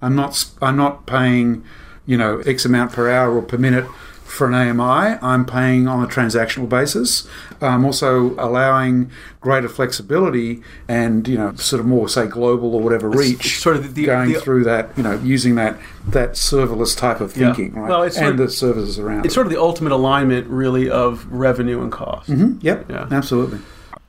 I'm 0.00 0.14
not 0.14 0.48
I'm 0.62 0.76
not 0.76 1.06
paying, 1.06 1.64
you 2.06 2.16
know, 2.16 2.40
X 2.40 2.64
amount 2.64 2.92
per 2.92 3.10
hour 3.10 3.36
or 3.36 3.42
per 3.42 3.58
minute 3.58 3.86
for 4.28 4.46
an 4.46 4.54
AMI, 4.54 5.18
I'm 5.22 5.44
paying 5.46 5.88
on 5.88 6.02
a 6.02 6.06
transactional 6.06 6.68
basis. 6.68 7.26
I'm 7.60 7.84
also 7.84 8.34
allowing 8.38 9.10
greater 9.40 9.68
flexibility 9.68 10.62
and 10.86 11.26
you 11.26 11.38
know 11.38 11.54
sort 11.54 11.80
of 11.80 11.86
more 11.86 12.08
say 12.08 12.26
global 12.26 12.74
or 12.74 12.82
whatever 12.82 13.08
reach. 13.08 13.46
It's 13.46 13.54
sort 13.54 13.76
of 13.76 13.94
the, 13.94 14.06
going 14.06 14.32
the, 14.32 14.40
through 14.40 14.64
that 14.64 14.96
you 14.96 15.02
know 15.02 15.18
using 15.20 15.54
that 15.56 15.78
that 16.08 16.32
serverless 16.32 16.96
type 16.96 17.20
of 17.20 17.32
thinking, 17.32 17.74
yeah. 17.74 17.80
right? 17.80 17.88
Well, 17.88 18.02
it's 18.02 18.18
and 18.18 18.38
the 18.38 18.50
services 18.50 18.98
around. 18.98 19.24
It's 19.24 19.32
it. 19.32 19.34
sort 19.34 19.46
of 19.46 19.52
the 19.52 19.60
ultimate 19.60 19.92
alignment, 19.92 20.46
really, 20.48 20.90
of 20.90 21.26
revenue 21.32 21.82
and 21.82 21.90
cost. 21.90 22.30
Mm-hmm. 22.30 22.58
Yep. 22.60 22.90
Yeah. 22.90 23.08
Absolutely 23.10 23.60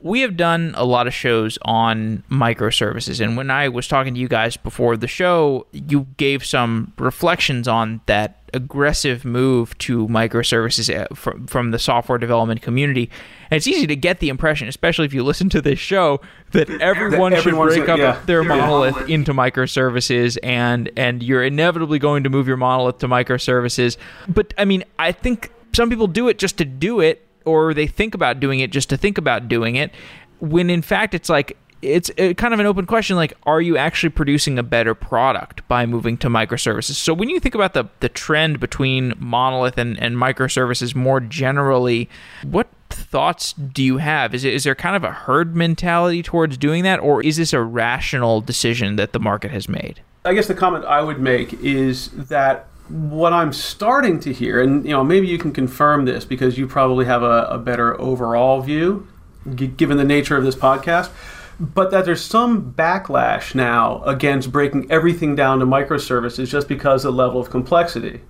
we 0.02 0.20
have 0.20 0.36
done 0.36 0.72
a 0.76 0.84
lot 0.84 1.06
of 1.06 1.14
shows 1.14 1.58
on 1.62 2.22
microservices 2.30 3.20
and 3.20 3.36
when 3.36 3.50
i 3.50 3.68
was 3.68 3.86
talking 3.86 4.14
to 4.14 4.20
you 4.20 4.28
guys 4.28 4.56
before 4.56 4.96
the 4.96 5.06
show 5.06 5.66
you 5.72 6.06
gave 6.16 6.44
some 6.44 6.92
reflections 6.98 7.68
on 7.68 8.00
that 8.06 8.36
aggressive 8.52 9.24
move 9.24 9.76
to 9.78 10.08
microservices 10.08 10.92
uh, 10.94 11.06
from, 11.14 11.46
from 11.46 11.70
the 11.70 11.78
software 11.78 12.18
development 12.18 12.60
community 12.62 13.08
and 13.50 13.56
it's 13.56 13.66
easy 13.66 13.86
to 13.86 13.94
get 13.94 14.18
the 14.18 14.28
impression 14.28 14.66
especially 14.66 15.04
if 15.04 15.14
you 15.14 15.22
listen 15.22 15.48
to 15.48 15.60
this 15.60 15.78
show 15.78 16.20
that 16.52 16.68
everyone 16.80 17.34
should 17.40 17.54
break 17.54 17.88
up 17.88 17.98
yeah. 17.98 18.20
their 18.26 18.42
monolith 18.42 18.96
yeah. 19.08 19.14
into 19.14 19.32
microservices 19.32 20.36
and 20.42 20.90
and 20.96 21.22
you're 21.22 21.44
inevitably 21.44 21.98
going 21.98 22.24
to 22.24 22.30
move 22.30 22.48
your 22.48 22.56
monolith 22.56 22.98
to 22.98 23.06
microservices 23.06 23.96
but 24.26 24.52
i 24.58 24.64
mean 24.64 24.82
i 24.98 25.12
think 25.12 25.52
some 25.72 25.88
people 25.88 26.08
do 26.08 26.28
it 26.28 26.38
just 26.38 26.58
to 26.58 26.64
do 26.64 27.00
it 27.00 27.26
or 27.44 27.74
they 27.74 27.86
think 27.86 28.14
about 28.14 28.40
doing 28.40 28.60
it 28.60 28.70
just 28.70 28.88
to 28.90 28.96
think 28.96 29.18
about 29.18 29.48
doing 29.48 29.76
it 29.76 29.92
when 30.40 30.70
in 30.70 30.82
fact 30.82 31.14
it's 31.14 31.28
like 31.28 31.56
it's 31.82 32.10
uh, 32.18 32.34
kind 32.34 32.52
of 32.52 32.60
an 32.60 32.66
open 32.66 32.86
question 32.86 33.16
like 33.16 33.32
are 33.44 33.60
you 33.60 33.76
actually 33.76 34.10
producing 34.10 34.58
a 34.58 34.62
better 34.62 34.94
product 34.94 35.66
by 35.68 35.86
moving 35.86 36.16
to 36.18 36.28
microservices? 36.28 36.92
So 36.92 37.14
when 37.14 37.30
you 37.30 37.40
think 37.40 37.54
about 37.54 37.74
the, 37.74 37.84
the 38.00 38.08
trend 38.08 38.60
between 38.60 39.14
monolith 39.18 39.78
and, 39.78 39.98
and 39.98 40.16
microservices 40.16 40.94
more 40.94 41.20
generally 41.20 42.08
what 42.42 42.68
thoughts 42.90 43.52
do 43.52 43.82
you 43.82 43.98
have? 43.98 44.34
Is, 44.34 44.44
it, 44.44 44.52
is 44.52 44.64
there 44.64 44.74
kind 44.74 44.96
of 44.96 45.04
a 45.04 45.12
herd 45.12 45.56
mentality 45.56 46.22
towards 46.22 46.56
doing 46.58 46.82
that 46.84 47.00
or 47.00 47.22
is 47.22 47.36
this 47.36 47.52
a 47.52 47.62
rational 47.62 48.40
decision 48.40 48.96
that 48.96 49.12
the 49.12 49.20
market 49.20 49.50
has 49.50 49.68
made? 49.68 50.02
I 50.24 50.34
guess 50.34 50.48
the 50.48 50.54
comment 50.54 50.84
i 50.84 51.00
would 51.00 51.18
make 51.18 51.54
is 51.62 52.10
that 52.10 52.68
what 52.90 53.32
I'm 53.32 53.52
starting 53.52 54.18
to 54.20 54.32
hear, 54.32 54.60
and 54.60 54.84
you 54.84 54.90
know, 54.90 55.04
maybe 55.04 55.26
you 55.26 55.38
can 55.38 55.52
confirm 55.52 56.04
this 56.04 56.24
because 56.24 56.58
you 56.58 56.66
probably 56.66 57.04
have 57.06 57.22
a, 57.22 57.46
a 57.50 57.58
better 57.58 57.98
overall 58.00 58.60
view, 58.60 59.06
g- 59.54 59.68
given 59.68 59.96
the 59.96 60.04
nature 60.04 60.36
of 60.36 60.44
this 60.44 60.56
podcast, 60.56 61.10
but 61.58 61.90
that 61.90 62.04
there's 62.04 62.22
some 62.22 62.72
backlash 62.72 63.54
now 63.54 64.02
against 64.04 64.50
breaking 64.50 64.90
everything 64.90 65.34
down 65.34 65.58
to 65.60 65.66
microservices 65.66 66.48
just 66.48 66.68
because 66.68 67.04
of 67.04 67.14
the 67.14 67.22
level 67.22 67.40
of 67.40 67.50
complexity. 67.50 68.22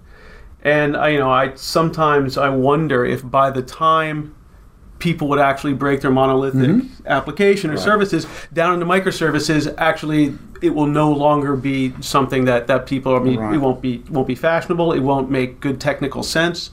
And 0.63 0.97
I, 0.97 1.11
you 1.11 1.19
know, 1.19 1.31
I 1.31 1.55
sometimes 1.55 2.37
I 2.37 2.51
wonder 2.51 3.05
if 3.05 3.29
by 3.29 3.51
the 3.51 3.63
time 3.63 4.35
people 5.01 5.27
would 5.29 5.41
actually 5.41 5.73
break 5.73 6.03
their 6.03 6.11
monolithic 6.11 6.61
mm-hmm. 6.61 7.07
application 7.07 7.71
or 7.71 7.75
right. 7.75 7.83
services 7.83 8.27
down 8.53 8.75
into 8.75 8.87
microservices 8.87 9.75
actually 9.79 10.37
it 10.63 10.71
will 10.71 10.87
no 10.87 11.11
longer 11.11 11.57
be 11.57 11.93
something 12.01 12.45
that 12.45 12.67
that 12.69 12.87
people 12.87 13.17
I 13.17 13.19
mean 13.19 13.39
right. 13.39 13.55
it 13.55 13.59
won't 13.59 13.83
be 13.83 13.99
won't 14.11 14.29
be 14.29 14.35
fashionable 14.35 14.93
it 14.93 15.01
won't 15.01 15.31
make 15.31 15.61
good 15.61 15.81
technical 15.81 16.23
sense 16.23 16.71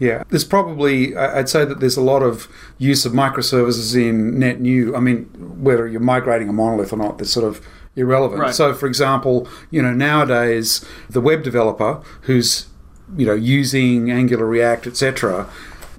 yeah, 0.00 0.22
there's 0.28 0.44
probably 0.44 1.16
I'd 1.16 1.48
say 1.48 1.64
that 1.64 1.80
there's 1.80 1.96
a 1.96 2.00
lot 2.00 2.22
of 2.22 2.46
use 2.78 3.04
of 3.04 3.12
microservices 3.12 3.96
in 3.96 4.38
net 4.38 4.60
new. 4.60 4.94
I 4.94 5.00
mean, 5.00 5.24
whether 5.60 5.88
you're 5.88 6.00
migrating 6.00 6.48
a 6.48 6.52
monolith 6.52 6.92
or 6.92 6.98
not, 6.98 7.18
that's 7.18 7.32
sort 7.32 7.44
of 7.44 7.66
irrelevant. 7.96 8.40
Right. 8.40 8.54
So, 8.54 8.74
for 8.74 8.86
example, 8.86 9.48
you 9.72 9.82
know 9.82 9.92
nowadays 9.92 10.84
the 11.10 11.20
web 11.20 11.42
developer 11.42 12.00
who's 12.22 12.66
you 13.16 13.26
know 13.26 13.34
using 13.34 14.08
Angular, 14.08 14.46
React, 14.46 14.86
etc 14.86 15.50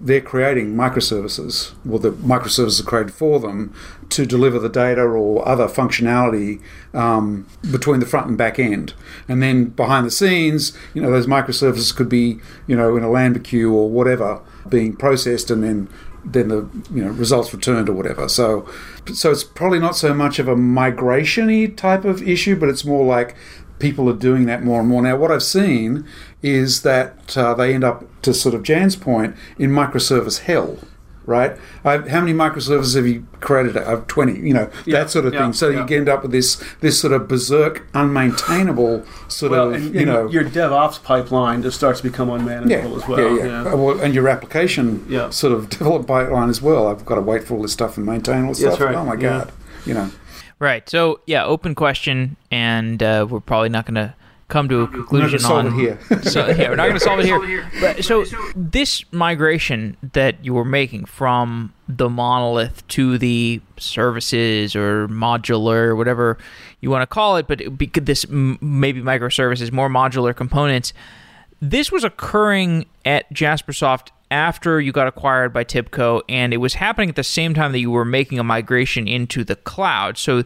they're 0.01 0.21
creating 0.21 0.75
microservices, 0.75 1.73
well, 1.83 1.99
the 1.99 2.11
microservices 2.11 2.79
are 2.79 2.85
created 2.85 3.13
for 3.13 3.39
them 3.39 3.73
to 4.09 4.25
deliver 4.25 4.57
the 4.57 4.69
data 4.69 5.01
or 5.01 5.47
other 5.47 5.67
functionality 5.67 6.61
um, 6.93 7.47
between 7.69 7.99
the 7.99 8.05
front 8.05 8.27
and 8.27 8.37
back 8.37 8.59
end. 8.59 8.93
And 9.27 9.43
then 9.43 9.65
behind 9.65 10.05
the 10.05 10.11
scenes, 10.11 10.75
you 10.93 11.01
know, 11.01 11.11
those 11.11 11.27
microservices 11.27 11.95
could 11.95 12.09
be, 12.09 12.39
you 12.65 12.75
know, 12.75 12.95
in 12.95 13.03
a 13.03 13.09
Lambda 13.09 13.39
queue 13.39 13.73
or 13.73 13.89
whatever 13.89 14.41
being 14.67 14.95
processed 14.95 15.49
and 15.49 15.63
then 15.63 15.89
then 16.25 16.49
the 16.49 16.69
you 16.93 17.03
know 17.03 17.11
results 17.11 17.53
returned 17.53 17.87
or 17.87 17.93
whatever. 17.93 18.27
So 18.27 18.69
so 19.13 19.31
it's 19.31 19.43
probably 19.43 19.79
not 19.79 19.95
so 19.95 20.13
much 20.13 20.37
of 20.37 20.49
a 20.49 20.55
migrationy 20.55 21.75
type 21.75 22.03
of 22.03 22.21
issue, 22.21 22.57
but 22.57 22.67
it's 22.67 22.83
more 22.83 23.05
like 23.05 23.35
people 23.79 24.09
are 24.09 24.15
doing 24.15 24.45
that 24.45 24.63
more 24.63 24.81
and 24.81 24.89
more. 24.89 25.01
Now, 25.01 25.15
what 25.15 25.31
I've 25.31 25.43
seen 25.43 26.05
is 26.41 26.83
that 26.83 27.35
uh, 27.37 27.53
they 27.53 27.73
end 27.73 27.83
up, 27.83 28.03
to 28.21 28.33
sort 28.33 28.55
of 28.55 28.63
Jan's 28.63 28.95
point, 28.95 29.35
in 29.57 29.71
microservice 29.71 30.39
hell. 30.39 30.77
Right? 31.25 31.55
I've, 31.85 32.07
how 32.07 32.21
many 32.21 32.33
microservices 32.33 32.95
have 32.95 33.05
you 33.05 33.27
created? 33.39 33.77
I've 33.77 34.07
twenty. 34.07 34.39
You 34.39 34.53
know 34.55 34.71
Yeah, 34.87 35.01
that 35.01 35.11
sort 35.11 35.25
of 35.25 35.33
yeah, 35.35 35.43
thing. 35.43 35.53
So 35.53 35.69
yeah. 35.69 35.85
you 35.87 35.97
end 35.97 36.09
up 36.09 36.23
with 36.23 36.31
this 36.31 36.55
this 36.79 36.99
sort 36.99 37.13
of 37.13 37.27
berserk, 37.27 37.85
unmaintainable 37.93 39.05
sort 39.31 39.51
Well, 39.51 39.69
of 39.69 39.75
and, 39.75 39.93
you 39.93 39.99
and 40.01 40.05
know 40.09 40.27
your 40.29 40.43
DevOps 40.43 41.03
pipeline 41.03 41.61
just 41.61 41.77
starts 41.77 42.01
to 42.01 42.09
become 42.09 42.29
unmanageable 42.31 42.95
as 43.01 43.07
well. 43.07 43.37
yeah, 43.37 43.45
yeah. 43.45 43.61
Uh, 43.73 43.77
well, 43.77 43.99
and 43.99 44.13
your 44.15 44.27
application 44.27 45.05
Yeah. 45.07 45.29
sort 45.29 45.53
of 45.53 45.69
development 45.77 46.07
pipeline 46.07 46.49
as 46.49 46.61
well. 46.63 46.87
I've 46.87 47.05
got 47.05 47.15
to 47.15 47.21
wait 47.21 47.43
for 47.43 47.55
all 47.55 47.61
this 47.61 47.73
stuff 47.73 47.97
and 47.97 48.05
maintain 48.07 48.43
all 48.45 48.49
this 48.49 48.61
That's 48.61 48.75
stuff. 48.75 48.87
right, 48.87 48.95
Oh 48.95 49.05
my 49.05 49.13
yeah. 49.13 49.19
god, 49.19 49.51
you 49.85 49.93
know. 49.93 50.09
Right. 50.57 50.89
So 50.89 51.21
yeah, 51.27 51.45
open 51.45 51.75
question, 51.75 52.37
and 52.51 53.01
uh, 53.03 53.27
we're 53.29 53.39
probably 53.39 53.69
not 53.69 53.85
going 53.85 53.95
to 53.95 54.15
come 54.49 54.67
to 54.67 54.81
a 54.81 54.87
conclusion 54.87 55.43
on 55.45 55.73
here. 55.73 55.97
so 56.23 56.47
yeah, 56.47 56.69
we're 56.69 56.75
not 56.75 56.87
going 56.87 56.95
to 56.95 56.99
solve 56.99 57.19
it 57.19 57.25
here. 57.25 57.69
But 57.79 58.03
so 58.03 58.25
this 58.55 59.05
migration 59.13 59.95
that 60.13 60.43
you 60.43 60.53
were 60.53 60.65
making 60.65 61.05
from 61.05 61.73
the 61.87 62.09
monolith 62.09 62.85
to 62.89 63.17
the 63.17 63.61
services 63.77 64.75
or 64.75 65.07
modular, 65.07 65.95
whatever 65.95 66.37
you 66.81 66.89
want 66.89 67.03
to 67.03 67.07
call 67.07 67.37
it, 67.37 67.47
but 67.47 67.61
it, 67.61 68.05
this 68.05 68.27
maybe 68.29 69.01
microservices, 69.01 69.71
more 69.71 69.89
modular 69.89 70.35
components. 70.35 70.93
This 71.61 71.91
was 71.91 72.03
occurring 72.03 72.85
at 73.05 73.31
Jaspersoft 73.33 74.09
after 74.31 74.79
you 74.79 74.91
got 74.91 75.07
acquired 75.07 75.51
by 75.51 75.63
Tibco, 75.63 76.21
and 76.29 76.53
it 76.53 76.57
was 76.57 76.75
happening 76.75 77.09
at 77.09 77.15
the 77.15 77.23
same 77.23 77.53
time 77.53 77.71
that 77.71 77.79
you 77.79 77.91
were 77.91 78.05
making 78.05 78.39
a 78.39 78.43
migration 78.43 79.07
into 79.07 79.43
the 79.43 79.55
cloud. 79.55 80.17
So, 80.17 80.43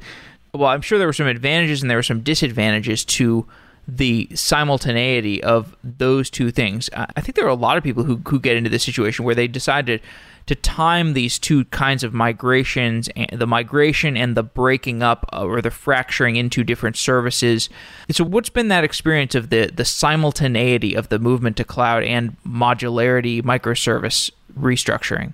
well, 0.53 0.69
I'm 0.69 0.81
sure 0.81 0.97
there 0.97 1.07
were 1.07 1.13
some 1.13 1.27
advantages 1.27 1.81
and 1.81 1.89
there 1.89 1.97
were 1.97 2.03
some 2.03 2.21
disadvantages 2.21 3.05
to 3.05 3.45
the 3.87 4.29
simultaneity 4.33 5.43
of 5.43 5.75
those 5.83 6.29
two 6.29 6.51
things. 6.51 6.89
I 6.93 7.21
think 7.21 7.35
there 7.35 7.45
are 7.45 7.49
a 7.49 7.55
lot 7.55 7.77
of 7.77 7.83
people 7.83 8.03
who, 8.03 8.21
who 8.27 8.39
get 8.39 8.55
into 8.55 8.69
this 8.69 8.83
situation 8.83 9.25
where 9.25 9.35
they 9.35 9.47
decide 9.47 9.87
to, 9.87 9.99
to 10.45 10.55
time 10.55 11.13
these 11.13 11.37
two 11.37 11.65
kinds 11.65 12.03
of 12.03 12.13
migrations, 12.13 13.09
the 13.31 13.47
migration 13.47 14.15
and 14.15 14.35
the 14.35 14.43
breaking 14.43 15.03
up 15.03 15.25
uh, 15.33 15.45
or 15.45 15.61
the 15.61 15.71
fracturing 15.71 16.35
into 16.35 16.63
different 16.63 16.95
services. 16.95 17.69
And 18.07 18.15
So, 18.15 18.23
what's 18.23 18.49
been 18.49 18.69
that 18.69 18.83
experience 18.83 19.35
of 19.35 19.49
the, 19.49 19.69
the 19.73 19.85
simultaneity 19.85 20.95
of 20.95 21.09
the 21.09 21.19
movement 21.19 21.57
to 21.57 21.63
cloud 21.63 22.03
and 22.03 22.37
modularity 22.43 23.41
microservice 23.41 24.31
restructuring? 24.59 25.33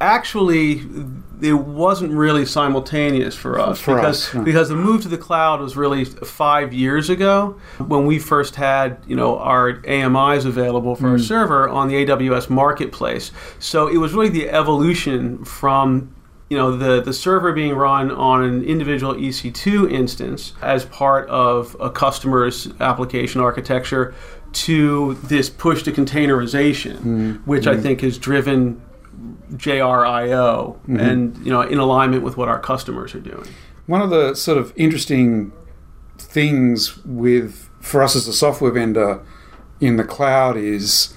actually 0.00 0.82
it 1.40 1.52
wasn't 1.52 2.10
really 2.12 2.44
simultaneous 2.44 3.34
for 3.34 3.58
us 3.58 3.78
For 3.80 3.94
because 3.94 4.28
us, 4.28 4.34
yeah. 4.34 4.40
because 4.42 4.68
the 4.68 4.74
move 4.74 5.02
to 5.02 5.08
the 5.08 5.18
cloud 5.18 5.60
was 5.60 5.76
really 5.76 6.04
five 6.04 6.72
years 6.72 7.08
ago 7.08 7.56
when 7.78 8.06
we 8.06 8.18
first 8.18 8.56
had 8.56 8.98
you 9.06 9.14
know 9.16 9.38
our 9.38 9.80
AMIs 9.86 10.44
available 10.44 10.94
for 10.96 11.04
Mm. 11.08 11.12
our 11.12 11.18
server 11.18 11.68
on 11.68 11.88
the 11.88 11.94
AWS 12.04 12.50
marketplace. 12.50 13.30
So 13.60 13.86
it 13.86 13.98
was 13.98 14.12
really 14.14 14.28
the 14.30 14.48
evolution 14.50 15.44
from 15.44 16.12
you 16.50 16.56
know 16.56 16.76
the 16.76 17.00
the 17.02 17.12
server 17.12 17.52
being 17.52 17.74
run 17.74 18.10
on 18.10 18.42
an 18.42 18.64
individual 18.64 19.14
EC2 19.14 19.90
instance 19.92 20.54
as 20.62 20.84
part 20.86 21.28
of 21.28 21.76
a 21.78 21.90
customer's 21.90 22.68
application 22.80 23.40
architecture 23.40 24.14
to 24.52 25.14
this 25.24 25.50
push 25.50 25.82
to 25.84 25.92
containerization, 25.92 26.96
Mm. 27.00 27.40
which 27.46 27.66
I 27.66 27.76
think 27.76 28.00
has 28.00 28.18
driven 28.18 28.80
JRIO 29.56 30.76
Mm-hmm. 30.76 30.96
and 31.00 31.36
you 31.44 31.52
know 31.52 31.60
in 31.62 31.78
alignment 31.78 32.22
with 32.22 32.36
what 32.36 32.48
our 32.48 32.58
customers 32.58 33.14
are 33.14 33.20
doing. 33.20 33.46
One 33.86 34.00
of 34.02 34.10
the 34.10 34.34
sort 34.34 34.58
of 34.58 34.72
interesting 34.76 35.52
things 36.18 36.96
with 37.04 37.68
for 37.80 38.02
us 38.02 38.16
as 38.16 38.26
a 38.28 38.32
software 38.32 38.70
vendor 38.72 39.20
in 39.80 39.96
the 39.96 40.04
cloud 40.04 40.56
is 40.56 41.14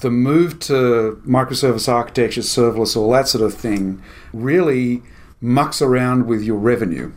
the 0.00 0.10
move 0.10 0.58
to 0.60 1.20
microservice 1.26 1.88
architecture, 1.92 2.40
serverless, 2.40 2.96
all 2.96 3.10
that 3.12 3.28
sort 3.28 3.42
of 3.44 3.52
thing, 3.54 4.00
really 4.32 5.02
mucks 5.40 5.82
around 5.82 6.26
with 6.26 6.42
your 6.42 6.56
revenue, 6.56 7.12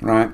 right? 0.00 0.30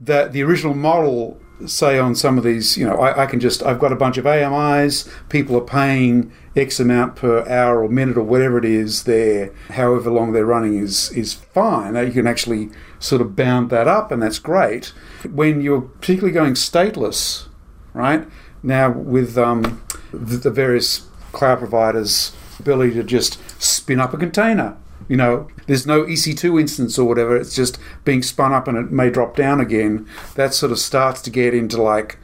The 0.00 0.28
the 0.30 0.42
original 0.42 0.74
model, 0.74 1.39
say 1.66 1.98
on 1.98 2.14
some 2.14 2.38
of 2.38 2.44
these, 2.44 2.76
you 2.76 2.86
know, 2.86 2.96
I, 2.96 3.24
I 3.24 3.26
can 3.26 3.40
just 3.40 3.62
I've 3.62 3.78
got 3.78 3.92
a 3.92 3.96
bunch 3.96 4.18
of 4.18 4.26
AMIs, 4.26 5.08
people 5.28 5.56
are 5.56 5.64
paying 5.64 6.32
X 6.56 6.80
amount 6.80 7.16
per 7.16 7.46
hour 7.48 7.82
or 7.82 7.88
minute 7.88 8.16
or 8.16 8.22
whatever 8.22 8.58
it 8.58 8.64
is 8.64 9.04
there, 9.04 9.52
however 9.70 10.10
long 10.10 10.32
they're 10.32 10.46
running 10.46 10.78
is 10.78 11.10
is 11.12 11.34
fine. 11.34 11.94
Now 11.94 12.00
you 12.00 12.12
can 12.12 12.26
actually 12.26 12.70
sort 12.98 13.22
of 13.22 13.36
bound 13.36 13.70
that 13.70 13.88
up 13.88 14.10
and 14.10 14.22
that's 14.22 14.38
great. 14.38 14.92
When 15.30 15.60
you're 15.60 15.82
particularly 15.82 16.32
going 16.32 16.54
stateless, 16.54 17.46
right? 17.94 18.26
Now 18.62 18.90
with 18.90 19.38
um, 19.38 19.82
the, 20.12 20.36
the 20.36 20.50
various 20.50 21.06
cloud 21.32 21.58
providers' 21.58 22.32
ability 22.58 22.94
to 22.94 23.02
just 23.02 23.38
spin 23.60 24.00
up 24.00 24.12
a 24.12 24.16
container. 24.16 24.76
You 25.10 25.16
know, 25.16 25.48
there's 25.66 25.88
no 25.88 26.04
EC2 26.04 26.60
instance 26.60 26.96
or 26.96 27.04
whatever. 27.08 27.36
It's 27.36 27.52
just 27.52 27.80
being 28.04 28.22
spun 28.22 28.52
up 28.52 28.68
and 28.68 28.78
it 28.78 28.92
may 28.92 29.10
drop 29.10 29.34
down 29.34 29.60
again. 29.60 30.08
That 30.36 30.54
sort 30.54 30.70
of 30.70 30.78
starts 30.78 31.20
to 31.22 31.30
get 31.30 31.52
into 31.52 31.82
like, 31.82 32.16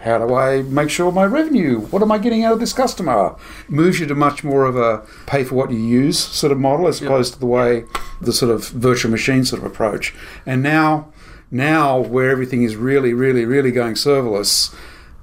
how 0.00 0.16
do 0.16 0.34
I 0.34 0.62
make 0.62 0.88
sure 0.88 1.12
my 1.12 1.26
revenue? 1.26 1.80
What 1.80 2.00
am 2.00 2.10
I 2.10 2.16
getting 2.16 2.42
out 2.42 2.54
of 2.54 2.60
this 2.60 2.72
customer? 2.72 3.36
Moves 3.68 4.00
you 4.00 4.06
to 4.06 4.14
much 4.14 4.42
more 4.42 4.64
of 4.64 4.78
a 4.78 5.06
pay 5.26 5.44
for 5.44 5.56
what 5.56 5.70
you 5.72 5.76
use 5.76 6.18
sort 6.18 6.52
of 6.52 6.58
model 6.58 6.88
as 6.88 7.02
opposed 7.02 7.34
to 7.34 7.38
the 7.38 7.44
way 7.44 7.84
the 8.22 8.32
sort 8.32 8.50
of 8.50 8.66
virtual 8.68 9.10
machine 9.10 9.44
sort 9.44 9.62
of 9.62 9.70
approach. 9.70 10.14
And 10.46 10.62
now, 10.62 11.12
now 11.50 11.98
where 12.00 12.30
everything 12.30 12.62
is 12.62 12.76
really, 12.76 13.12
really, 13.12 13.44
really 13.44 13.72
going 13.72 13.92
serverless, 13.92 14.74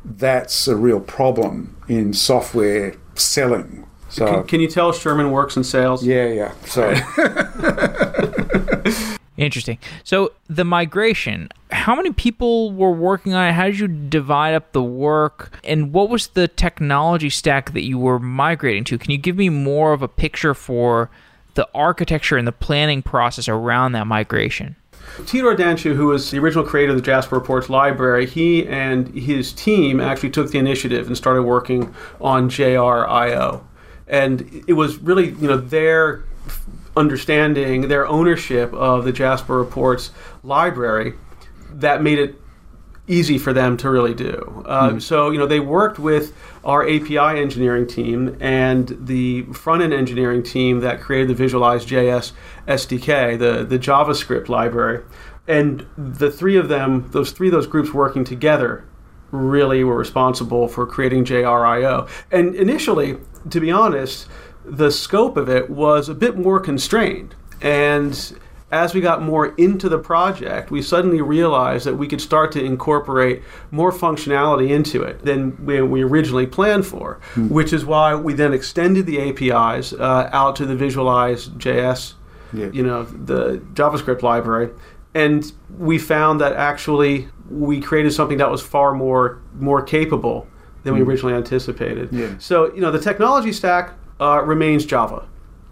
that's 0.05 0.67
a 0.67 0.75
real 0.75 0.99
problem 0.99 1.75
in 1.87 2.13
software 2.13 2.93
selling. 3.15 3.88
So 4.09 4.25
Can, 4.25 4.43
can 4.47 4.59
you 4.61 4.67
tell 4.67 4.91
Sherman 4.91 5.31
works 5.31 5.55
in 5.55 5.63
sales? 5.63 6.05
yeah, 6.05 6.27
yeah. 6.27 6.53
So 6.65 6.93
Interesting. 9.39 9.77
So 10.03 10.33
the 10.49 10.65
migration, 10.65 11.47
how 11.71 11.95
many 11.95 12.11
people 12.11 12.73
were 12.73 12.91
working 12.91 13.33
on 13.33 13.47
it? 13.47 13.53
How 13.53 13.67
did 13.67 13.79
you 13.79 13.87
divide 13.87 14.53
up 14.53 14.73
the 14.73 14.83
work? 14.83 15.57
And 15.63 15.93
what 15.93 16.09
was 16.09 16.27
the 16.27 16.49
technology 16.49 17.29
stack 17.29 17.71
that 17.71 17.83
you 17.83 17.97
were 17.97 18.19
migrating 18.19 18.83
to? 18.85 18.97
Can 18.97 19.11
you 19.11 19.17
give 19.17 19.37
me 19.37 19.47
more 19.47 19.93
of 19.93 20.01
a 20.01 20.09
picture 20.09 20.53
for 20.53 21.09
the 21.53 21.69
architecture 21.73 22.35
and 22.35 22.45
the 22.45 22.51
planning 22.51 23.01
process 23.01 23.47
around 23.47 23.93
that 23.93 24.07
migration? 24.07 24.75
Theodore 25.21 25.55
Danciu, 25.55 25.95
who 25.95 26.07
was 26.07 26.31
the 26.31 26.39
original 26.39 26.65
creator 26.65 26.91
of 26.91 26.97
the 26.97 27.01
Jasper 27.01 27.35
Reports 27.35 27.69
library, 27.69 28.25
he 28.25 28.67
and 28.67 29.07
his 29.15 29.53
team 29.53 30.01
actually 30.01 30.31
took 30.31 30.51
the 30.51 30.59
initiative 30.59 31.07
and 31.07 31.15
started 31.15 31.43
working 31.43 31.93
on 32.19 32.49
JRIO. 32.49 33.63
And 34.09 34.63
it 34.67 34.73
was 34.73 34.97
really, 34.97 35.29
you 35.29 35.47
know, 35.47 35.57
their 35.57 36.23
understanding, 36.97 37.87
their 37.87 38.07
ownership 38.07 38.73
of 38.73 39.05
the 39.05 39.11
Jasper 39.11 39.57
Reports 39.57 40.11
library 40.43 41.13
that 41.71 42.01
made 42.01 42.19
it 42.19 42.35
easy 43.07 43.37
for 43.37 43.53
them 43.53 43.75
to 43.77 43.89
really 43.89 44.13
do. 44.13 44.63
Uh, 44.65 44.99
So, 44.99 45.31
you 45.31 45.39
know, 45.39 45.47
they 45.47 45.59
worked 45.59 45.97
with 45.99 46.33
our 46.63 46.87
API 46.87 47.39
engineering 47.41 47.87
team 47.87 48.37
and 48.39 48.95
the 49.01 49.43
front 49.53 49.81
end 49.81 49.93
engineering 49.93 50.43
team 50.43 50.81
that 50.81 51.01
created 51.01 51.29
the 51.29 51.33
Visualize 51.33 51.85
JS 51.85 52.33
SDK, 52.67 53.37
the, 53.39 53.63
the 53.63 53.79
JavaScript 53.79 54.47
library. 54.47 55.03
And 55.47 55.87
the 55.97 56.29
three 56.29 56.57
of 56.57 56.69
them, 56.69 57.09
those 57.09 57.31
three 57.31 57.47
of 57.47 57.53
those 57.53 57.65
groups 57.65 57.91
working 57.91 58.23
together, 58.23 58.85
really 59.31 59.83
were 59.83 59.97
responsible 59.97 60.67
for 60.67 60.85
creating 60.85 61.25
JRIO. 61.25 62.07
And 62.31 62.55
initially, 62.55 63.17
to 63.49 63.59
be 63.59 63.71
honest, 63.71 64.27
the 64.65 64.91
scope 64.91 65.37
of 65.37 65.49
it 65.49 65.69
was 65.69 66.09
a 66.09 66.13
bit 66.13 66.37
more 66.37 66.59
constrained. 66.59 67.35
And 67.61 68.37
as 68.71 68.93
we 68.93 69.01
got 69.01 69.21
more 69.23 69.47
into 69.55 69.89
the 69.89 69.97
project, 69.97 70.69
we 70.69 70.81
suddenly 70.83 71.21
realized 71.21 71.85
that 71.87 71.95
we 71.95 72.07
could 72.07 72.21
start 72.21 72.51
to 72.51 72.63
incorporate 72.63 73.41
more 73.71 73.91
functionality 73.91 74.69
into 74.69 75.01
it 75.01 75.25
than 75.25 75.65
we, 75.65 75.81
we 75.81 76.03
originally 76.03 76.45
planned 76.45 76.85
for, 76.85 77.19
which 77.35 77.73
is 77.73 77.83
why 77.83 78.13
we 78.13 78.33
then 78.33 78.53
extended 78.53 79.05
the 79.07 79.19
APIs 79.29 79.93
uh, 79.93 80.29
out 80.31 80.55
to 80.57 80.65
the 80.67 80.75
Visualize 80.75 81.49
JS, 81.49 82.13
Yeah. 82.53 82.69
you 82.71 82.83
know, 82.83 83.03
the 83.05 83.57
JavaScript 83.73 84.21
library. 84.21 84.69
And 85.15 85.51
we 85.79 85.97
found 85.97 86.39
that 86.41 86.53
actually 86.53 87.27
we 87.49 87.81
created 87.81 88.13
something 88.13 88.37
that 88.37 88.49
was 88.49 88.61
far 88.61 88.93
more 88.93 89.41
more 89.59 89.81
capable 89.81 90.47
than 90.83 90.93
we 90.93 91.01
hmm. 91.01 91.09
originally 91.09 91.33
anticipated. 91.33 92.09
Yeah. 92.11 92.35
So, 92.39 92.73
you 92.73 92.81
know, 92.81 92.91
the 92.91 92.99
technology 92.99 93.51
stack 93.51 93.93
uh, 94.19 94.41
remains 94.43 94.85
Java 94.85 95.27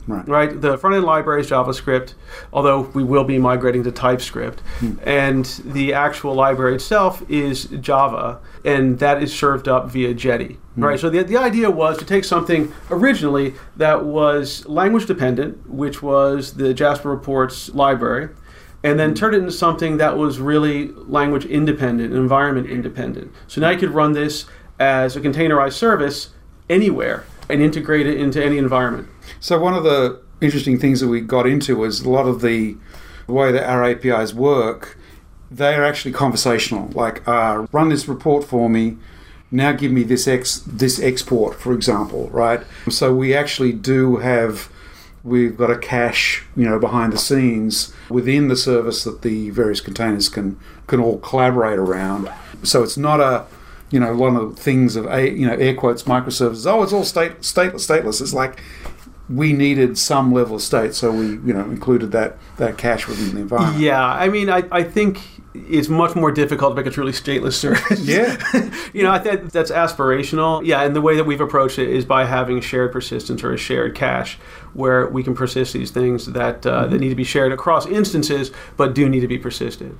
right. 0.07 0.28
right? 0.28 0.61
The 0.61 0.78
front 0.78 0.95
end 0.95 1.05
library 1.05 1.41
is 1.41 1.49
JavaScript, 1.49 2.13
although 2.51 2.82
we 2.82 3.03
will 3.03 3.23
be 3.23 3.38
migrating 3.38 3.84
to 3.84 3.91
TypeScript. 3.91 4.61
Hmm. 4.80 4.93
And 5.03 5.45
the 5.65 5.93
actual 5.93 6.34
library 6.34 6.75
itself 6.75 7.23
is 7.30 7.65
Java, 7.65 8.39
and 8.65 8.99
that 8.99 9.21
is 9.21 9.34
served 9.34 9.67
up 9.67 9.89
via 9.89 10.13
Jetty, 10.13 10.57
hmm. 10.75 10.84
right? 10.84 10.99
So 10.99 11.09
the, 11.09 11.23
the 11.23 11.38
idea 11.38 11.69
was 11.69 11.97
to 11.99 12.05
take 12.05 12.23
something 12.23 12.73
originally 12.89 13.53
that 13.75 14.05
was 14.05 14.65
language 14.67 15.05
dependent, 15.05 15.69
which 15.69 16.01
was 16.01 16.53
the 16.53 16.73
Jasper 16.73 17.09
Reports 17.09 17.69
library. 17.69 18.30
And 18.88 18.97
then 18.97 19.13
turn 19.13 19.33
it 19.33 19.39
into 19.39 19.51
something 19.51 19.97
that 19.97 20.15
was 20.17 20.39
really 20.39 20.88
language 20.93 21.45
independent, 21.45 22.13
environment 22.13 22.69
independent. 22.69 23.29
So 23.47 23.59
now 23.59 23.71
you 23.71 23.77
could 23.77 23.89
run 23.89 24.13
this 24.13 24.45
as 24.79 25.17
a 25.17 25.19
containerized 25.19 25.73
service 25.73 26.29
anywhere 26.69 27.25
and 27.49 27.61
integrate 27.61 28.07
it 28.07 28.17
into 28.17 28.41
any 28.41 28.57
environment. 28.57 29.09
So 29.41 29.59
one 29.59 29.73
of 29.73 29.83
the 29.83 30.21
interesting 30.39 30.79
things 30.79 31.01
that 31.01 31.09
we 31.09 31.19
got 31.19 31.45
into 31.45 31.75
was 31.75 32.01
a 32.01 32.09
lot 32.09 32.27
of 32.27 32.39
the 32.39 32.77
way 33.27 33.51
that 33.51 33.69
our 33.69 33.83
APIs 33.83 34.33
work. 34.33 34.97
They 35.51 35.75
are 35.75 35.83
actually 35.83 36.13
conversational. 36.13 36.88
Like, 36.93 37.27
uh, 37.27 37.67
run 37.73 37.89
this 37.89 38.07
report 38.07 38.45
for 38.45 38.69
me. 38.69 38.95
Now 39.51 39.73
give 39.73 39.91
me 39.91 40.03
this 40.03 40.29
ex 40.29 40.59
this 40.65 41.01
export, 41.01 41.55
for 41.59 41.73
example, 41.73 42.29
right? 42.29 42.61
So 42.89 43.13
we 43.13 43.33
actually 43.33 43.73
do 43.73 44.17
have 44.17 44.69
we've 45.28 45.57
got 45.57 45.69
a 45.69 45.78
cache, 45.78 46.43
you 46.55 46.65
know, 46.65 46.80
behind 46.80 47.13
the 47.13 47.17
scenes 47.17 47.93
within 48.09 48.47
the 48.47 48.55
service 48.55 49.03
that 49.03 49.21
the 49.21 49.49
various 49.49 49.82
containers 49.82 50.30
can 50.30 50.59
can 50.88 50.99
all 50.99 51.19
collaborate 51.19 51.78
around. 51.78 52.32
So 52.63 52.84
it's 52.84 52.97
not 52.97 53.19
a 53.19 53.45
you 53.89 53.99
know, 54.01 54.13
one 54.15 54.36
of 54.36 54.55
the 54.55 54.61
things 54.61 54.95
of 54.95 55.05
you 55.05 55.47
know 55.47 55.53
air 55.53 55.73
quotes 55.73 56.03
microservices. 56.03 56.69
Oh, 56.69 56.84
it's 56.84 56.93
all 56.93 57.03
state 57.03 57.39
stateless, 57.41 57.88
stateless. 57.88 58.21
It's 58.21 58.34
like 58.34 58.61
we 59.30 59.51
needed 59.51 59.97
some 59.97 60.32
level 60.32 60.55
of 60.55 60.61
state, 60.61 60.93
so 60.93 61.11
we 61.11 61.28
you 61.28 61.53
know 61.53 61.65
included 61.65 62.11
that 62.11 62.38
that 62.57 62.78
cache 62.78 63.07
within 63.07 63.36
the 63.36 63.41
environment. 63.41 63.80
Yeah, 63.80 64.03
I 64.03 64.30
mean, 64.30 64.49
I, 64.49 64.63
I 64.71 64.84
think 64.84 65.21
it's 65.53 65.89
much 65.89 66.15
more 66.15 66.32
difficult 66.32 66.71
to 66.71 66.75
make 66.75 66.86
a 66.86 66.91
truly 66.91 67.11
stateless 67.11 67.53
service. 67.53 67.99
Yeah, 68.01 68.38
you 68.93 69.03
know, 69.03 69.11
I 69.11 69.19
think 69.19 69.51
that's 69.51 69.71
aspirational. 69.71 70.65
Yeah, 70.65 70.82
and 70.82 70.95
the 70.95 71.01
way 71.01 71.15
that 71.17 71.25
we've 71.25 71.41
approached 71.41 71.78
it 71.80 71.89
is 71.89 72.05
by 72.05 72.25
having 72.25 72.61
shared 72.61 72.91
persistence 72.91 73.43
or 73.43 73.53
a 73.53 73.57
shared 73.57 73.95
cache, 73.95 74.38
where 74.73 75.07
we 75.07 75.23
can 75.23 75.36
persist 75.36 75.73
these 75.73 75.91
things 75.91 76.28
that 76.28 76.65
uh, 76.65 76.84
mm-hmm. 76.84 76.91
that 76.91 76.99
need 76.99 77.09
to 77.09 77.15
be 77.15 77.25
shared 77.25 77.51
across 77.51 77.86
instances, 77.86 78.51
but 78.78 78.93
do 78.95 79.09
need 79.09 79.21
to 79.21 79.28
be 79.28 79.38
persisted. 79.38 79.97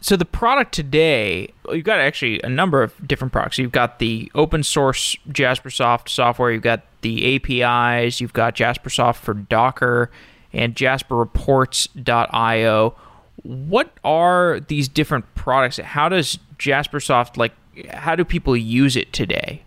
So 0.00 0.16
the 0.16 0.24
product 0.24 0.72
today, 0.72 1.52
you've 1.70 1.84
got 1.84 1.98
actually 1.98 2.40
a 2.42 2.48
number 2.48 2.82
of 2.82 2.94
different 3.06 3.32
products. 3.32 3.58
You've 3.58 3.72
got 3.72 3.98
the 3.98 4.30
open 4.34 4.62
source 4.62 5.16
Jaspersoft 5.28 6.08
software. 6.08 6.52
You've 6.52 6.62
got 6.62 6.82
the 7.00 7.36
APIs. 7.36 8.20
You've 8.20 8.32
got 8.32 8.54
Jaspersoft 8.54 9.16
for 9.16 9.34
Docker 9.34 10.10
and 10.52 10.74
JasperReports.io. 10.74 12.94
What 13.42 13.92
are 14.04 14.60
these 14.60 14.88
different 14.88 15.34
products? 15.34 15.78
How 15.78 16.08
does 16.08 16.38
Jaspersoft 16.58 17.36
like? 17.36 17.52
How 17.90 18.16
do 18.16 18.24
people 18.24 18.56
use 18.56 18.96
it 18.96 19.12
today? 19.12 19.62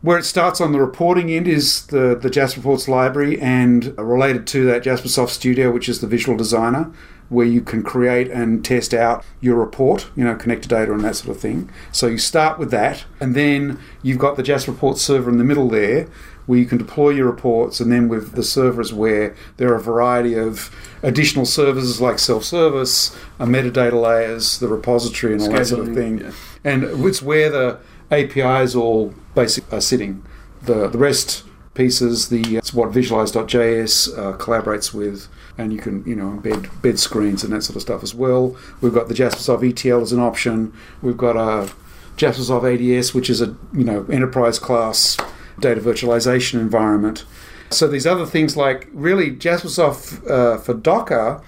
Where 0.00 0.18
it 0.18 0.24
starts 0.24 0.60
on 0.60 0.72
the 0.72 0.80
reporting 0.80 1.30
end 1.30 1.48
is 1.48 1.86
the, 1.86 2.16
the 2.20 2.30
Jasper 2.30 2.60
Reports 2.60 2.88
library, 2.88 3.40
and 3.40 3.98
related 3.98 4.46
to 4.48 4.64
that, 4.66 4.84
Jaspersoft 4.84 5.30
Studio, 5.30 5.72
which 5.72 5.88
is 5.88 6.00
the 6.00 6.06
visual 6.06 6.36
designer, 6.36 6.92
where 7.28 7.46
you 7.46 7.60
can 7.60 7.82
create 7.82 8.30
and 8.30 8.64
test 8.64 8.94
out 8.94 9.24
your 9.40 9.56
report, 9.56 10.08
you 10.16 10.24
know, 10.24 10.34
connected 10.34 10.68
data 10.68 10.92
and 10.92 11.04
that 11.04 11.16
sort 11.16 11.36
of 11.36 11.40
thing. 11.40 11.70
So 11.92 12.06
you 12.06 12.18
start 12.18 12.58
with 12.58 12.70
that, 12.70 13.04
and 13.20 13.34
then 13.34 13.78
you've 14.02 14.18
got 14.18 14.36
the 14.36 14.42
Jasper 14.42 14.72
Reports 14.72 15.02
server 15.02 15.30
in 15.30 15.38
the 15.38 15.44
middle 15.44 15.68
there, 15.68 16.08
where 16.46 16.58
you 16.58 16.64
can 16.64 16.78
deploy 16.78 17.10
your 17.10 17.26
reports, 17.26 17.78
and 17.80 17.92
then 17.92 18.08
with 18.08 18.32
the 18.32 18.42
servers 18.42 18.92
where 18.92 19.36
there 19.58 19.70
are 19.70 19.76
a 19.76 19.80
variety 19.80 20.34
of 20.34 20.74
additional 21.02 21.44
services 21.44 22.00
like 22.00 22.18
self-service, 22.18 23.14
uh, 23.38 23.44
metadata 23.44 24.00
layers, 24.00 24.58
the 24.58 24.68
repository, 24.68 25.34
and 25.34 25.42
all 25.42 25.48
Scheduling, 25.48 25.56
that 25.58 25.66
sort 25.66 25.88
of 25.88 25.94
thing. 25.94 26.18
Yeah. 26.20 26.32
And 26.64 26.84
it's 26.84 27.20
where 27.20 27.50
the 27.50 27.78
APIs 28.10 28.74
all 28.74 29.14
basically 29.34 29.76
are 29.76 29.82
sitting. 29.82 30.24
The 30.62 30.88
the 30.88 30.98
REST 30.98 31.44
pieces, 31.74 32.30
the 32.30 32.56
it's 32.56 32.72
what 32.72 32.90
Visualize.js 32.92 34.18
uh, 34.18 34.36
collaborates 34.38 34.94
with 34.94 35.28
and 35.58 35.72
you 35.72 35.78
can 35.78 36.04
you 36.06 36.16
know 36.16 36.40
embed 36.40 36.70
bed 36.80 36.98
screens 36.98 37.44
and 37.44 37.52
that 37.52 37.62
sort 37.62 37.76
of 37.76 37.82
stuff 37.82 38.02
as 38.02 38.14
well. 38.14 38.56
We've 38.80 38.94
got 38.94 39.08
the 39.08 39.14
Jaspersoft 39.14 39.68
ETL 39.68 40.00
as 40.00 40.12
an 40.12 40.20
option. 40.20 40.72
We've 41.02 41.16
got 41.16 41.36
a 41.36 41.70
Jaspersoft 42.16 42.98
ADS, 42.98 43.12
which 43.12 43.28
is 43.28 43.42
a 43.42 43.56
you 43.74 43.84
know 43.84 44.06
enterprise 44.06 44.58
class 44.58 45.16
data 45.60 45.80
virtualization 45.80 46.60
environment. 46.60 47.24
So 47.70 47.86
these 47.86 48.06
other 48.06 48.24
things 48.24 48.56
like 48.56 48.88
really 48.92 49.30
Jaspersoft 49.30 50.28
uh, 50.30 50.58
for 50.58 50.72
Docker 50.72 51.42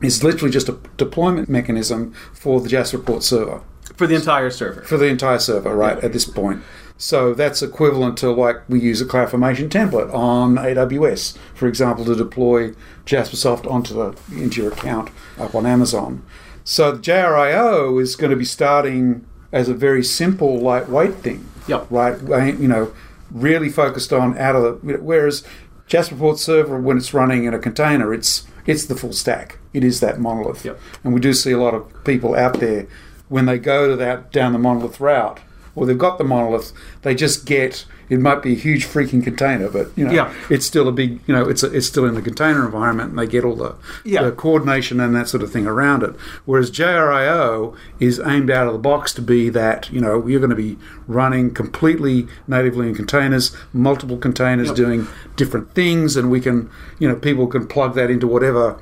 is 0.00 0.24
literally 0.24 0.50
just 0.50 0.68
a 0.68 0.78
deployment 0.96 1.48
mechanism 1.48 2.12
for 2.32 2.60
the 2.60 2.68
Jasper 2.68 2.98
Report 2.98 3.22
server. 3.22 3.60
For 3.96 4.06
the 4.06 4.14
entire 4.14 4.50
server. 4.50 4.82
For 4.82 4.96
the 4.96 5.06
entire 5.06 5.38
server, 5.38 5.74
right, 5.74 6.02
at 6.02 6.12
this 6.12 6.24
point. 6.24 6.62
So 6.96 7.34
that's 7.34 7.62
equivalent 7.62 8.16
to 8.18 8.30
like 8.30 8.68
we 8.68 8.80
use 8.80 9.00
a 9.00 9.04
CloudFormation 9.04 9.68
template 9.68 10.12
on 10.14 10.56
AWS, 10.56 11.36
for 11.54 11.66
example, 11.66 12.04
to 12.04 12.14
deploy 12.14 12.74
Jaspersoft 13.06 13.70
onto 13.70 13.94
the 13.94 14.16
into 14.40 14.62
your 14.62 14.72
account 14.72 15.10
up 15.38 15.54
on 15.54 15.66
Amazon. 15.66 16.24
So 16.64 16.92
the 16.92 16.98
JRIO 16.98 18.00
is 18.00 18.14
going 18.14 18.30
to 18.30 18.36
be 18.36 18.44
starting 18.44 19.26
as 19.50 19.68
a 19.68 19.74
very 19.74 20.04
simple, 20.04 20.58
lightweight 20.58 21.16
thing. 21.16 21.46
Yep. 21.68 21.86
Right. 21.90 22.58
You 22.58 22.68
know, 22.68 22.92
really 23.30 23.68
focused 23.68 24.12
on 24.12 24.38
out 24.38 24.54
of 24.54 24.62
the. 24.62 24.98
Whereas 24.98 25.44
Jasper 25.86 26.14
Report 26.14 26.38
server, 26.38 26.78
when 26.78 26.96
it's 26.96 27.12
running 27.12 27.44
in 27.44 27.54
a 27.54 27.58
container, 27.58 28.14
it's 28.14 28.46
it's 28.66 28.86
the 28.86 28.94
full 28.94 29.12
stack. 29.12 29.58
It 29.72 29.84
is 29.84 30.00
that 30.00 30.20
monolith. 30.20 30.64
Yep. 30.64 30.78
And 31.02 31.14
we 31.14 31.20
do 31.20 31.32
see 31.32 31.52
a 31.52 31.58
lot 31.58 31.74
of 31.74 32.04
people 32.04 32.34
out 32.34 32.60
there 32.60 32.86
when 33.28 33.46
they 33.46 33.58
go 33.58 33.88
to 33.88 33.96
that 33.96 34.30
down 34.30 34.52
the 34.52 34.58
monolith 34.58 35.00
route 35.00 35.40
or 35.74 35.86
they've 35.86 35.98
got 35.98 36.18
the 36.18 36.24
monolith, 36.24 36.72
they 37.02 37.14
just 37.14 37.46
get 37.46 37.84
it 38.12 38.20
might 38.20 38.42
be 38.42 38.52
a 38.52 38.56
huge 38.56 38.84
freaking 38.84 39.24
container, 39.24 39.70
but 39.70 39.88
you 39.96 40.04
know, 40.04 40.12
yeah. 40.12 40.34
it's 40.50 40.66
still 40.66 40.86
a 40.86 40.92
big, 40.92 41.20
you 41.26 41.34
know, 41.34 41.48
it's 41.48 41.62
a, 41.62 41.74
it's 41.74 41.86
still 41.86 42.04
in 42.04 42.14
the 42.14 42.20
container 42.20 42.66
environment, 42.66 43.08
and 43.08 43.18
they 43.18 43.26
get 43.26 43.42
all 43.42 43.56
the, 43.56 43.74
yeah. 44.04 44.22
the 44.22 44.32
coordination 44.32 45.00
and 45.00 45.16
that 45.16 45.28
sort 45.28 45.42
of 45.42 45.50
thing 45.50 45.66
around 45.66 46.02
it. 46.02 46.14
Whereas 46.44 46.70
JRIO 46.70 47.74
is 48.00 48.20
aimed 48.20 48.50
out 48.50 48.66
of 48.66 48.74
the 48.74 48.78
box 48.78 49.14
to 49.14 49.22
be 49.22 49.48
that, 49.48 49.90
you 49.90 49.98
know, 49.98 50.26
you're 50.26 50.40
going 50.40 50.50
to 50.50 50.56
be 50.56 50.76
running 51.06 51.54
completely 51.54 52.28
natively 52.46 52.86
in 52.86 52.94
containers, 52.94 53.56
multiple 53.72 54.18
containers 54.18 54.68
yep. 54.68 54.76
doing 54.76 55.06
different 55.36 55.72
things, 55.72 56.14
and 56.14 56.30
we 56.30 56.38
can, 56.38 56.68
you 56.98 57.08
know, 57.08 57.16
people 57.16 57.46
can 57.46 57.66
plug 57.66 57.94
that 57.94 58.10
into 58.10 58.26
whatever 58.26 58.78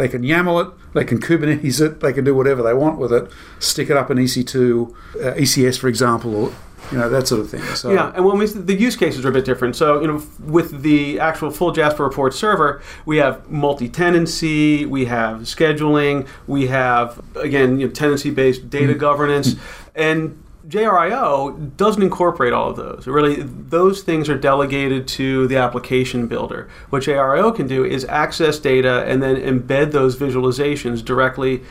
they 0.00 0.08
can 0.08 0.22
YAML 0.22 0.66
it, 0.66 0.94
they 0.94 1.04
can 1.04 1.20
Kubernetes 1.20 1.80
it, 1.84 2.00
they 2.00 2.12
can 2.12 2.24
do 2.24 2.34
whatever 2.34 2.62
they 2.62 2.74
want 2.74 2.98
with 2.98 3.12
it, 3.12 3.30
stick 3.58 3.90
it 3.90 3.96
up 3.96 4.10
in 4.10 4.16
EC2, 4.16 4.90
uh, 4.90 5.34
ECS, 5.34 5.78
for 5.78 5.88
example, 5.88 6.34
or 6.34 6.52
you 6.90 6.98
know 6.98 7.08
that 7.08 7.28
sort 7.28 7.40
of 7.40 7.50
thing. 7.50 7.62
So 7.76 7.92
yeah, 7.92 8.12
and 8.14 8.24
when 8.24 8.38
we 8.38 8.46
the 8.46 8.74
use 8.74 8.96
cases 8.96 9.24
are 9.24 9.28
a 9.28 9.32
bit 9.32 9.44
different. 9.44 9.76
So 9.76 10.00
you 10.00 10.08
know, 10.08 10.22
with 10.40 10.82
the 10.82 11.20
actual 11.20 11.50
full 11.50 11.72
Jasper 11.72 12.04
Report 12.04 12.34
server, 12.34 12.82
we 13.04 13.18
have 13.18 13.48
multi-tenancy, 13.50 14.86
we 14.86 15.04
have 15.04 15.42
scheduling, 15.42 16.26
we 16.46 16.66
have 16.68 17.20
again 17.36 17.78
you 17.78 17.86
know, 17.86 17.92
tenancy-based 17.92 18.70
data 18.70 18.92
mm-hmm. 18.92 18.98
governance, 18.98 19.56
and 19.94 20.42
JRIO 20.70 21.76
doesn't 21.76 22.02
incorporate 22.02 22.52
all 22.52 22.70
of 22.70 22.76
those. 22.76 23.06
Really, 23.06 23.42
those 23.42 24.02
things 24.02 24.28
are 24.28 24.38
delegated 24.38 25.08
to 25.08 25.48
the 25.48 25.56
application 25.56 26.28
builder. 26.28 26.68
What 26.90 27.02
JRIO 27.02 27.54
can 27.54 27.66
do 27.66 27.84
is 27.84 28.04
access 28.04 28.58
data 28.58 29.04
and 29.06 29.20
then 29.20 29.36
embed 29.36 29.90
those 29.90 30.16
visualizations 30.16 31.04
directly 31.04 31.62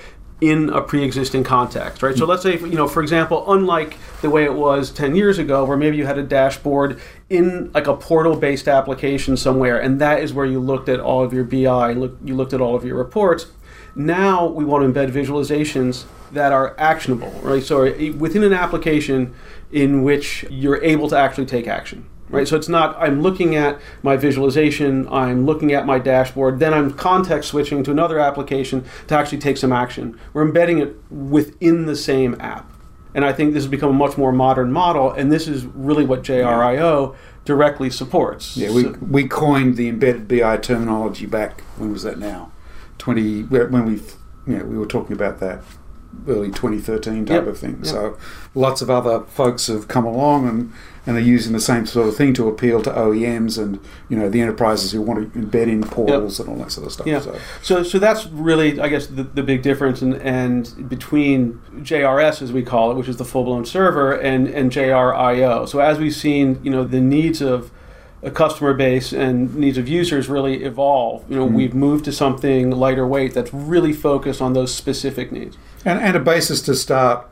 in 0.41 0.70
a 0.70 0.82
pre-existing 0.82 1.43
context, 1.43 2.02
right? 2.02 2.16
So 2.18 2.26
let's 2.26 2.43
say, 2.43 2.58
you 2.60 2.76
know, 2.76 2.88
for 2.88 3.02
example, 3.02 3.52
unlike 3.52 3.97
the 4.22 4.30
way 4.30 4.45
it 4.45 4.54
was 4.54 4.91
10 4.91 5.16
years 5.16 5.38
ago, 5.38 5.66
where 5.66 5.78
maybe 5.78 5.97
you 5.97 6.06
had 6.06 6.18
a 6.18 6.24
dashboard 6.24 7.00
in 7.30 7.72
like 7.74 7.88
a 7.88 7.95
portal-based 7.95 8.68
application 8.68 9.36
somewhere, 9.36 9.80
and 9.80 10.00
that 10.00 10.22
is 10.22 10.34
where 10.34 10.45
you 10.45 10.60
looked 10.60 10.88
at 10.88 11.00
all 11.00 11.24
of 11.24 11.34
your 11.34 11.43
BI, 11.43 11.93
look, 11.93 12.18
you 12.24 12.36
looked 12.36 12.54
at 12.54 12.62
all 12.62 12.76
of 12.76 12.86
your 12.86 12.97
reports. 12.97 13.47
Now 13.95 14.45
we 14.45 14.64
want 14.64 14.84
to 14.84 15.00
embed 15.00 15.12
visualizations 15.12 16.06
that 16.32 16.51
are 16.51 16.75
actionable, 16.77 17.32
right? 17.41 17.63
So 17.63 17.84
eh, 17.84 18.11
within 18.11 18.43
an 18.43 18.53
application 18.53 19.34
in 19.71 20.03
which 20.03 20.45
you're 20.49 20.84
able 20.84 21.07
to 21.09 21.17
actually 21.17 21.45
take 21.45 21.67
action, 21.67 22.05
right? 22.30 22.47
So 22.47 22.55
it's 22.55 22.69
not 22.69 22.95
I'm 22.99 23.21
looking 23.21 23.55
at 23.55 23.80
my 24.03 24.17
visualization, 24.17 25.07
I'm 25.09 25.45
looking 25.45 25.73
at 25.73 25.86
my 25.86 25.99
dashboard, 25.99 26.59
then 26.59 26.73
I'm 26.73 26.93
context 26.93 27.49
switching 27.49 27.84
to 27.84 27.91
another 27.91 28.19
application 28.19 28.86
to 29.07 29.17
actually 29.17 29.39
take 29.39 29.57
some 29.57 29.71
action. 29.71 30.19
We're 30.34 30.43
embedding 30.45 30.80
it 30.80 30.95
within 31.11 31.86
the 31.86 31.95
same 31.95 32.36
app. 32.39 32.71
And 33.15 33.25
I 33.25 33.34
think 33.34 33.53
this 33.53 33.63
has 33.63 33.71
become 33.71 33.89
a 33.89 33.93
much 33.93 34.17
more 34.17 34.32
modern 34.32 34.71
model, 34.71 35.11
and 35.11 35.32
this 35.32 35.47
is 35.47 35.65
really 35.65 36.05
what 36.05 36.21
JRIO 36.21 37.15
directly 37.43 37.89
supports. 37.89 38.55
Yeah, 38.55 38.71
we, 38.71 38.84
so, 38.84 38.91
we 39.01 39.27
coined 39.27 39.77
the 39.77 39.89
embedded 39.89 40.27
BI 40.27 40.57
terminology 40.57 41.25
back, 41.25 41.61
when 41.77 41.91
was 41.91 42.03
that 42.03 42.19
now? 42.19 42.51
20, 42.99 43.43
when 43.43 43.86
we, 43.86 43.93
you 44.45 44.59
know, 44.59 44.65
we 44.65 44.77
were 44.77 44.86
talking 44.86 45.13
about 45.13 45.39
that 45.39 45.63
early 46.28 46.49
2013 46.49 47.26
type 47.26 47.36
yep. 47.36 47.47
of 47.47 47.57
thing. 47.57 47.78
Yep. 47.78 47.86
So 47.86 48.18
lots 48.55 48.82
of 48.82 48.89
other 48.89 49.22
folks 49.22 49.68
have 49.68 49.88
come 49.88 50.05
along 50.05 50.47
and, 50.47 50.74
and 51.05 51.18
are 51.18 51.22
using 51.22 51.53
the 51.53 51.60
same 51.60 51.86
sort 51.86 52.07
of 52.07 52.16
thing 52.16 52.34
to 52.36 52.47
appeal 52.47 52.82
to 52.84 52.91
OEMs 52.91 53.62
and 53.62 53.80
you 54.10 54.18
know 54.18 54.30
the 54.30 54.41
enterprises 54.41 54.91
who 54.91 55.01
want 55.01 55.34
to 55.34 55.39
embed 55.39 55.68
in 55.68 55.84
portals 55.84 56.39
yep. 56.39 56.47
and 56.47 56.57
all 56.57 56.64
that 56.64 56.72
sort 56.72 56.88
of 56.88 56.93
stuff. 56.93 57.07
Yeah. 57.07 57.20
So. 57.20 57.39
so 57.62 57.84
so 57.84 57.99
that's 57.99 58.26
really 58.28 58.80
I 58.80 58.89
guess 58.89 59.07
the, 59.07 59.24
the 59.24 59.43
big 59.43 59.62
difference 59.62 60.01
and 60.01 60.16
and 60.16 60.89
between 60.89 61.62
JRS 61.78 62.41
as 62.41 62.51
we 62.51 62.64
call 62.64 62.91
it, 62.91 62.95
which 62.95 63.07
is 63.07 63.18
the 63.18 63.26
full 63.26 63.43
blown 63.43 63.66
server, 63.66 64.14
and 64.14 64.47
and 64.47 64.72
JRIO. 64.72 65.68
So 65.68 65.80
as 65.80 65.99
we've 65.99 66.16
seen, 66.16 66.60
you 66.64 66.72
know 66.72 66.84
the 66.84 67.01
needs 67.01 67.41
of 67.41 67.72
a 68.22 68.30
customer 68.30 68.74
base 68.74 69.14
and 69.14 69.55
needs 69.55 69.78
of 69.78 69.88
users 69.88 70.28
really 70.28 70.64
evolve. 70.64 71.24
You 71.30 71.38
know, 71.38 71.45
Mm-hmm. 71.45 71.55
we've 71.55 71.74
moved 71.74 72.05
to 72.05 72.12
something 72.12 72.72
lighter 72.72 73.07
weight 73.07 73.34
that's 73.34 73.53
really 73.53 73.93
focused 73.93 74.41
on 74.41 74.53
those 74.53 74.74
specific 74.76 75.32
needs. 75.32 75.57
And, 75.86 75.99
and 75.99 76.15
a 76.15 76.19
basis 76.19 76.61
to 76.63 76.75
start. 76.75 77.25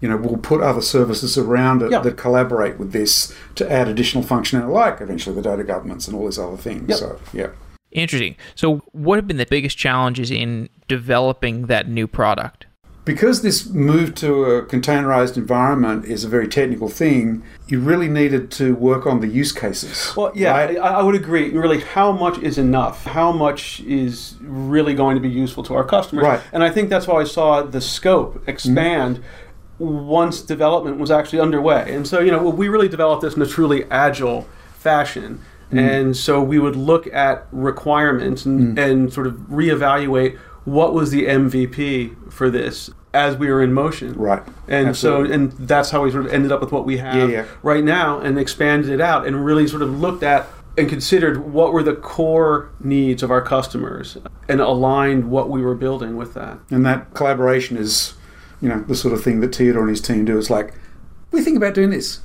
You 0.00 0.08
know, 0.10 0.16
we'll 0.18 0.36
put 0.36 0.60
other 0.60 0.82
services 0.82 1.38
around 1.38 1.80
it 1.80 1.90
Yeah. 1.90 2.00
that 2.00 2.18
collaborate 2.18 2.78
with 2.78 2.92
this 2.92 3.32
to 3.54 3.70
add 3.72 3.88
additional 3.88 4.22
functionality, 4.22 4.70
like 4.70 5.00
eventually 5.00 5.34
the 5.34 5.40
data 5.40 5.64
governance 5.64 6.06
and 6.08 6.14
all 6.16 6.26
these 6.26 6.38
other 6.38 6.58
things. 6.58 6.88
Yep. 6.90 6.98
So, 6.98 7.20
yeah. 7.32 7.46
Interesting. 7.92 8.36
So, 8.54 8.82
what 8.92 9.16
have 9.16 9.26
been 9.26 9.38
the 9.38 9.46
biggest 9.46 9.78
challenges 9.78 10.30
in 10.30 10.68
developing 10.88 11.66
that 11.66 11.88
new 11.88 12.06
product? 12.06 12.66
Because 13.04 13.42
this 13.42 13.68
move 13.68 14.14
to 14.16 14.44
a 14.44 14.62
containerized 14.62 15.36
environment 15.36 16.06
is 16.06 16.24
a 16.24 16.28
very 16.28 16.48
technical 16.48 16.88
thing, 16.88 17.42
you 17.68 17.78
really 17.78 18.08
needed 18.08 18.50
to 18.52 18.74
work 18.74 19.06
on 19.06 19.20
the 19.20 19.28
use 19.28 19.52
cases. 19.52 20.14
Well, 20.16 20.32
yeah, 20.34 20.52
right? 20.52 20.78
I, 20.78 20.94
I 20.94 21.02
would 21.02 21.14
agree. 21.14 21.50
Really, 21.50 21.80
how 21.80 22.12
much 22.12 22.38
is 22.38 22.56
enough? 22.56 23.04
How 23.04 23.30
much 23.30 23.80
is 23.80 24.36
really 24.40 24.94
going 24.94 25.16
to 25.16 25.20
be 25.20 25.28
useful 25.28 25.62
to 25.64 25.74
our 25.74 25.84
customers? 25.84 26.24
Right. 26.24 26.40
And 26.52 26.62
I 26.62 26.70
think 26.70 26.88
that's 26.88 27.06
why 27.06 27.20
I 27.20 27.24
saw 27.24 27.62
the 27.62 27.80
scope 27.80 28.42
expand 28.48 29.22
once 29.78 30.40
development 30.40 30.98
was 30.98 31.10
actually 31.10 31.40
underway. 31.40 31.94
And 31.94 32.06
so, 32.06 32.20
you 32.20 32.30
know, 32.30 32.42
we 32.48 32.68
really 32.68 32.88
developed 32.88 33.22
this 33.22 33.34
in 33.34 33.42
a 33.42 33.46
truly 33.46 33.84
agile 33.90 34.48
fashion. 34.78 35.40
Mm. 35.72 35.78
And 35.78 36.16
so 36.16 36.42
we 36.42 36.58
would 36.58 36.76
look 36.76 37.06
at 37.12 37.46
requirements 37.50 38.46
and, 38.46 38.76
mm. 38.76 38.80
and 38.82 39.12
sort 39.12 39.26
of 39.26 39.34
reevaluate 39.50 40.38
what 40.64 40.94
was 40.94 41.10
the 41.10 41.24
MVP 41.26 42.32
for 42.32 42.50
this 42.50 42.90
as 43.14 43.36
we 43.36 43.48
were 43.48 43.62
in 43.62 43.72
motion. 43.72 44.12
Right. 44.14 44.42
And 44.66 44.88
Absolutely. 44.88 45.28
so, 45.28 45.34
and 45.34 45.52
that's 45.52 45.90
how 45.90 46.02
we 46.02 46.10
sort 46.10 46.26
of 46.26 46.32
ended 46.32 46.50
up 46.50 46.60
with 46.60 46.72
what 46.72 46.84
we 46.84 46.96
have 46.98 47.14
Yeah, 47.30 47.42
yeah. 47.42 47.44
right 47.62 47.84
now 47.84 48.18
and 48.18 48.38
expanded 48.38 48.90
it 48.90 49.00
out 49.00 49.26
and 49.26 49.44
really 49.44 49.68
sort 49.68 49.82
of 49.82 50.00
looked 50.00 50.24
at 50.24 50.46
and 50.76 50.88
considered 50.88 51.52
what 51.52 51.72
were 51.72 51.84
the 51.84 51.94
core 51.94 52.70
needs 52.80 53.22
of 53.22 53.30
our 53.30 53.40
customers 53.40 54.18
and 54.48 54.60
aligned 54.60 55.30
what 55.30 55.48
we 55.48 55.62
were 55.62 55.76
building 55.76 56.16
with 56.16 56.34
that. 56.34 56.58
And 56.70 56.84
that 56.84 57.14
collaboration 57.14 57.76
is, 57.76 58.14
you 58.60 58.68
know, 58.68 58.80
the 58.80 58.96
sort 58.96 59.14
of 59.14 59.22
thing 59.22 59.38
that 59.40 59.54
Theodore 59.54 59.82
and 59.82 59.90
his 59.90 60.00
team 60.00 60.24
do. 60.24 60.36
Is 60.36 60.50
like, 60.50 60.74
we 61.30 61.42
think 61.42 61.56
about 61.56 61.74
doing 61.74 61.90
this. 61.90 62.20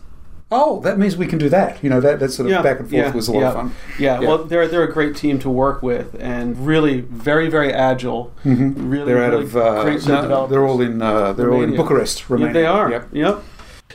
Oh, 0.52 0.80
that 0.82 0.98
means 0.98 1.16
we 1.16 1.28
can 1.28 1.38
do 1.38 1.48
that. 1.50 1.84
You 1.84 1.90
know, 1.92 2.02
that, 2.02 2.20
that 2.20 2.30
sort 2.32 2.50
of 2.52 2.64
back 2.64 2.80
and 2.80 2.90
forth 2.90 3.06
yeah, 3.06 3.12
was 3.14 3.28
a 3.28 3.32
lot 3.34 3.40
yeah. 3.42 3.48
of 3.50 3.54
fun. 3.54 3.72
Yeah, 4.00 4.20
Yeah. 4.20 4.28
well, 4.28 4.44
they're 4.46 4.68
they're 4.68 4.84
a 4.84 4.92
great 4.92 5.16
team 5.16 5.38
to 5.40 5.50
work 5.50 5.84
with, 5.84 6.16
and 6.20 6.66
really 6.66 7.02
very 7.02 7.50
very 7.50 7.72
agile. 7.72 8.34
Mm-hmm. 8.44 9.06
They're 9.06 9.24
out 9.24 9.32
really 9.34 9.44
of, 9.44 9.56
uh, 9.56 9.84
great 9.84 10.02
set 10.02 10.28
no, 10.28 10.48
they're 10.48 10.66
all 10.66 10.82
in, 10.82 11.02
uh, 11.02 11.34
they're 11.34 11.50
all 11.52 11.62
in 11.62 11.72
Romania. 11.72 11.78
Bucharest, 11.84 12.20
Yeah, 12.22 12.26
Romania. 12.30 12.54
they 12.54 12.66
are. 12.66 12.90
Yep. 12.92 13.08
Yep. 13.12 13.44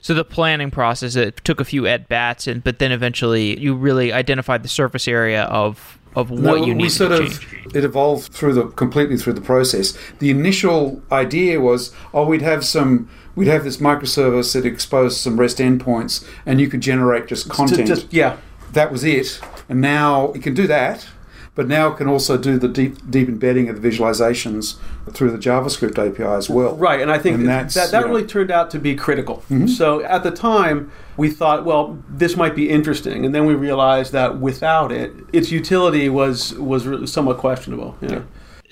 So 0.01 0.13
the 0.15 0.25
planning 0.25 0.71
process 0.71 1.17
it 1.17 1.41
took 1.45 1.61
a 1.61 1.65
few 1.65 1.87
at 1.87 2.09
bats, 2.09 2.47
and 2.47 2.63
but 2.63 2.79
then 2.79 2.93
eventually 2.93 3.59
you 3.59 3.75
really 3.75 4.13
identified 4.13 4.63
the 4.63 4.69
surface 4.69 5.09
area 5.09 5.45
of 5.45 5.99
of 6.15 6.31
what 6.31 6.41
No, 6.41 6.55
you 6.55 6.67
we 6.67 6.75
needed 6.75 6.91
sort 6.93 7.11
to 7.11 7.23
of 7.25 7.41
change. 7.41 7.75
it 7.75 7.85
evolved 7.85 8.33
through 8.33 8.53
the 8.55 8.67
completely 8.69 9.17
through 9.17 9.33
the 9.33 9.41
process. 9.41 9.99
The 10.21 10.31
initial 10.31 11.03
idea 11.11 11.61
was, 11.61 11.93
oh, 12.13 12.25
we'd 12.27 12.43
have 12.43 12.65
some, 12.65 13.09
we'd 13.35 13.49
have 13.49 13.65
this 13.65 13.79
microservice 13.79 14.53
that 14.55 14.67
exposed 14.67 15.19
some 15.19 15.39
REST 15.39 15.59
endpoints, 15.59 16.27
and 16.47 16.61
you 16.61 16.69
could 16.69 16.81
generate 16.81 17.27
just 17.27 17.49
content. 17.49 17.87
Just, 17.89 18.13
yeah. 18.13 18.37
that 18.73 18.93
was 18.93 19.05
it. 19.05 19.41
And 19.69 19.81
now 19.81 20.33
it 20.33 20.43
can 20.43 20.55
do 20.55 20.67
that, 20.67 21.07
but 21.55 21.69
now 21.69 21.89
it 21.89 21.97
can 21.97 22.09
also 22.09 22.37
do 22.37 22.59
the 22.59 22.69
deep 22.69 23.11
deep 23.11 23.29
embedding 23.29 23.69
of 23.69 23.81
the 23.81 23.89
visualizations 23.89 24.77
through 25.13 25.31
the 25.31 25.39
JavaScript 25.39 25.99
API 25.99 26.25
as 26.25 26.51
well. 26.51 26.77
Right, 26.77 27.01
and 27.01 27.11
I 27.11 27.19
think 27.19 27.37
And 27.37 27.49
that 27.49 27.63
that's, 27.63 27.75
that, 27.75 27.91
that 27.93 28.01
yeah. 28.03 28.09
really 28.13 28.27
turned 28.27 28.51
out 28.51 28.71
to 28.73 28.79
be 28.79 28.95
critical. 28.95 29.37
Mm-hmm. 29.37 29.69
So 29.69 30.03
at 30.05 30.23
the 30.23 30.31
time, 30.31 30.91
we 31.17 31.31
thought, 31.31 31.65
well, 31.65 32.03
this 32.09 32.37
might 32.37 32.55
be 32.55 32.69
interesting, 32.69 33.25
and 33.25 33.35
then 33.35 33.47
we 33.47 33.55
realized 33.55 34.13
that 34.13 34.39
without 34.39 34.91
it, 34.93 35.13
its 35.33 35.51
utility 35.51 36.09
was 36.09 36.55
was 36.55 36.87
really 36.87 37.07
somewhat 37.07 37.39
questionable. 37.39 37.97
Yeah. 38.01 38.23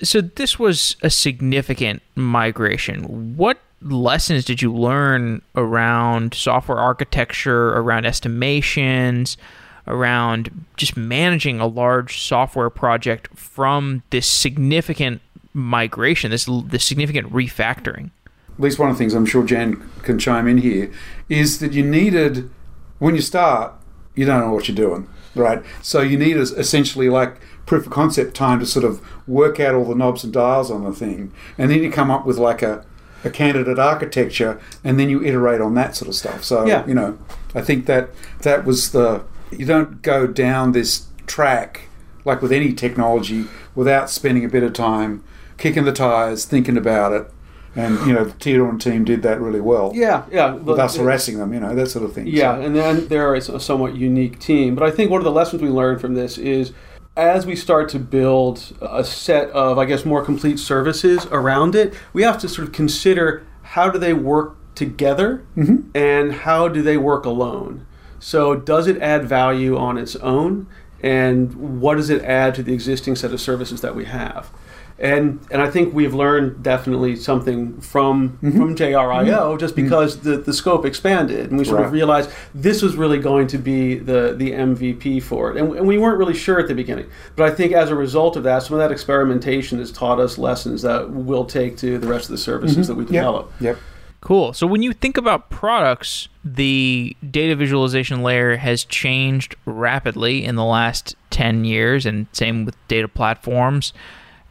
So 0.01 0.21
this 0.21 0.59
was 0.59 0.97
a 1.01 1.09
significant 1.09 2.01
migration. 2.15 3.37
What 3.37 3.59
lessons 3.83 4.45
did 4.45 4.61
you 4.61 4.73
learn 4.73 5.41
around 5.55 6.33
software 6.33 6.79
architecture, 6.79 7.69
around 7.69 8.05
estimations, 8.05 9.37
around 9.87 10.65
just 10.77 10.95
managing 10.95 11.59
a 11.59 11.67
large 11.67 12.21
software 12.21 12.69
project 12.69 13.27
from 13.37 14.03
this 14.09 14.27
significant 14.27 15.21
migration, 15.53 16.31
this 16.31 16.49
this 16.65 16.85
significant 16.85 17.31
refactoring? 17.31 18.11
At 18.53 18.59
least 18.59 18.79
one 18.79 18.89
of 18.89 18.95
the 18.95 18.99
things 18.99 19.13
I'm 19.13 19.25
sure 19.25 19.43
Jan 19.43 19.89
can 20.03 20.19
chime 20.19 20.47
in 20.47 20.59
here 20.59 20.91
is 21.27 21.59
that 21.59 21.73
you 21.73 21.83
needed 21.83 22.49
when 22.99 23.15
you 23.15 23.21
start, 23.21 23.73
you 24.15 24.25
don't 24.25 24.39
know 24.39 24.53
what 24.53 24.67
you're 24.67 24.75
doing, 24.75 25.09
right? 25.35 25.63
So 25.81 26.01
you 26.01 26.17
need 26.17 26.37
essentially 26.37 27.09
like 27.09 27.41
proof 27.65 27.85
of 27.85 27.91
concept 27.91 28.35
time 28.35 28.59
to 28.59 28.65
sort 28.65 28.85
of 28.85 29.01
work 29.27 29.59
out 29.59 29.73
all 29.73 29.85
the 29.85 29.95
knobs 29.95 30.23
and 30.23 30.31
dials 30.31 30.69
on 30.69 30.83
the 30.83 30.93
thing, 30.93 31.33
and 31.57 31.71
then 31.71 31.81
you 31.81 31.91
come 31.91 32.11
up 32.11 32.25
with 32.25 32.37
like 32.37 32.61
a 32.61 32.85
a 33.23 33.29
candidate 33.29 33.79
architecture, 33.79 34.59
and 34.83 34.99
then 34.99 35.09
you 35.09 35.23
iterate 35.23 35.61
on 35.61 35.73
that 35.75 35.95
sort 35.95 36.09
of 36.09 36.15
stuff. 36.15 36.43
So 36.43 36.65
Yeah. 36.65 36.85
you 36.85 36.93
know, 36.93 37.17
I 37.55 37.61
think 37.61 37.85
that 37.85 38.09
that 38.41 38.65
was 38.65 38.91
the 38.91 39.21
you 39.51 39.65
don't 39.65 40.01
go 40.01 40.25
down 40.27 40.71
this 40.71 41.05
track 41.27 41.81
like 42.25 42.41
with 42.41 42.51
any 42.51 42.73
technology 42.73 43.45
without 43.75 44.09
spending 44.09 44.43
a 44.45 44.49
bit 44.49 44.63
of 44.63 44.73
time 44.73 45.23
kicking 45.57 45.83
the 45.85 45.91
tires, 45.91 46.45
thinking 46.45 46.77
about 46.77 47.11
it. 47.13 47.29
And 47.75 47.99
you 48.07 48.13
know, 48.13 48.23
the 48.25 48.31
Theodore 48.31 48.69
and 48.69 48.79
team 48.79 49.03
did 49.03 49.23
that 49.23 49.41
really 49.41 49.59
well. 49.59 49.91
Yeah, 49.95 50.23
yeah. 50.31 50.53
With 50.53 50.77
us 50.79 50.95
harassing 50.95 51.39
them, 51.39 51.53
you 51.53 51.59
know, 51.59 51.73
that 51.75 51.87
sort 51.89 52.05
of 52.05 52.13
thing. 52.13 52.27
Yeah, 52.27 52.55
So- 52.55 52.61
and 52.61 52.75
then 52.75 53.07
there 53.07 53.33
is 53.35 53.49
a 53.49 53.59
somewhat 53.59 53.95
unique 53.95 54.39
team. 54.39 54.75
But 54.75 54.83
I 54.83 54.91
think 54.91 55.09
one 55.09 55.19
of 55.19 55.25
the 55.25 55.31
lessons 55.31 55.61
we 55.61 55.69
learned 55.69 55.99
from 55.99 56.13
this 56.13 56.37
is 56.37 56.71
as 57.15 57.45
we 57.45 57.55
start 57.55 57.89
to 57.89 57.99
build 57.99 58.75
a 58.81 59.03
set 59.03 59.49
of, 59.51 59.77
I 59.77 59.85
guess, 59.85 60.03
more 60.03 60.23
complete 60.23 60.57
services 60.57 61.25
around 61.27 61.75
it, 61.75 61.93
we 62.11 62.23
have 62.23 62.39
to 62.39 62.49
sort 62.49 62.67
of 62.67 62.73
consider 62.73 63.45
how 63.61 63.89
do 63.89 63.99
they 63.99 64.13
work 64.13 64.55
together 64.75 65.45
mm-hmm. 65.55 65.89
and 65.95 66.33
how 66.33 66.67
do 66.67 66.81
they 66.81 66.97
work 66.97 67.25
alone. 67.25 67.85
So, 68.19 68.55
does 68.55 68.87
it 68.87 69.01
add 69.01 69.25
value 69.25 69.77
on 69.77 69.97
its 69.97 70.15
own? 70.17 70.67
And 71.01 71.81
what 71.81 71.95
does 71.95 72.09
it 72.09 72.23
add 72.23 72.55
to 72.55 72.63
the 72.63 72.73
existing 72.73 73.17
set 73.17 73.33
of 73.33 73.41
services 73.41 73.81
that 73.81 73.95
we 73.95 74.05
have? 74.05 74.49
And 75.03 75.45
and 75.51 75.61
I 75.61 75.69
think 75.69 75.93
we've 75.93 76.13
learned 76.13 76.63
definitely 76.63 77.17
something 77.17 77.79
from 77.81 78.39
mm-hmm. 78.41 78.57
from 78.57 78.73
JRIO 78.73 79.25
mm-hmm. 79.25 79.59
just 79.59 79.75
because 79.75 80.15
mm-hmm. 80.15 80.29
the, 80.29 80.37
the 80.37 80.53
scope 80.53 80.85
expanded 80.85 81.49
and 81.49 81.59
we 81.59 81.65
sort 81.65 81.81
of 81.81 81.91
realized 81.91 82.31
this 82.55 82.81
was 82.81 82.95
really 82.95 83.19
going 83.19 83.47
to 83.47 83.57
be 83.57 83.95
the 83.95 84.33
the 84.37 84.51
MVP 84.51 85.21
for 85.21 85.51
it. 85.51 85.57
And, 85.57 85.75
and 85.75 85.85
we 85.85 85.97
weren't 85.97 86.17
really 86.17 86.33
sure 86.33 86.57
at 86.57 86.69
the 86.69 86.73
beginning. 86.73 87.09
But 87.35 87.51
I 87.51 87.53
think 87.53 87.73
as 87.73 87.89
a 87.89 87.95
result 87.95 88.37
of 88.37 88.43
that, 88.43 88.63
some 88.63 88.75
of 88.75 88.79
that 88.79 88.93
experimentation 88.93 89.77
has 89.79 89.91
taught 89.91 90.21
us 90.21 90.37
lessons 90.37 90.81
that 90.83 91.09
we'll 91.09 91.45
take 91.45 91.75
to 91.79 91.97
the 91.97 92.07
rest 92.07 92.25
of 92.25 92.31
the 92.31 92.37
services 92.37 92.87
that 92.87 92.95
we 92.95 93.03
Yep. 93.03 93.11
develop. 93.11 93.51
Yep. 93.59 93.77
Cool. 94.21 94.53
So 94.53 94.65
when 94.65 94.81
you 94.81 94.93
think 94.93 95.17
about 95.17 95.49
products, 95.49 96.29
the 96.45 97.13
data 97.29 97.57
visualization 97.57 98.23
layer 98.23 98.55
has 98.55 98.85
changed 98.85 99.57
rapidly 99.65 100.45
in 100.45 100.55
the 100.55 100.63
last 100.63 101.17
10 101.31 101.65
years, 101.65 102.05
and 102.05 102.27
same 102.31 102.63
with 102.63 102.77
data 102.87 103.09
platforms. 103.09 103.91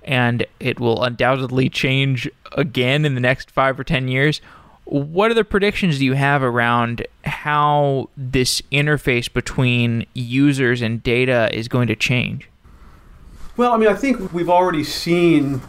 And 0.05 0.47
it 0.61 0.81
will 0.81 1.03
undoubtedly 1.03 1.69
change 1.69 2.29
again 2.53 3.05
in 3.05 3.15
the 3.15 3.21
next 3.21 3.51
five 3.51 3.79
or 3.79 3.85
10 3.85 4.09
years. 4.09 4.41
What 4.85 5.31
other 5.31 5.45
predictions 5.45 5.99
do 5.99 6.05
you 6.05 6.15
have 6.15 6.43
around 6.43 7.07
how 7.25 8.11
this 8.17 8.61
interface 8.73 9.33
between 9.33 10.07
users 10.13 10.83
and 10.83 11.03
data 11.03 11.49
is 11.53 11.69
going 11.69 11.87
to 11.89 11.97
change? 11.97 12.49
Well, 13.57 13.73
I 13.73 13.77
mean, 13.77 13.89
I 13.89 13.95
think 13.95 14.33
we've 14.33 14.51
already 14.51 14.83
seen 14.83 15.61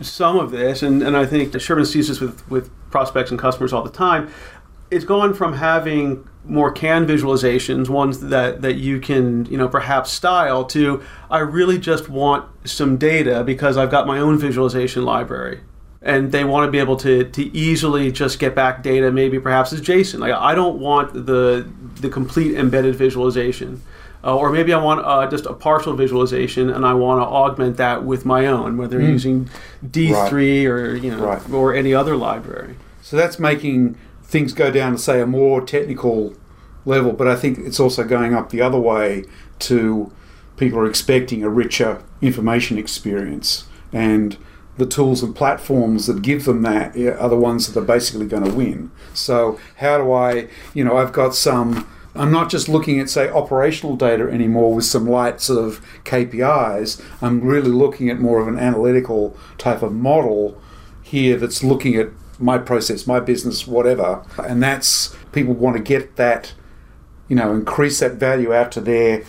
some 0.00 0.38
of 0.38 0.50
this, 0.50 0.82
and, 0.82 1.02
and 1.02 1.16
I 1.16 1.26
think 1.26 1.52
the 1.52 1.58
Sherman 1.58 1.86
sees 1.86 2.08
this 2.08 2.20
with, 2.20 2.48
with 2.50 2.70
prospects 2.90 3.30
and 3.30 3.38
customers 3.38 3.72
all 3.72 3.82
the 3.82 3.90
time. 3.90 4.30
It's 4.90 5.04
gone 5.04 5.34
from 5.34 5.54
having 5.54 6.28
more 6.44 6.72
can 6.72 7.06
visualizations, 7.06 7.88
ones 7.88 8.20
that, 8.20 8.62
that 8.62 8.74
you 8.74 9.00
can, 9.00 9.46
you 9.46 9.56
know, 9.56 9.68
perhaps 9.68 10.10
style, 10.10 10.64
to 10.64 11.02
I 11.30 11.38
really 11.38 11.78
just 11.78 12.08
want 12.08 12.48
some 12.68 12.96
data 12.96 13.44
because 13.44 13.76
I've 13.76 13.90
got 13.90 14.06
my 14.06 14.18
own 14.18 14.38
visualization 14.38 15.04
library. 15.04 15.60
And 16.04 16.32
they 16.32 16.42
want 16.42 16.66
to 16.66 16.72
be 16.72 16.80
able 16.80 16.96
to, 16.96 17.24
to 17.30 17.56
easily 17.56 18.10
just 18.10 18.40
get 18.40 18.56
back 18.56 18.82
data, 18.82 19.12
maybe 19.12 19.38
perhaps 19.38 19.72
as 19.72 19.80
JSON. 19.80 20.18
Like 20.18 20.32
I 20.32 20.52
don't 20.54 20.80
want 20.80 21.14
the 21.14 21.68
the 22.00 22.08
complete 22.08 22.56
embedded 22.56 22.96
visualization. 22.96 23.80
Uh, 24.24 24.36
or 24.36 24.50
maybe 24.50 24.72
I 24.72 24.82
want 24.82 25.04
uh, 25.04 25.28
just 25.28 25.46
a 25.46 25.52
partial 25.52 25.94
visualization, 25.94 26.70
and 26.70 26.86
I 26.86 26.94
want 26.94 27.20
to 27.20 27.24
augment 27.26 27.76
that 27.78 28.04
with 28.04 28.24
my 28.24 28.46
own, 28.46 28.76
whether 28.76 29.00
using 29.00 29.48
D3 29.84 30.68
or 30.68 30.94
you 30.94 31.10
know. 31.10 31.24
Right. 31.24 31.50
or 31.50 31.74
any 31.74 31.92
other 31.92 32.16
library. 32.16 32.76
So 33.00 33.16
that's 33.16 33.38
making 33.38 33.96
things 34.32 34.54
go 34.54 34.70
down 34.70 34.92
to 34.92 34.98
say 34.98 35.20
a 35.20 35.26
more 35.26 35.60
technical 35.60 36.34
level, 36.86 37.12
but 37.12 37.28
I 37.28 37.36
think 37.36 37.58
it's 37.58 37.78
also 37.78 38.02
going 38.02 38.34
up 38.34 38.48
the 38.48 38.62
other 38.62 38.80
way 38.80 39.24
to 39.60 40.10
people 40.56 40.78
are 40.78 40.86
expecting 40.86 41.42
a 41.42 41.50
richer 41.50 42.02
information 42.22 42.78
experience 42.78 43.66
and 43.92 44.38
the 44.78 44.86
tools 44.86 45.22
and 45.22 45.36
platforms 45.36 46.06
that 46.06 46.22
give 46.22 46.46
them 46.46 46.62
that 46.62 46.96
are 46.96 47.28
the 47.28 47.36
ones 47.36 47.70
that 47.70 47.78
are 47.78 47.84
basically 47.84 48.26
going 48.26 48.42
to 48.42 48.54
win. 48.54 48.90
So 49.12 49.60
how 49.76 49.98
do 49.98 50.10
I, 50.10 50.48
you 50.72 50.82
know, 50.82 50.96
I've 50.96 51.12
got 51.12 51.34
some 51.34 51.86
I'm 52.14 52.30
not 52.30 52.50
just 52.50 52.68
looking 52.68 53.00
at, 53.00 53.08
say, 53.08 53.30
operational 53.30 53.96
data 53.96 54.24
anymore 54.24 54.74
with 54.74 54.84
some 54.84 55.06
light 55.06 55.40
sort 55.40 55.64
of 55.64 55.80
KPIs. 56.04 57.02
I'm 57.22 57.40
really 57.40 57.70
looking 57.70 58.10
at 58.10 58.20
more 58.20 58.38
of 58.38 58.48
an 58.48 58.58
analytical 58.58 59.34
type 59.56 59.82
of 59.82 59.94
model 59.94 60.60
here 61.02 61.38
that's 61.38 61.64
looking 61.64 61.96
at 61.96 62.08
my 62.42 62.58
process, 62.58 63.06
my 63.06 63.20
business, 63.20 63.66
whatever. 63.66 64.24
And 64.42 64.62
that's 64.62 65.14
people 65.32 65.54
want 65.54 65.76
to 65.76 65.82
get 65.82 66.16
that, 66.16 66.54
you 67.28 67.36
know, 67.36 67.52
increase 67.52 68.00
that 68.00 68.14
value 68.14 68.52
out 68.52 68.72
to 68.72 68.80
their 68.80 69.24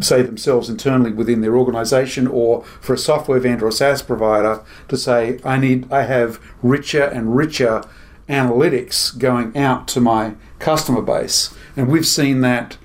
say 0.00 0.20
themselves 0.22 0.68
internally 0.68 1.12
within 1.12 1.40
their 1.40 1.56
organization 1.56 2.26
or 2.26 2.62
for 2.64 2.92
a 2.92 2.98
software 2.98 3.40
vendor 3.40 3.66
or 3.66 3.72
SaaS 3.72 4.02
provider 4.02 4.62
to 4.88 4.96
say 4.98 5.40
I 5.44 5.56
need 5.56 5.90
I 5.90 6.02
have 6.02 6.38
richer 6.62 7.04
and 7.04 7.34
richer 7.34 7.82
analytics 8.28 9.16
going 9.16 9.56
out 9.56 9.88
to 9.88 10.00
my 10.00 10.34
customer 10.58 11.00
base 11.00 11.54
and 11.74 11.88
we've 11.88 12.06
seen 12.06 12.42
that 12.42 12.76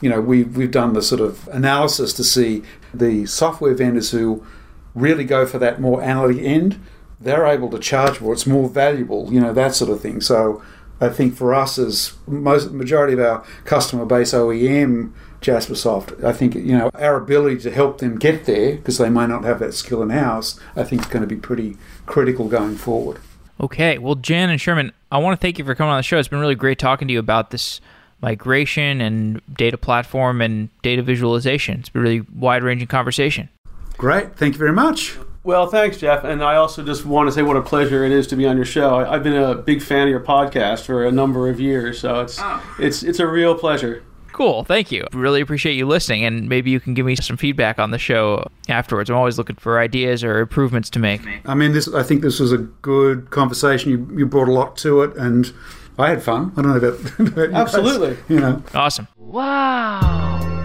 you 0.00 0.08
know 0.08 0.20
we've, 0.20 0.56
we've 0.56 0.70
done 0.70 0.92
the 0.92 1.02
sort 1.02 1.20
of 1.20 1.48
analysis 1.48 2.12
to 2.14 2.22
see 2.22 2.62
the 2.92 3.26
software 3.26 3.74
vendors 3.74 4.12
who 4.12 4.46
really 4.94 5.24
go 5.24 5.44
for 5.44 5.58
that 5.58 5.80
more 5.80 6.00
analytic 6.02 6.40
end 6.40 6.80
they're 7.24 7.46
able 7.46 7.70
to 7.70 7.78
charge 7.78 8.20
more 8.20 8.32
it's 8.32 8.46
more 8.46 8.68
valuable 8.68 9.32
you 9.32 9.40
know 9.40 9.52
that 9.52 9.74
sort 9.74 9.90
of 9.90 10.00
thing 10.00 10.20
so 10.20 10.62
I 11.00 11.08
think 11.08 11.34
for 11.34 11.52
us 11.52 11.78
as 11.78 12.14
most 12.26 12.70
majority 12.70 13.14
of 13.14 13.20
our 13.20 13.44
customer 13.64 14.06
base 14.06 14.32
OEM 14.32 15.12
Jaspersoft. 15.44 16.24
I 16.24 16.32
think 16.32 16.54
you 16.54 16.76
know 16.76 16.90
our 16.94 17.16
ability 17.16 17.58
to 17.60 17.70
help 17.70 17.98
them 17.98 18.18
get 18.18 18.46
there 18.46 18.76
because 18.76 18.98
they 18.98 19.10
may 19.10 19.26
not 19.26 19.44
have 19.44 19.58
that 19.60 19.74
skill 19.74 20.02
in 20.02 20.10
house. 20.10 20.58
I 20.74 20.84
think 20.84 21.02
is 21.02 21.08
going 21.08 21.22
to 21.22 21.28
be 21.28 21.36
pretty 21.36 21.76
critical 22.06 22.48
going 22.48 22.76
forward. 22.76 23.20
Okay, 23.60 23.98
well, 23.98 24.16
Jan 24.16 24.50
and 24.50 24.60
Sherman, 24.60 24.92
I 25.12 25.18
want 25.18 25.38
to 25.38 25.42
thank 25.42 25.58
you 25.58 25.64
for 25.64 25.74
coming 25.74 25.92
on 25.92 25.98
the 25.98 26.02
show. 26.02 26.18
It's 26.18 26.28
been 26.28 26.40
really 26.40 26.56
great 26.56 26.78
talking 26.78 27.06
to 27.06 27.14
you 27.14 27.20
about 27.20 27.50
this 27.50 27.80
migration 28.20 29.00
and 29.00 29.40
data 29.54 29.76
platform 29.76 30.40
and 30.40 30.70
data 30.82 31.02
visualization. 31.02 31.80
It's 31.80 31.88
been 31.88 32.00
a 32.00 32.02
really 32.02 32.20
wide-ranging 32.34 32.88
conversation. 32.88 33.48
Great, 33.96 34.36
thank 34.36 34.54
you 34.54 34.58
very 34.58 34.72
much. 34.72 35.16
Well, 35.44 35.66
thanks, 35.66 35.98
Jeff. 35.98 36.24
And 36.24 36.42
I 36.42 36.56
also 36.56 36.82
just 36.82 37.04
want 37.04 37.28
to 37.28 37.32
say 37.32 37.42
what 37.42 37.56
a 37.56 37.62
pleasure 37.62 38.02
it 38.02 38.12
is 38.12 38.26
to 38.28 38.36
be 38.36 38.46
on 38.46 38.56
your 38.56 38.64
show. 38.64 38.96
I've 38.96 39.22
been 39.22 39.36
a 39.36 39.54
big 39.54 39.82
fan 39.82 40.04
of 40.04 40.08
your 40.08 40.20
podcast 40.20 40.86
for 40.86 41.04
a 41.04 41.12
number 41.12 41.50
of 41.50 41.60
years, 41.60 42.00
so 42.00 42.22
it's 42.22 42.38
oh. 42.40 42.76
it's 42.80 43.02
it's 43.02 43.18
a 43.18 43.26
real 43.26 43.54
pleasure. 43.54 44.02
Cool. 44.32 44.64
Thank 44.64 44.90
you. 44.90 45.06
Really 45.12 45.42
appreciate 45.42 45.74
you 45.74 45.86
listening, 45.86 46.24
and 46.24 46.48
maybe 46.48 46.70
you 46.70 46.80
can 46.80 46.94
give 46.94 47.04
me 47.04 47.14
some 47.14 47.36
feedback 47.36 47.78
on 47.78 47.90
the 47.90 47.98
show 47.98 48.50
afterwards. 48.68 49.10
I'm 49.10 49.16
always 49.16 49.36
looking 49.36 49.56
for 49.56 49.78
ideas 49.78 50.24
or 50.24 50.40
improvements 50.40 50.88
to 50.90 50.98
make. 50.98 51.20
I 51.44 51.54
mean, 51.54 51.72
this. 51.72 51.92
I 51.92 52.02
think 52.02 52.22
this 52.22 52.40
was 52.40 52.50
a 52.50 52.58
good 52.58 53.30
conversation. 53.30 53.90
You 53.90 54.08
you 54.16 54.26
brought 54.26 54.48
a 54.48 54.52
lot 54.52 54.78
to 54.78 55.02
it, 55.02 55.14
and 55.16 55.52
I 55.98 56.08
had 56.08 56.22
fun. 56.22 56.52
I 56.56 56.62
don't 56.62 56.70
know 56.70 56.88
about, 56.88 57.18
about 57.20 57.50
Absolutely. 57.50 58.08
You, 58.08 58.14
guys, 58.14 58.30
you 58.30 58.40
know. 58.40 58.62
Awesome. 58.74 59.08
Wow. 59.18 60.63